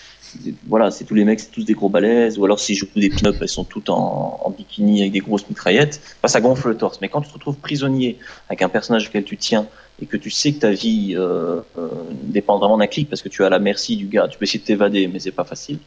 voilà, 0.66 0.90
c'est 0.90 1.04
tous 1.04 1.14
les 1.14 1.24
mecs, 1.24 1.40
c'est 1.40 1.50
tous 1.50 1.64
des 1.64 1.74
gros 1.74 1.88
balaises, 1.88 2.38
ou 2.38 2.44
alors 2.44 2.60
s'ils 2.60 2.76
jouent 2.76 2.88
des 2.96 3.10
pin-up, 3.10 3.36
elles 3.40 3.48
sont 3.48 3.64
toutes 3.64 3.90
en, 3.90 4.40
en, 4.42 4.50
bikini 4.50 5.00
avec 5.00 5.12
des 5.12 5.20
grosses 5.20 5.48
mitraillettes, 5.48 6.00
bah, 6.22 6.28
ça 6.28 6.40
gonfle 6.40 6.68
le 6.68 6.76
torse. 6.76 7.00
Mais 7.00 7.08
quand 7.08 7.20
tu 7.20 7.28
te 7.28 7.34
retrouves 7.34 7.56
prisonnier 7.56 8.18
avec 8.48 8.62
un 8.62 8.68
personnage 8.68 9.08
auquel 9.08 9.24
tu 9.24 9.36
tiens, 9.36 9.66
et 10.00 10.06
que 10.06 10.16
tu 10.16 10.30
sais 10.30 10.52
que 10.52 10.60
ta 10.60 10.70
vie 10.70 11.14
euh, 11.16 11.60
euh, 11.78 11.88
dépend 12.24 12.58
vraiment 12.58 12.78
d'un 12.78 12.86
clic, 12.86 13.08
parce 13.08 13.22
que 13.22 13.28
tu 13.28 13.42
es 13.42 13.44
à 13.44 13.50
la 13.50 13.58
merci 13.58 13.96
du 13.96 14.06
gars, 14.06 14.28
tu 14.28 14.38
peux 14.38 14.44
essayer 14.44 14.60
de 14.60 14.64
t'évader, 14.64 15.06
mais 15.06 15.18
c'est 15.18 15.30
pas 15.30 15.44
facile, 15.44 15.78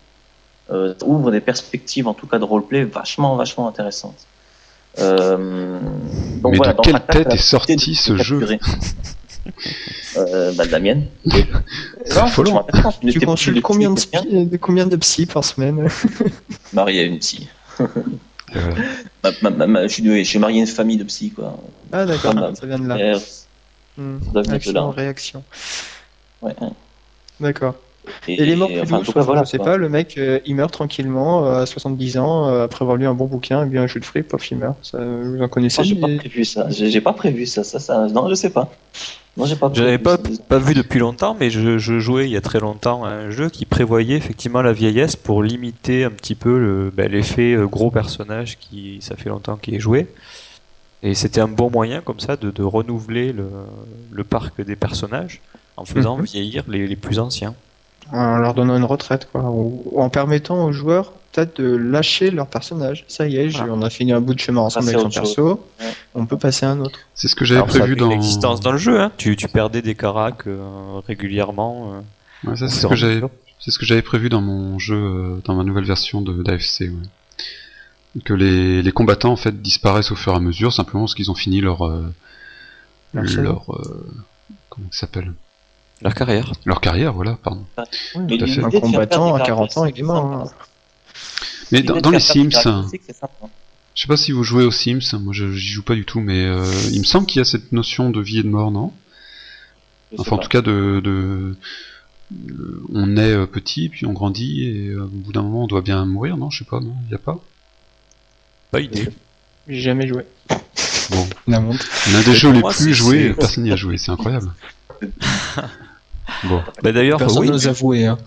euh, 0.71 0.93
ça 0.99 1.05
ouvre 1.05 1.31
des 1.31 1.41
perspectives, 1.41 2.07
en 2.07 2.13
tout 2.13 2.27
cas 2.27 2.39
de 2.39 2.43
roleplay, 2.43 2.83
vachement, 2.83 3.35
vachement 3.35 3.67
intéressantes. 3.67 4.25
Euh, 4.97 5.79
donc 6.41 6.53
Mais 6.53 6.59
de 6.59 6.81
quelle 6.81 7.01
tête 7.01 7.33
est 7.33 7.37
sorti 7.37 7.95
ce 7.95 8.15
jeu 8.17 8.39
euh, 10.17 10.53
bah, 10.53 10.65
de 10.65 10.71
la 10.71 10.79
mienne. 10.79 11.05
Tu 13.01 13.19
consultes 13.19 13.61
combien 13.61 13.91
de, 13.91 13.95
psy, 13.95 14.09
combien 14.61 14.85
de 14.85 14.95
psy 14.95 15.25
par 15.25 15.43
semaine 15.43 15.87
Marie 16.73 16.99
a 16.99 17.03
une 17.03 17.19
psy. 17.19 17.47
je, 18.53 20.23
suis, 20.23 20.39
marié 20.39 20.59
à 20.59 20.61
une 20.61 20.67
famille 20.67 20.97
de 20.97 21.03
psy, 21.03 21.31
quoi. 21.31 21.57
Ah 21.91 22.05
d'accord, 22.05 22.33
ça 22.53 22.65
vient 22.65 22.79
de 22.79 22.87
là. 22.87 23.19
Hmm. 23.97 24.17
Action, 24.49 24.89
réaction. 24.91 25.43
Ouais. 26.41 26.53
D'accord. 27.39 27.75
Et, 28.27 28.37
les 28.37 28.55
morts 28.55 28.69
plus 28.69 28.81
enfin, 28.81 29.21
voilà, 29.21 29.43
je 29.43 29.49
sais 29.49 29.57
pas, 29.57 29.77
le 29.77 29.89
mec 29.89 30.17
euh, 30.17 30.39
il 30.45 30.55
meurt 30.55 30.71
tranquillement 30.71 31.45
euh, 31.45 31.63
à 31.63 31.65
70 31.65 32.17
ans 32.17 32.47
euh, 32.47 32.63
après 32.63 32.83
avoir 32.83 32.97
lu 32.97 33.07
un 33.07 33.13
bon 33.13 33.25
bouquin 33.25 33.65
et 33.65 33.69
bien 33.69 33.83
un 33.83 33.87
jeu 33.87 33.99
de 33.99 34.05
fric, 34.05 34.27
pof 34.27 34.51
il 34.51 34.57
meurt. 34.57 34.77
Ça, 34.81 34.99
vous 34.99 35.41
en 35.41 35.47
connaissez 35.47 35.83
J'ai 35.83 35.95
pas 35.95 36.07
prévu 36.17 36.45
ça. 36.45 36.67
J'ai 36.69 37.01
pas 37.01 37.13
prévu 37.13 37.45
ça. 37.45 37.63
Ça, 37.63 37.79
ça. 37.79 38.07
Non, 38.07 38.29
je 38.29 38.35
sais 38.35 38.49
pas. 38.49 38.71
Non, 39.37 39.45
j'ai 39.45 39.55
pas. 39.55 39.69
J'avais 39.73 39.97
pas, 39.97 40.17
pas 40.17 40.59
vu 40.59 40.73
depuis 40.73 40.99
longtemps, 40.99 41.35
mais 41.37 41.49
je, 41.49 41.77
je, 41.77 41.99
jouais 41.99 42.25
il 42.25 42.31
y 42.31 42.37
a 42.37 42.41
très 42.41 42.59
longtemps 42.59 43.03
à 43.03 43.09
un 43.09 43.31
jeu 43.31 43.49
qui 43.49 43.65
prévoyait 43.65 44.15
effectivement 44.15 44.61
la 44.61 44.71
vieillesse 44.71 45.15
pour 45.15 45.43
limiter 45.43 46.05
un 46.05 46.11
petit 46.11 46.35
peu 46.35 46.91
ben, 46.95 47.11
l'effet 47.11 47.57
gros 47.63 47.91
personnage 47.91 48.57
qui 48.57 48.99
ça 49.01 49.15
fait 49.17 49.29
longtemps 49.29 49.57
qu'il 49.57 49.75
est 49.75 49.79
joué. 49.79 50.07
Et 51.03 51.13
c'était 51.13 51.41
un 51.41 51.47
bon 51.47 51.69
moyen 51.69 52.01
comme 52.01 52.19
ça 52.19 52.35
de, 52.35 52.49
de 52.49 52.63
renouveler 52.63 53.31
le, 53.31 53.47
le, 54.11 54.23
parc 54.23 54.61
des 54.61 54.75
personnages 54.75 55.41
en 55.77 55.85
faisant 55.85 56.17
mhm. 56.17 56.23
vieillir 56.23 56.63
les, 56.67 56.87
les 56.87 56.95
plus 56.95 57.19
anciens 57.19 57.53
en 58.11 58.37
leur 58.37 58.53
donnant 58.53 58.77
une 58.77 58.83
retraite, 58.83 59.27
quoi, 59.31 59.41
ou, 59.43 59.93
en 59.97 60.09
permettant 60.09 60.65
aux 60.65 60.71
joueurs 60.71 61.13
peut-être 61.35 61.61
de 61.61 61.75
lâcher 61.75 62.31
leur 62.31 62.47
personnage. 62.47 63.03
Ça 63.07 63.27
y 63.27 63.35
est, 63.37 63.59
on 63.59 63.81
a 63.81 63.89
fini 63.89 64.13
un 64.13 64.21
bout 64.21 64.33
de 64.33 64.39
chemin 64.39 64.61
ensemble 64.61 64.89
avec 64.89 65.01
son 65.01 65.09
perso, 65.09 65.67
on 66.13 66.25
peut 66.25 66.37
passer 66.37 66.65
à 66.65 66.71
un 66.71 66.79
autre. 66.79 66.99
C'est 67.13 67.27
ce 67.27 67.35
que 67.35 67.45
j'avais 67.45 67.65
prévu 67.65 67.95
dans 67.95 68.09
l'existence 68.09 68.61
dans 68.61 68.71
le 68.71 68.77
jeu. 68.77 68.99
Hein. 68.99 69.11
Tu, 69.17 69.35
tu, 69.35 69.47
perdais 69.47 69.81
des 69.81 69.95
caracs 69.95 70.47
euh, 70.47 71.01
régulièrement. 71.07 72.01
Euh, 72.45 72.55
c'est 72.55 72.69
ce 72.69 72.87
que 72.87 72.95
j'avais. 72.95 73.21
C'est 73.59 73.71
ce 73.71 73.79
que 73.79 73.85
j'avais 73.85 74.01
prévu 74.01 74.29
dans 74.29 74.41
mon 74.41 74.77
jeu, 74.79 74.95
euh, 74.95 75.41
dans 75.45 75.55
ma 75.55 75.63
nouvelle 75.63 75.85
version 75.85 76.21
de 76.21 76.43
d'AFC. 76.43 76.91
Que 78.23 78.33
les, 78.33 78.81
les, 78.81 78.91
combattants 78.93 79.33
en 79.33 79.35
fait 79.35 79.61
disparaissent 79.61 80.11
au 80.11 80.15
fur 80.15 80.31
et 80.31 80.35
à 80.37 80.39
mesure, 80.39 80.71
simplement 80.71 81.03
parce 81.03 81.15
qu'ils 81.15 81.31
ont 81.31 81.35
fini 81.35 81.59
leur 81.59 81.85
leur, 83.13 83.65
comment 84.69 84.87
ça 84.91 85.01
s'appelle? 85.01 85.33
Leur 86.05 86.13
carrière. 86.13 86.51
Leur 86.65 86.81
carrière, 86.81 87.13
voilà, 87.13 87.39
pardon. 87.41 87.65
Un 88.15 88.69
combattant 88.69 89.33
à 89.33 89.39
40 89.39 89.77
ans, 89.77 89.85
il 89.85 89.99
est 89.99 90.03
mort. 90.03 90.25
Hein. 90.25 90.45
Mais 91.71 91.81
dans, 91.81 92.11
les 92.11 92.19
Sims, 92.19 92.49
hein. 92.65 92.85
je 93.95 94.01
sais 94.03 94.07
pas 94.07 94.15
si 94.15 94.31
vous 94.31 94.43
jouez 94.43 94.65
aux 94.65 94.71
Sims, 94.71 95.17
moi 95.19 95.33
j'y 95.33 95.67
joue 95.67 95.81
pas 95.81 95.95
du 95.95 96.05
tout, 96.05 96.19
mais 96.19 96.45
euh, 96.45 96.63
il 96.91 96.99
me 96.99 97.05
semble 97.05 97.25
qu'il 97.25 97.39
y 97.39 97.41
a 97.41 97.45
cette 97.45 97.71
notion 97.71 98.11
de 98.11 98.21
vie 98.21 98.37
et 98.37 98.43
de 98.43 98.49
mort, 98.49 98.69
non? 98.69 98.93
Enfin, 100.19 100.35
en 100.35 100.37
tout 100.37 100.47
cas, 100.47 100.61
de, 100.61 101.01
de, 101.03 101.55
on 102.93 103.17
est 103.17 103.31
euh, 103.31 103.47
petit, 103.47 103.89
puis 103.89 104.05
on 104.05 104.13
grandit, 104.13 104.63
et 104.63 104.89
euh, 104.89 105.05
au 105.05 105.07
bout 105.07 105.33
d'un 105.33 105.41
moment 105.41 105.63
on 105.63 105.67
doit 105.67 105.81
bien 105.81 106.05
mourir, 106.05 106.37
non? 106.37 106.51
Je 106.51 106.59
sais 106.59 106.69
pas, 106.69 106.81
non? 106.81 106.93
Il 107.07 107.13
y 107.13 107.15
a 107.15 107.17
pas? 107.17 107.39
Pas 108.69 108.79
idée. 108.79 109.09
J'ai 109.67 109.81
jamais 109.81 110.07
joué. 110.07 110.23
Bon. 111.09 111.27
L'un 111.47 112.21
des 112.23 112.35
jeux 112.35 112.51
les 112.51 112.61
plus 112.61 112.93
joués, 112.93 113.33
personne 113.33 113.63
n'y 113.63 113.71
a 113.71 113.75
joué, 113.75 113.97
c'est 113.97 114.11
incroyable. 114.11 114.51
Bon. 116.43 116.61
Bah 116.83 116.91
d'ailleurs, 116.91 117.21
oui. 117.37 117.49
nous 117.49 117.67
avouer. 117.67 118.05
Hein. 118.05 118.17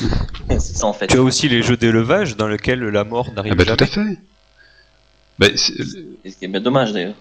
en 0.82 0.92
fait. 0.92 1.06
Tu 1.06 1.16
as 1.16 1.22
aussi 1.22 1.48
les 1.48 1.62
jeux 1.62 1.76
d'élevage 1.76 2.36
dans 2.36 2.48
lesquels 2.48 2.80
la 2.80 3.04
mort 3.04 3.32
n'arrive 3.32 3.52
ah 3.52 3.56
bah, 3.56 3.64
jamais. 3.64 3.76
Tout 3.76 3.84
à 3.84 3.86
fait. 3.86 4.18
Bah, 5.38 5.46
c'est 5.54 5.82
ce 5.82 6.36
qui 6.36 6.44
est 6.44 6.48
bien 6.48 6.60
dommage 6.60 6.92
d'ailleurs. 6.92 7.14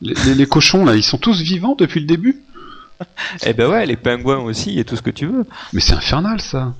Les, 0.00 0.46
cochons 0.46 0.84
là, 0.84 0.96
ils 0.96 1.02
sont 1.02 1.18
tous 1.18 1.40
vivants 1.40 1.74
depuis 1.78 2.00
le 2.00 2.06
début. 2.06 2.42
eh 3.44 3.52
ben 3.52 3.68
ouais, 3.68 3.86
les 3.86 3.96
pingouins 3.96 4.38
aussi 4.38 4.78
et 4.78 4.84
tout 4.84 4.96
ce 4.96 5.02
que 5.02 5.10
tu 5.10 5.26
veux. 5.26 5.44
Mais 5.72 5.80
c'est 5.80 5.94
infernal 5.94 6.40
ça. 6.40 6.74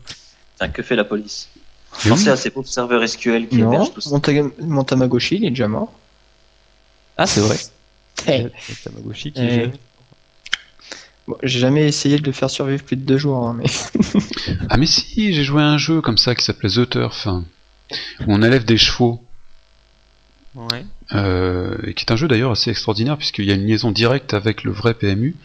que 0.72 0.82
fait 0.82 0.96
la 0.96 1.04
police? 1.04 1.48
Pensez 2.08 2.28
à 2.28 2.36
ces 2.36 2.50
pauvres 2.50 2.68
serveurs 2.68 3.06
SQL 3.06 3.48
qui 3.48 3.58
non, 3.58 3.72
hébergent 3.72 3.92
tout 3.92 4.00
ça. 4.00 4.10
Mon, 4.60 4.84
Tamagotchi, 4.84 5.36
il 5.36 5.44
est 5.44 5.50
déjà 5.50 5.68
mort. 5.68 5.92
Ah, 7.16 7.26
c'est 7.26 7.40
vrai. 7.40 7.58
Hey. 8.26 8.48
Tamagotchi 8.84 9.32
qui 9.32 9.40
est 9.40 9.72
j'ai 11.42 11.58
jamais 11.58 11.86
essayé 11.86 12.18
de 12.18 12.26
le 12.26 12.32
faire 12.32 12.50
survivre 12.50 12.82
plus 12.82 12.96
de 12.96 13.02
deux 13.02 13.18
jours, 13.18 13.46
hein, 13.46 13.56
mais. 13.58 13.66
ah 14.68 14.76
mais 14.76 14.86
si, 14.86 15.32
j'ai 15.32 15.44
joué 15.44 15.62
à 15.62 15.66
un 15.66 15.78
jeu 15.78 16.00
comme 16.00 16.18
ça 16.18 16.34
qui 16.34 16.44
s'appelait 16.44 16.70
The 16.70 16.88
Turf, 16.88 17.26
hein, 17.26 17.44
où 18.20 18.24
on 18.28 18.42
élève 18.42 18.64
des 18.64 18.78
chevaux. 18.78 19.20
Ouais. 20.54 20.84
Euh, 21.14 21.76
et 21.84 21.94
qui 21.94 22.04
est 22.04 22.12
un 22.12 22.16
jeu 22.16 22.26
d'ailleurs 22.26 22.50
assez 22.50 22.70
extraordinaire 22.70 23.16
puisqu'il 23.16 23.44
y 23.44 23.52
a 23.52 23.54
une 23.54 23.66
liaison 23.66 23.92
directe 23.92 24.34
avec 24.34 24.64
le 24.64 24.72
vrai 24.72 24.94
PMU. 24.94 25.36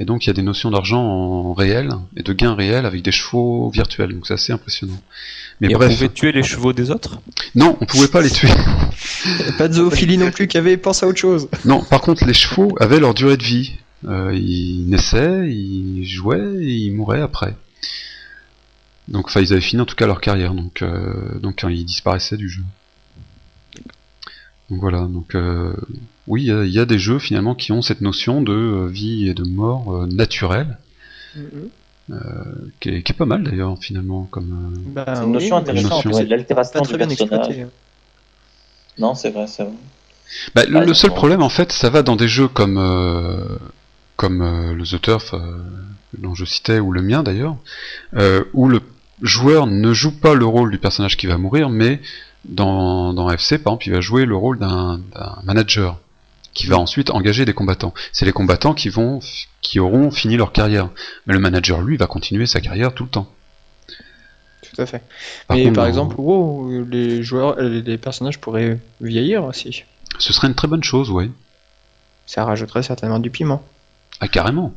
Et 0.00 0.04
donc 0.04 0.24
il 0.24 0.28
y 0.28 0.30
a 0.30 0.32
des 0.32 0.42
notions 0.42 0.70
d'argent 0.70 1.02
en 1.02 1.54
réel 1.54 1.90
et 2.16 2.22
de 2.22 2.32
gains 2.32 2.54
réels 2.54 2.86
avec 2.86 3.02
des 3.02 3.10
chevaux 3.10 3.68
virtuels. 3.70 4.14
Donc 4.14 4.26
c'est 4.28 4.34
assez 4.34 4.52
impressionnant. 4.52 5.00
Mais 5.60 5.70
et 5.70 5.74
bref. 5.74 5.90
On 5.90 5.94
pouvait 5.94 6.08
tuer 6.08 6.32
les 6.32 6.44
chevaux 6.44 6.72
des 6.72 6.92
autres? 6.92 7.20
Non, 7.56 7.76
on 7.80 7.84
pouvait 7.84 8.06
pas 8.06 8.20
les 8.20 8.30
tuer. 8.30 8.48
pas 9.58 9.66
de 9.66 9.74
zoophilie 9.74 10.18
non 10.18 10.30
plus 10.30 10.46
qui 10.46 10.56
avait 10.56 10.76
pensé 10.76 11.04
à 11.04 11.08
autre 11.08 11.18
chose. 11.18 11.48
Non, 11.64 11.82
par 11.82 12.00
contre 12.00 12.24
les 12.24 12.34
chevaux 12.34 12.76
avaient 12.78 13.00
leur 13.00 13.12
durée 13.12 13.36
de 13.36 13.42
vie. 13.42 13.74
Euh, 14.06 14.32
ils 14.34 14.88
naissaient, 14.88 15.50
ils 15.50 16.04
jouaient 16.04 16.62
et 16.62 16.72
ils 16.72 16.92
mouraient 16.92 17.20
après. 17.20 17.54
Donc, 19.08 19.26
enfin, 19.26 19.40
ils 19.40 19.52
avaient 19.52 19.62
fini 19.62 19.82
en 19.82 19.86
tout 19.86 19.96
cas 19.96 20.06
leur 20.06 20.20
carrière, 20.20 20.54
donc, 20.54 20.82
euh, 20.82 21.38
donc 21.40 21.64
ils 21.68 21.84
disparaissaient 21.84 22.36
du 22.36 22.48
jeu. 22.48 22.62
Donc 24.70 24.80
voilà, 24.80 25.00
donc 25.00 25.34
euh, 25.34 25.72
oui, 26.26 26.44
il 26.44 26.68
y, 26.68 26.78
a 26.78 26.84
des 26.84 26.98
jeux 26.98 27.18
finalement 27.18 27.54
qui 27.54 27.72
ont 27.72 27.80
cette 27.80 28.02
notion 28.02 28.42
de 28.42 28.86
vie 28.86 29.26
et 29.26 29.32
de 29.32 29.42
mort 29.42 30.06
naturelle, 30.06 30.76
mm-hmm. 31.34 32.12
qui, 32.78 32.90
est, 32.90 33.12
pas 33.14 33.24
mal 33.24 33.44
d'ailleurs 33.44 33.78
finalement 33.80 34.28
comme. 34.30 34.74
Bah 34.88 35.06
c'est 35.14 35.24
une 35.24 35.32
notion 35.32 35.56
intéressante, 35.56 36.06
c'est 36.12 36.26
l'altération 36.26 36.82
du 36.82 36.98
personnage. 36.98 37.66
Non, 38.98 39.14
c'est 39.14 39.30
vrai, 39.30 39.46
c'est 39.46 39.62
vrai. 39.62 39.72
Bah, 40.54 40.66
le, 40.66 40.84
bah, 40.84 40.92
seul 40.92 41.12
problème 41.12 41.40
en 41.40 41.48
fait, 41.48 41.72
ça 41.72 41.88
va 41.88 42.02
dans 42.02 42.16
des 42.16 42.28
jeux 42.28 42.48
comme 42.48 42.76
comme 44.18 44.42
euh, 44.42 44.74
le 44.74 44.84
The 44.84 45.00
Turf 45.00 45.32
euh, 45.32 45.62
dont 46.18 46.34
je 46.34 46.44
citais, 46.44 46.80
ou 46.80 46.92
le 46.92 47.00
mien 47.00 47.22
d'ailleurs, 47.22 47.56
euh, 48.14 48.44
où 48.52 48.68
le 48.68 48.82
joueur 49.22 49.66
ne 49.66 49.94
joue 49.94 50.10
pas 50.10 50.34
le 50.34 50.44
rôle 50.44 50.72
du 50.72 50.78
personnage 50.78 51.16
qui 51.16 51.28
va 51.28 51.38
mourir, 51.38 51.70
mais 51.70 52.00
dans, 52.44 53.14
dans 53.14 53.30
FC, 53.30 53.58
par 53.58 53.74
exemple, 53.74 53.86
il 53.86 53.92
va 53.92 54.00
jouer 54.00 54.26
le 54.26 54.36
rôle 54.36 54.58
d'un 54.58 55.00
manager 55.44 55.98
qui 56.52 56.66
va 56.66 56.78
ensuite 56.78 57.10
engager 57.10 57.44
des 57.44 57.52
combattants. 57.52 57.94
C'est 58.12 58.24
les 58.24 58.32
combattants 58.32 58.74
qui 58.74 58.88
vont, 58.88 59.20
qui 59.60 59.78
auront 59.78 60.10
fini 60.10 60.36
leur 60.36 60.52
carrière. 60.52 60.90
Mais 61.26 61.34
le 61.34 61.40
manager, 61.40 61.82
lui, 61.82 61.96
va 61.96 62.06
continuer 62.06 62.46
sa 62.46 62.60
carrière 62.60 62.94
tout 62.94 63.04
le 63.04 63.10
temps. 63.10 63.28
Tout 64.62 64.82
à 64.82 64.86
fait. 64.86 65.02
Mais 65.50 65.70
par 65.70 65.86
exemple, 65.86 66.16
les 66.90 67.22
joueurs, 67.22 67.60
les 67.60 67.98
personnages 67.98 68.40
pourraient 68.40 68.80
vieillir 69.00 69.44
aussi. 69.44 69.84
Ce 70.18 70.32
serait 70.32 70.48
une 70.48 70.54
très 70.54 70.68
bonne 70.68 70.82
chose, 70.82 71.10
oui. 71.10 71.30
Ça 72.26 72.44
rajouterait 72.44 72.82
certainement 72.82 73.20
du 73.20 73.30
piment. 73.30 73.62
Ah, 74.20 74.28
carrément. 74.28 74.72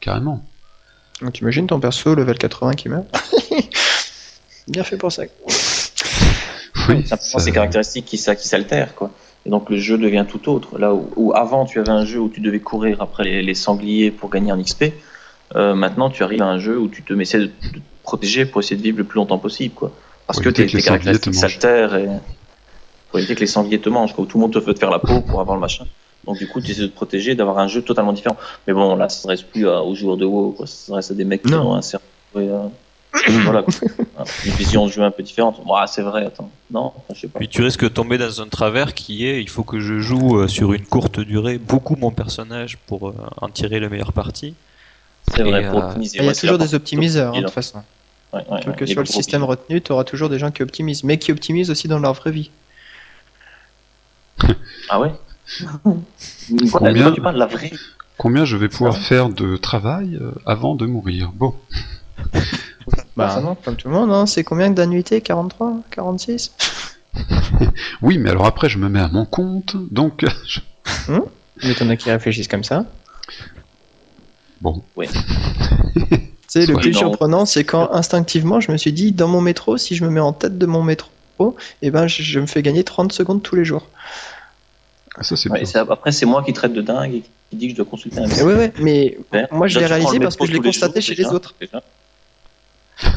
Carrément. 0.00 0.44
T'imagines 1.32 1.66
ton 1.66 1.80
perso 1.80 2.14
level 2.14 2.36
80 2.36 2.74
qui 2.74 2.88
meurt 2.88 3.06
Bien 4.68 4.82
fait 4.82 4.96
pour 4.96 5.12
ça. 5.12 5.24
Oui, 6.88 7.06
simplement 7.06 7.38
ces 7.38 7.52
caractéristiques 7.52 8.04
qui, 8.04 8.16
qui 8.16 8.48
s'altèrent, 8.48 8.94
quoi. 8.94 9.10
Et 9.46 9.50
donc 9.50 9.68
le 9.70 9.76
jeu 9.76 9.98
devient 9.98 10.24
tout 10.28 10.48
autre. 10.50 10.78
Là 10.78 10.94
où, 10.94 11.32
avant 11.34 11.66
tu 11.66 11.78
avais 11.78 11.90
un 11.90 12.04
jeu 12.04 12.18
où 12.18 12.28
tu 12.28 12.40
devais 12.40 12.60
courir 12.60 13.00
après 13.00 13.42
les, 13.42 13.54
sangliers 13.54 14.10
pour 14.10 14.30
gagner 14.30 14.52
en 14.52 14.60
XP, 14.60 14.92
euh, 15.54 15.74
maintenant 15.74 16.08
tu 16.08 16.22
arrives 16.22 16.42
à 16.42 16.46
un 16.46 16.58
jeu 16.58 16.78
où 16.78 16.88
tu 16.88 17.02
te 17.02 17.12
mets 17.12 17.24
de, 17.24 17.46
te 17.46 17.78
protéger 18.02 18.46
pour 18.46 18.60
essayer 18.60 18.76
de 18.76 18.82
vivre 18.82 18.98
le 18.98 19.04
plus 19.04 19.16
longtemps 19.16 19.38
possible, 19.38 19.74
quoi. 19.74 19.92
Parce 20.26 20.40
que 20.40 20.48
tes, 20.48 20.66
caractéristiques 20.66 21.34
s'altèrent 21.34 21.94
et 21.94 22.08
faut 23.12 23.18
éviter 23.18 23.34
que 23.34 23.40
les 23.40 23.46
sangliers 23.46 23.80
te 23.80 23.90
mangent. 23.90 24.14
Tout 24.14 24.26
le 24.32 24.40
monde 24.40 24.54
te 24.54 24.58
veut 24.58 24.72
te 24.72 24.78
faire 24.78 24.90
la 24.90 24.98
peau 24.98 25.20
pour 25.20 25.40
avoir 25.40 25.56
le 25.56 25.60
machin. 25.60 25.84
Donc 26.26 26.38
du 26.38 26.48
coup, 26.48 26.60
tu 26.60 26.70
essaies 26.70 26.82
de 26.82 26.86
te 26.86 26.94
protéger, 26.94 27.34
d'avoir 27.34 27.58
un 27.58 27.68
jeu 27.68 27.82
totalement 27.82 28.12
différent. 28.12 28.36
Mais 28.66 28.72
bon, 28.72 28.96
là, 28.96 29.08
ça 29.08 29.26
ne 29.26 29.30
reste 29.30 29.46
plus 29.46 29.66
aux 29.66 29.94
joueurs 29.94 30.16
de 30.16 30.24
WoW, 30.24 30.52
quoi. 30.52 30.66
ça 30.66 30.74
s'adresse 30.74 31.10
à 31.10 31.14
des 31.14 31.24
mecs 31.24 31.42
qui 31.42 31.54
ont 31.54 31.74
un 31.74 31.82
cerveau. 31.82 32.04
Euh, 32.36 32.68
voilà, 33.44 33.64
une 34.44 34.52
vision 34.52 34.86
de 34.86 34.90
jeu 34.90 35.02
un 35.02 35.10
peu 35.10 35.22
différente. 35.22 35.60
c'est 35.86 36.02
vrai, 36.02 36.26
attends. 36.26 36.50
Non, 36.70 36.92
je 37.14 37.20
sais 37.20 37.28
pas. 37.28 37.38
Puis 37.38 37.48
tu 37.48 37.62
risques 37.62 37.84
de 37.84 37.88
tomber 37.88 38.18
dans 38.18 38.40
un 38.40 38.48
travers 38.48 38.92
qui 38.94 39.26
est 39.26 39.40
il 39.40 39.48
faut 39.48 39.62
que 39.62 39.78
je 39.78 40.00
joue 40.00 40.40
euh, 40.40 40.48
sur 40.48 40.72
une 40.72 40.84
courte 40.84 41.20
durée 41.20 41.58
beaucoup 41.58 41.96
mon 41.96 42.10
personnage 42.10 42.76
pour 42.86 43.08
euh, 43.08 43.14
en 43.40 43.48
tirer 43.48 43.78
le 43.78 43.88
meilleur 43.88 44.12
parti. 44.12 44.54
C'est 45.32 45.42
vrai, 45.42 45.70
pour 45.70 45.84
optimiser. 45.84 46.18
Il 46.18 46.24
y 46.24 46.28
a 46.28 46.34
toujours 46.34 46.58
des 46.58 46.74
optimiseurs, 46.74 47.34
hein, 47.34 47.38
de 47.38 47.44
toute 47.44 47.54
façon. 47.54 47.82
Quel 48.62 48.74
que 48.74 48.86
soit 48.86 49.02
le 49.02 49.06
système 49.06 49.44
retenu, 49.44 49.80
tu 49.80 49.92
auras 49.92 50.04
toujours 50.04 50.28
des 50.28 50.40
gens 50.40 50.50
qui 50.50 50.62
optimisent, 50.62 51.04
mais 51.04 51.18
qui 51.18 51.30
optimisent 51.30 51.70
aussi 51.70 51.86
dans 51.86 52.00
leur 52.00 52.14
vraie 52.14 52.32
vie. 52.32 52.50
ah 54.88 55.00
ouais? 55.00 55.12
combien, 56.72 57.12
tu 57.12 57.20
parles, 57.20 57.36
la 57.36 57.46
vraie... 57.46 57.72
combien 58.18 58.44
je 58.44 58.56
vais 58.56 58.68
pouvoir 58.68 58.96
faire 58.96 59.28
de 59.28 59.56
travail 59.56 60.18
euh, 60.20 60.32
avant 60.46 60.74
de 60.74 60.86
mourir 60.86 61.32
Bon. 61.34 61.54
Bah, 63.16 63.40
comme 63.64 63.76
tout 63.76 63.88
le 63.88 63.94
monde, 63.94 64.10
hein. 64.10 64.26
c'est 64.26 64.44
combien 64.44 64.68
d'annuités 64.68 65.22
43 65.22 65.78
46 65.90 66.52
Oui, 68.02 68.18
mais 68.18 68.28
alors 68.28 68.44
après, 68.44 68.68
je 68.68 68.76
me 68.76 68.88
mets 68.88 69.00
à 69.00 69.08
mon 69.08 69.24
compte, 69.24 69.76
donc. 69.90 70.26
Je... 70.46 70.60
Hum 71.08 71.24
mais 71.62 71.74
t'en 71.74 71.88
as 71.88 71.96
qui 71.96 72.10
réfléchissent 72.10 72.48
comme 72.48 72.64
ça. 72.64 72.84
Bon. 74.60 74.82
Oui. 74.96 75.06
c'est 76.48 76.66
le 76.66 76.74
plus 76.74 76.94
surprenant, 76.94 77.46
c'est 77.46 77.64
quand 77.64 77.92
instinctivement, 77.92 78.60
je 78.60 78.72
me 78.72 78.76
suis 78.76 78.92
dit, 78.92 79.12
dans 79.12 79.28
mon 79.28 79.40
métro, 79.40 79.76
si 79.76 79.94
je 79.94 80.04
me 80.04 80.10
mets 80.10 80.20
en 80.20 80.32
tête 80.32 80.58
de 80.58 80.66
mon 80.66 80.82
métro, 80.82 81.10
et 81.82 81.88
eh 81.88 81.90
ben, 81.90 82.06
je, 82.06 82.38
me 82.38 82.46
fais 82.46 82.62
gagner 82.62 82.84
30 82.84 83.12
secondes 83.12 83.42
tous 83.42 83.56
les 83.56 83.64
jours. 83.64 83.88
Ah, 85.16 85.22
ça, 85.22 85.36
c'est 85.36 85.76
Après, 85.76 86.12
c'est 86.12 86.26
moi 86.26 86.42
qui 86.42 86.52
traite 86.52 86.72
de 86.72 86.80
dingue 86.80 87.14
et 87.14 87.22
qui 87.50 87.56
dit 87.56 87.66
que 87.66 87.72
je 87.72 87.76
dois 87.76 87.86
consulter 87.86 88.18
un 88.18 88.26
médecin. 88.26 88.46
Oui, 88.46 88.70
mais 88.80 89.18
moi, 89.52 89.66
je 89.68 89.78
l'ai 89.78 89.86
réalisé 89.86 90.18
parce 90.18 90.36
que 90.36 90.46
je 90.46 90.52
l'ai 90.52 90.60
constaté 90.60 91.00
chez 91.00 91.14
les 91.14 91.26
autres. 91.26 91.54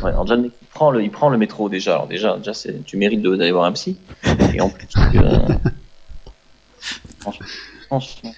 Ouais, 0.03 0.09
alors 0.09 0.25
déjà, 0.25 0.39
il 0.41 0.51
prend 0.73 0.91
le, 0.91 1.03
il 1.03 1.11
prend 1.11 1.29
le 1.29 1.37
métro 1.37 1.69
déjà. 1.69 1.93
Alors 1.93 2.07
déjà, 2.07 2.37
déjà 2.37 2.51
tu 2.85 2.97
mérites 2.97 3.21
d'aller 3.21 3.51
voir 3.51 3.65
un 3.65 3.71
psy. 3.73 3.97
Et 4.53 4.61
en 4.61 4.69
plus, 4.69 4.87
euh... 5.15 5.47
franchement, 7.87 8.31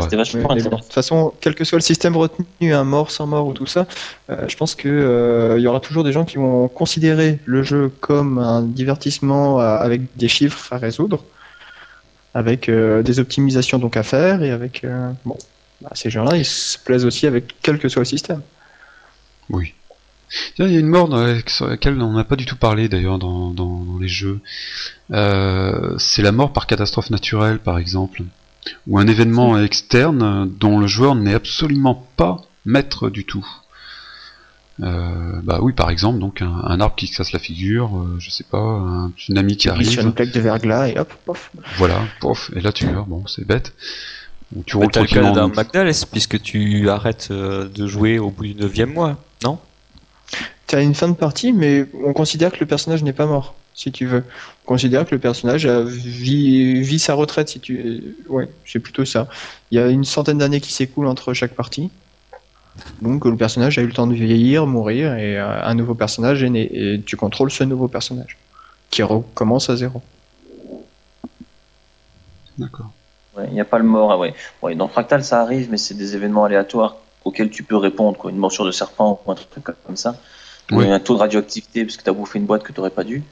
c'était 0.00 0.16
vachement 0.16 0.54
De 0.54 0.62
toute 0.62 0.92
façon, 0.92 1.32
quel 1.40 1.54
que 1.54 1.64
soit 1.64 1.78
le 1.78 1.82
système 1.82 2.16
retenu, 2.16 2.72
un 2.72 2.84
mort, 2.84 3.10
sans 3.10 3.26
mort 3.26 3.46
ou 3.46 3.52
tout 3.52 3.66
ça, 3.66 3.86
euh, 4.30 4.44
je 4.48 4.56
pense 4.56 4.74
que 4.74 4.88
euh, 4.88 5.58
il 5.58 5.62
y 5.62 5.66
aura 5.66 5.80
toujours 5.80 6.04
des 6.04 6.12
gens 6.12 6.24
qui 6.24 6.36
vont 6.36 6.68
considérer 6.68 7.38
le 7.44 7.62
jeu 7.62 7.90
comme 8.00 8.38
un 8.38 8.62
divertissement 8.62 9.60
euh, 9.60 9.76
avec 9.76 10.02
des 10.16 10.28
chiffres 10.28 10.72
à 10.72 10.78
résoudre, 10.78 11.24
avec 12.34 12.70
des 12.70 13.18
optimisations 13.18 13.78
donc 13.78 13.96
à 13.96 14.02
faire 14.02 14.42
et 14.42 14.50
avec 14.50 14.84
bon, 15.24 15.36
bah, 15.80 15.90
ces 15.94 16.10
gens-là, 16.10 16.36
ils 16.36 16.44
se 16.44 16.78
plaisent 16.78 17.04
aussi 17.04 17.26
avec 17.26 17.54
quel 17.62 17.78
que 17.78 17.88
soit 17.88 18.00
le 18.00 18.06
système. 18.06 18.42
Oui. 19.50 19.74
il 20.58 20.72
y 20.72 20.76
a 20.76 20.80
une 20.80 20.88
mort 20.88 21.08
sur 21.46 21.68
laquelle 21.68 22.00
on 22.00 22.12
n'a 22.12 22.24
pas 22.24 22.36
du 22.36 22.46
tout 22.46 22.56
parlé 22.56 22.88
d'ailleurs 22.88 23.18
dans, 23.18 23.98
les 24.00 24.08
jeux. 24.08 24.40
Euh, 25.12 25.96
c'est 25.98 26.22
la 26.22 26.32
mort 26.32 26.52
par 26.52 26.66
catastrophe 26.66 27.10
naturelle, 27.10 27.58
par 27.58 27.78
exemple, 27.78 28.22
ou 28.86 28.98
un 28.98 29.06
événement 29.06 29.60
externe 29.60 30.50
dont 30.58 30.78
le 30.78 30.86
joueur 30.86 31.14
n'est 31.14 31.34
absolument 31.34 32.06
pas 32.16 32.38
maître 32.64 33.10
du 33.10 33.24
tout. 33.24 33.46
Euh, 34.82 35.40
bah 35.42 35.58
oui, 35.62 35.72
par 35.72 35.90
exemple, 35.90 36.18
donc 36.18 36.42
un, 36.42 36.80
arbre 36.80 36.94
qui 36.96 37.06
se 37.06 37.16
casse 37.16 37.32
la 37.32 37.38
figure, 37.38 37.96
euh, 37.96 38.16
je 38.18 38.30
sais 38.30 38.44
pas, 38.44 38.58
un 38.58 39.10
tsunami 39.16 39.56
qui 39.56 39.68
arrive. 39.68 39.88
Sur 39.88 40.02
une 40.02 40.12
plaque 40.12 40.32
de 40.32 40.40
verglas 40.40 40.88
et 40.88 40.98
hop, 40.98 41.12
pof. 41.24 41.50
Voilà, 41.78 42.00
pof, 42.20 42.50
et 42.54 42.60
là 42.60 42.72
tu 42.72 42.86
meurs. 42.86 43.06
Bon, 43.06 43.26
c'est 43.26 43.46
bête. 43.46 43.72
Tu 44.66 44.76
roules 44.76 44.90
tranquillement. 44.90 45.34
le 45.34 45.64
cas 45.64 46.06
puisque 46.12 46.40
tu 46.40 46.88
arrêtes 46.88 47.32
de 47.32 47.86
jouer 47.86 48.18
au 48.18 48.30
bout 48.30 48.44
du 48.44 48.54
9 48.54 48.86
mois 48.86 49.16
non? 49.44 49.58
Tu 50.66 50.74
as 50.74 50.82
une 50.82 50.94
fin 50.94 51.08
de 51.08 51.14
partie, 51.14 51.52
mais 51.52 51.86
on 52.04 52.12
considère 52.12 52.50
que 52.52 52.58
le 52.58 52.66
personnage 52.66 53.02
n'est 53.04 53.12
pas 53.12 53.26
mort, 53.26 53.54
si 53.74 53.92
tu 53.92 54.06
veux. 54.06 54.24
On 54.64 54.66
considère 54.66 55.06
que 55.06 55.14
le 55.14 55.20
personnage 55.20 55.66
a 55.66 55.82
vit, 55.84 56.98
sa 56.98 57.14
retraite, 57.14 57.48
si 57.48 57.60
tu. 57.60 58.16
Ouais, 58.28 58.48
c'est 58.64 58.80
plutôt 58.80 59.04
ça. 59.04 59.28
Il 59.70 59.78
y 59.78 59.80
a 59.80 59.88
une 59.88 60.04
centaine 60.04 60.38
d'années 60.38 60.60
qui 60.60 60.72
s'écoulent 60.72 61.06
entre 61.06 61.34
chaque 61.34 61.54
partie. 61.54 61.90
Donc 63.02 63.24
le 63.24 63.36
personnage 63.36 63.78
a 63.78 63.82
eu 63.82 63.86
le 63.86 63.92
temps 63.92 64.06
de 64.06 64.14
vieillir, 64.14 64.66
mourir, 64.66 65.14
et 65.14 65.38
euh, 65.38 65.62
un 65.62 65.74
nouveau 65.74 65.94
personnage 65.94 66.42
est 66.42 66.50
né. 66.50 66.68
Et 66.72 67.00
tu 67.00 67.16
contrôles 67.16 67.50
ce 67.50 67.64
nouveau 67.64 67.88
personnage, 67.88 68.36
qui 68.90 69.02
recommence 69.02 69.70
à 69.70 69.76
zéro. 69.76 70.02
D'accord. 72.58 72.90
Il 73.48 73.52
n'y 73.52 73.60
a 73.60 73.66
pas 73.66 73.78
le 73.78 73.84
mort. 73.84 74.12
Ah 74.12 74.18
ouais. 74.18 74.34
ouais. 74.62 74.74
Dans 74.74 74.88
Fractal, 74.88 75.22
ça 75.22 75.42
arrive, 75.42 75.68
mais 75.70 75.76
c'est 75.76 75.94
des 75.94 76.16
événements 76.16 76.44
aléatoires 76.44 76.96
auquel 77.24 77.50
tu 77.50 77.62
peux 77.62 77.76
répondre, 77.76 78.16
quoi, 78.16 78.30
une 78.30 78.38
morsure 78.38 78.64
de 78.64 78.70
serpent 78.70 79.20
ou 79.26 79.32
un 79.32 79.34
truc 79.34 79.64
comme 79.64 79.96
ça, 79.96 80.16
ou 80.70 80.80
un 80.80 81.00
taux 81.00 81.14
de 81.14 81.18
radioactivité 81.18 81.84
parce 81.84 81.96
que 81.96 82.04
tu 82.04 82.08
as 82.08 82.12
bouffé 82.12 82.38
une 82.38 82.46
boîte 82.46 82.62
que 82.62 82.72
tu 82.72 82.80
n'aurais 82.80 82.90
pas 82.90 83.04
dû. 83.04 83.22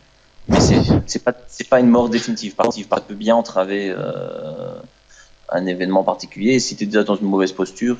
Mais 0.48 0.58
c'est 0.60 1.24
pas 1.24 1.32
pas 1.70 1.80
une 1.80 1.88
mort 1.88 2.10
définitive. 2.10 2.54
Par 2.54 2.66
contre, 2.66 2.76
tu 2.76 2.84
peux 2.84 3.14
bien 3.14 3.34
entraver 3.34 3.94
euh, 3.96 4.74
un 5.48 5.64
événement 5.64 6.02
particulier. 6.02 6.52
Et 6.52 6.60
si 6.60 6.76
tu 6.76 6.84
es 6.84 6.86
déjà 6.86 7.02
dans 7.02 7.16
une 7.16 7.26
mauvaise 7.26 7.52
posture, 7.52 7.96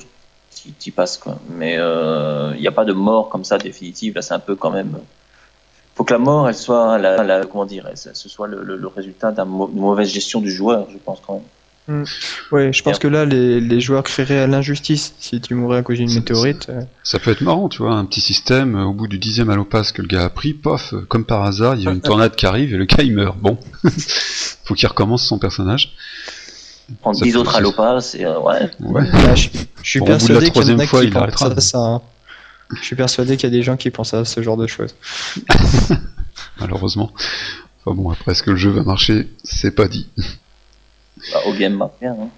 tu 0.55 0.89
y 0.89 0.91
passes 0.91 1.17
quoi. 1.17 1.37
Mais 1.49 1.73
il 1.73 1.79
euh, 1.79 2.55
n'y 2.55 2.67
a 2.67 2.71
pas 2.71 2.85
de 2.85 2.93
mort 2.93 3.29
comme 3.29 3.43
ça 3.43 3.57
définitive. 3.57 4.15
Là, 4.15 4.21
c'est 4.21 4.33
un 4.33 4.39
peu 4.39 4.55
quand 4.55 4.71
même. 4.71 4.97
Faut 5.95 6.03
que 6.03 6.13
la 6.13 6.19
mort, 6.19 6.49
elle 6.49 6.55
soit 6.55 6.97
la, 6.97 7.45
comment 7.45 7.65
dire, 7.65 7.89
ce 7.95 8.29
soit 8.29 8.47
le, 8.47 8.63
le 8.63 8.87
résultat 8.87 9.31
d'une 9.31 9.45
mauvaise 9.45 10.09
gestion 10.09 10.41
du 10.41 10.51
joueur, 10.51 10.87
je 10.91 10.97
pense 10.97 11.21
quand 11.25 11.35
même. 11.35 11.43
Mm. 11.87 12.03
Ouais, 12.51 12.73
je 12.73 12.81
pense 12.81 12.97
que 12.97 13.07
là, 13.07 13.25
les, 13.25 13.79
joueurs 13.79 14.03
créeraient 14.03 14.39
à 14.39 14.47
l'injustice 14.47 15.13
si 15.19 15.39
tu 15.39 15.53
mourais 15.53 15.77
à 15.77 15.81
cause 15.83 15.97
d'une 15.97 16.13
météorite. 16.13 16.67
Euh. 16.69 16.81
Ça 17.03 17.19
peut 17.19 17.31
être 17.31 17.41
marrant, 17.41 17.69
tu 17.69 17.83
vois, 17.83 17.93
un 17.93 18.05
petit 18.05 18.21
système, 18.21 18.75
euh, 18.75 18.85
au 18.85 18.93
bout 18.93 19.07
du 19.07 19.19
dixième 19.19 19.49
allopass 19.49 19.91
que 19.91 20.01
le 20.01 20.07
gars 20.07 20.25
a 20.25 20.29
pris, 20.29 20.53
pof, 20.53 20.93
euh, 20.93 21.05
comme 21.07 21.25
par 21.25 21.43
hasard, 21.43 21.75
il 21.75 21.83
y 21.83 21.87
a 21.87 21.91
une 21.91 22.01
tornade 22.01 22.35
qui 22.35 22.45
arrive 22.45 22.73
et 22.73 22.77
le 22.77 22.85
gars 22.85 23.03
il 23.03 23.13
meurt. 23.13 23.37
Bon, 23.37 23.57
faut 24.63 24.73
qu'il 24.73 24.87
recommence 24.87 25.27
son 25.27 25.37
personnage. 25.37 25.93
Prendre 27.01 27.19
dix 27.19 27.35
autres 27.35 27.55
allopass 27.55 28.15
et 28.15 28.25
ouais. 28.25 28.69
Bah, 28.79 29.35
je, 29.35 29.49
suis 29.83 30.01
persuadé 30.01 30.51
qu'il 30.51 30.67
y 30.67 30.81
a 30.81 30.87
fois, 30.87 31.03
il 31.03 31.17
arrêtera. 31.17 31.59
Ça, 31.59 31.79
hein. 31.79 32.01
Je 32.73 32.83
suis 32.83 32.95
persuadé 32.95 33.37
qu'il 33.37 33.49
y 33.49 33.53
a 33.53 33.55
des 33.55 33.63
gens 33.63 33.77
qui 33.77 33.89
pensent 33.89 34.13
à 34.13 34.25
ce 34.25 34.41
genre 34.41 34.57
de 34.57 34.67
choses. 34.67 34.95
Malheureusement. 36.59 37.11
Enfin 37.85 37.95
bon, 37.95 38.09
après, 38.09 38.31
est-ce 38.31 38.43
que 38.43 38.51
le 38.51 38.57
jeu 38.57 38.71
va 38.71 38.83
marcher? 38.83 39.29
C'est 39.43 39.71
pas 39.71 39.87
dit. 39.87 40.09
Bah, 41.31 41.39
au 41.47 41.53
game 41.53 41.81
hein. 41.81 42.29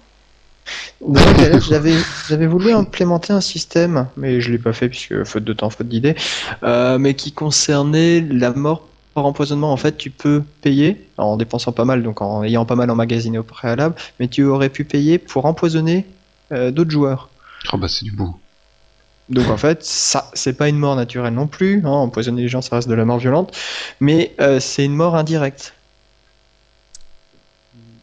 j'avais 2.28 2.46
voulu 2.46 2.72
implémenter 2.72 3.32
un 3.32 3.40
système, 3.40 4.06
mais 4.16 4.40
je 4.40 4.50
l'ai 4.50 4.58
pas 4.58 4.72
fait 4.72 4.88
puisque 4.88 5.24
faute 5.24 5.44
de 5.44 5.52
temps, 5.52 5.70
faute 5.70 5.88
d'idée, 5.88 6.14
euh, 6.62 6.98
mais 6.98 7.14
qui 7.14 7.32
concernait 7.32 8.20
la 8.20 8.52
mort 8.52 8.87
empoisonnement. 9.24 9.72
En 9.72 9.76
fait, 9.76 9.96
tu 9.96 10.10
peux 10.10 10.42
payer 10.62 11.08
en 11.16 11.36
dépensant 11.36 11.72
pas 11.72 11.84
mal, 11.84 12.02
donc 12.02 12.22
en 12.22 12.42
ayant 12.44 12.64
pas 12.64 12.74
mal 12.74 12.90
emmagasiné 12.90 13.38
au 13.38 13.42
préalable, 13.42 13.94
mais 14.20 14.28
tu 14.28 14.44
aurais 14.44 14.68
pu 14.68 14.84
payer 14.84 15.18
pour 15.18 15.46
empoisonner 15.46 16.06
euh, 16.52 16.70
d'autres 16.70 16.90
joueurs. 16.90 17.28
Oh 17.72 17.76
bah 17.76 17.88
c'est 17.88 18.04
du 18.04 18.12
beau. 18.12 18.38
Donc 19.28 19.48
en 19.48 19.56
fait, 19.56 19.84
ça, 19.84 20.30
c'est 20.32 20.54
pas 20.54 20.68
une 20.68 20.78
mort 20.78 20.96
naturelle 20.96 21.34
non 21.34 21.46
plus. 21.46 21.82
Hein. 21.84 21.90
empoisonner 21.90 22.42
les 22.42 22.48
gens, 22.48 22.62
ça 22.62 22.76
reste 22.76 22.88
de 22.88 22.94
la 22.94 23.04
mort 23.04 23.18
violente, 23.18 23.56
mais 24.00 24.34
euh, 24.40 24.58
c'est 24.60 24.84
une 24.84 24.94
mort 24.94 25.16
indirecte. 25.16 25.74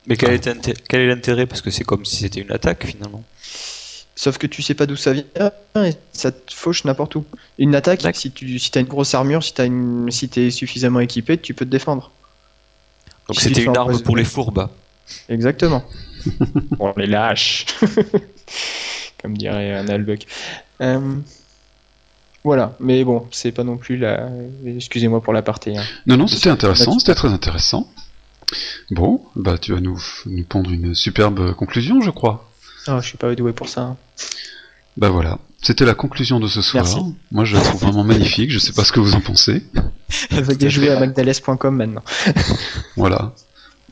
Mais 0.08 0.18
quel 0.18 0.34
est 0.34 1.08
l'intérêt? 1.08 1.48
Parce 1.48 1.62
que 1.62 1.72
c'est 1.72 1.84
comme 1.84 2.06
si 2.06 2.18
c'était 2.18 2.42
une 2.42 2.52
attaque 2.52 2.86
finalement. 2.86 3.24
Sauf 4.16 4.38
que 4.38 4.48
tu 4.48 4.62
sais 4.62 4.74
pas 4.74 4.86
d'où 4.86 4.96
ça 4.96 5.12
vient 5.12 5.26
et 5.76 5.94
ça 6.14 6.32
te 6.32 6.54
fauche 6.54 6.86
n'importe 6.86 7.16
où. 7.16 7.26
Une 7.60 7.76
attaque, 7.76 8.02
si 8.16 8.32
tu 8.32 8.58
si 8.60 8.72
as 8.76 8.80
une 8.80 8.88
grosse 8.88 9.14
armure, 9.14 9.44
si 9.44 9.54
tu 9.54 9.64
une, 9.64 10.10
si 10.10 10.30
es 10.38 10.52
suffisamment 10.52 11.02
équipé, 11.02 11.38
tu 11.38 11.54
peux 11.54 11.66
te 11.66 11.70
défendre. 11.70 12.12
Donc 13.28 13.40
c'était 13.40 13.64
une 13.64 13.76
arme 13.76 14.02
pour 14.02 14.16
les 14.16 14.24
fourbes. 14.24 14.70
Exactement. 15.28 15.84
On 16.80 16.94
les 16.96 17.08
lâche. 17.08 17.66
Comme 19.22 19.38
dirait 19.38 19.74
un 19.74 19.88
Albuck. 19.90 20.26
Euh, 20.82 21.16
voilà, 22.46 22.76
mais 22.80 23.04
bon, 23.04 23.28
c'est 23.32 23.52
pas 23.52 23.64
non 23.64 23.76
plus 23.76 23.98
la. 23.98 24.30
Excusez-moi 24.66 25.22
pour 25.22 25.34
la 25.34 25.42
partie. 25.42 25.78
Hein. 25.78 25.84
Non, 26.06 26.16
non, 26.16 26.28
c'était 26.28 26.50
intéressant, 26.50 27.00
c'était 27.00 27.16
très 27.16 27.30
intéressant. 27.30 27.90
Bon, 28.92 29.24
bah 29.36 29.58
tu 29.58 29.74
vas 29.74 29.82
nous, 29.82 30.00
nous 30.28 30.44
pondre 30.44 30.70
une 30.72 30.94
superbe 30.94 31.54
conclusion, 31.54 32.02
je 32.02 32.12
crois. 32.12 32.50
Ah, 32.88 33.00
je 33.02 33.08
suis 33.08 33.18
pas 33.18 33.34
doué 33.36 33.54
pour 33.54 33.70
ça. 33.70 33.82
Hein. 33.82 33.98
Bah 34.98 35.10
voilà, 35.10 35.40
c'était 35.62 35.86
la 35.86 35.94
conclusion 35.94 36.40
de 36.40 36.48
ce 36.48 36.62
soir. 36.62 36.86
Moi, 37.32 37.44
je 37.44 37.56
la 37.56 37.62
trouve 37.62 37.82
vraiment 37.82 38.04
magnifique. 38.04 38.52
Je 38.52 38.60
sais 38.60 38.72
pas 38.72 38.84
ce 38.84 38.92
que 38.92 39.00
vous 39.00 39.14
en 39.14 39.22
pensez. 39.22 39.64
Veuillez 40.32 40.70
jouer 40.70 40.90
à 40.90 41.00
magdales.com 41.00 41.76
maintenant. 41.76 42.04
voilà, 42.96 43.34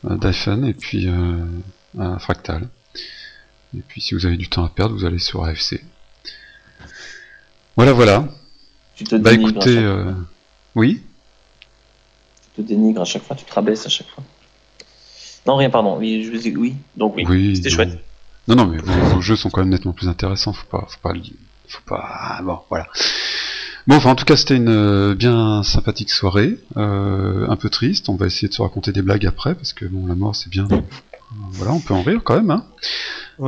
Dyphon 0.02 0.64
et 0.64 0.72
puis 0.72 1.08
euh, 1.08 2.18
Fractal. 2.18 2.68
Et 3.76 3.80
puis, 3.86 4.00
si 4.00 4.14
vous 4.14 4.24
avez 4.24 4.36
du 4.36 4.48
temps 4.48 4.64
à 4.64 4.68
perdre, 4.68 4.94
vous 4.94 5.04
allez 5.04 5.18
sur 5.18 5.44
AFC. 5.44 5.82
Voilà, 7.76 7.92
voilà. 7.92 8.28
Tu 8.94 9.04
te 9.04 9.16
bah 9.16 9.32
écoutez, 9.32 9.76
euh... 9.76 10.12
oui. 10.76 11.02
te 12.56 12.62
dénigres 12.62 13.02
à 13.02 13.04
chaque 13.04 13.24
fois, 13.24 13.34
tu 13.34 13.44
te 13.44 13.52
rabaisses 13.52 13.84
à 13.84 13.88
chaque 13.88 14.08
fois. 14.08 14.22
Non, 15.46 15.56
rien, 15.56 15.68
pardon. 15.70 15.98
Oui, 15.98 16.22
je 16.22 16.30
vous 16.30 16.38
dis 16.38 16.56
oui. 16.56 16.76
Donc 16.96 17.16
oui, 17.16 17.56
c'était 17.56 17.70
chouette. 17.70 17.98
Non, 18.48 18.56
non, 18.56 18.66
mais 18.66 18.78
vos, 18.78 19.20
jeux 19.20 19.36
sont 19.36 19.50
quand 19.50 19.60
même 19.60 19.70
nettement 19.70 19.92
plus 19.92 20.08
intéressants. 20.08 20.52
Faut 20.52 20.66
pas, 20.66 20.86
faut 20.88 21.00
pas, 21.02 21.14
faut 21.68 21.82
pas. 21.86 22.04
Ah, 22.06 22.42
bon, 22.42 22.58
voilà. 22.68 22.86
Bon, 23.86 23.96
enfin, 23.96 24.10
en 24.10 24.14
tout 24.14 24.24
cas, 24.24 24.36
c'était 24.36 24.56
une 24.56 24.68
euh, 24.68 25.14
bien 25.14 25.62
sympathique 25.62 26.10
soirée, 26.10 26.58
euh, 26.76 27.46
un 27.48 27.56
peu 27.56 27.68
triste. 27.68 28.08
On 28.08 28.16
va 28.16 28.26
essayer 28.26 28.48
de 28.48 28.54
se 28.54 28.62
raconter 28.62 28.92
des 28.92 29.02
blagues 29.02 29.26
après, 29.26 29.54
parce 29.54 29.72
que 29.72 29.84
bon, 29.86 30.06
la 30.06 30.14
mort, 30.14 30.34
c'est 30.36 30.50
bien. 30.50 30.68
voilà, 31.52 31.72
on 31.72 31.80
peut 31.80 31.94
en 31.94 32.02
rire 32.02 32.20
quand 32.24 32.36
même. 32.36 32.50
Hein. 32.50 32.64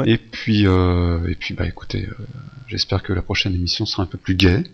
Et 0.04 0.18
puis, 0.18 0.66
euh, 0.66 1.28
et 1.28 1.34
puis, 1.34 1.54
bah, 1.54 1.66
écoutez, 1.66 2.08
j'espère 2.68 3.02
que 3.02 3.12
la 3.12 3.22
prochaine 3.22 3.54
émission 3.54 3.86
sera 3.86 4.02
un 4.02 4.06
peu 4.06 4.18
plus 4.18 4.34
gaie. 4.34 4.64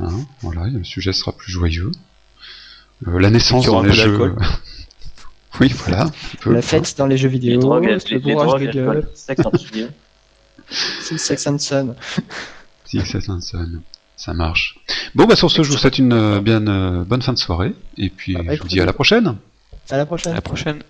Hein, 0.00 0.24
voilà, 0.40 0.66
le 0.68 0.84
sujet 0.84 1.12
sera 1.12 1.32
plus 1.32 1.52
joyeux. 1.52 1.90
la 3.06 3.30
naissance 3.30 3.66
dans 3.66 3.82
les 3.82 3.92
jeux. 3.92 4.36
oui, 5.60 5.68
voilà. 5.68 6.06
la 6.46 6.62
fête 6.62 6.96
dans 6.98 7.06
les 7.06 7.16
jeux 7.16 7.28
vidéo. 7.28 7.52
Les 7.52 7.58
drogues, 7.58 7.98
le 8.10 8.18
bourrage 8.18 8.62
de 8.62 8.72
gueule. 8.72 9.08
Six 10.70 11.18
Sex 11.18 11.46
and 11.46 11.58
Son. 11.58 11.94
Six 12.84 13.04
Sex 13.04 13.28
and 13.28 13.40
Son. 13.40 13.82
Ça 14.16 14.34
marche. 14.34 14.78
Bon, 15.14 15.24
bah 15.24 15.36
sur 15.36 15.50
ce, 15.50 15.62
je 15.62 15.70
vous 15.70 15.76
souhaite 15.76 15.98
une 15.98 16.12
euh, 16.12 16.40
bien 16.40 16.66
euh, 16.68 17.04
bonne 17.04 17.22
fin 17.22 17.32
de 17.32 17.38
soirée. 17.38 17.74
Et 17.96 18.08
puis, 18.08 18.34
bah, 18.34 18.54
je 18.54 18.62
vous 18.62 18.68
dis 18.68 18.80
à 18.80 18.84
la 18.84 18.92
prochaine. 18.92 19.36
À 19.90 19.96
la 19.96 20.06
prochaine. 20.06 20.32
À 20.32 20.36
la 20.36 20.40
prochaine. 20.40 20.82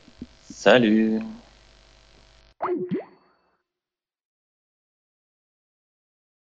Salut. 0.52 1.20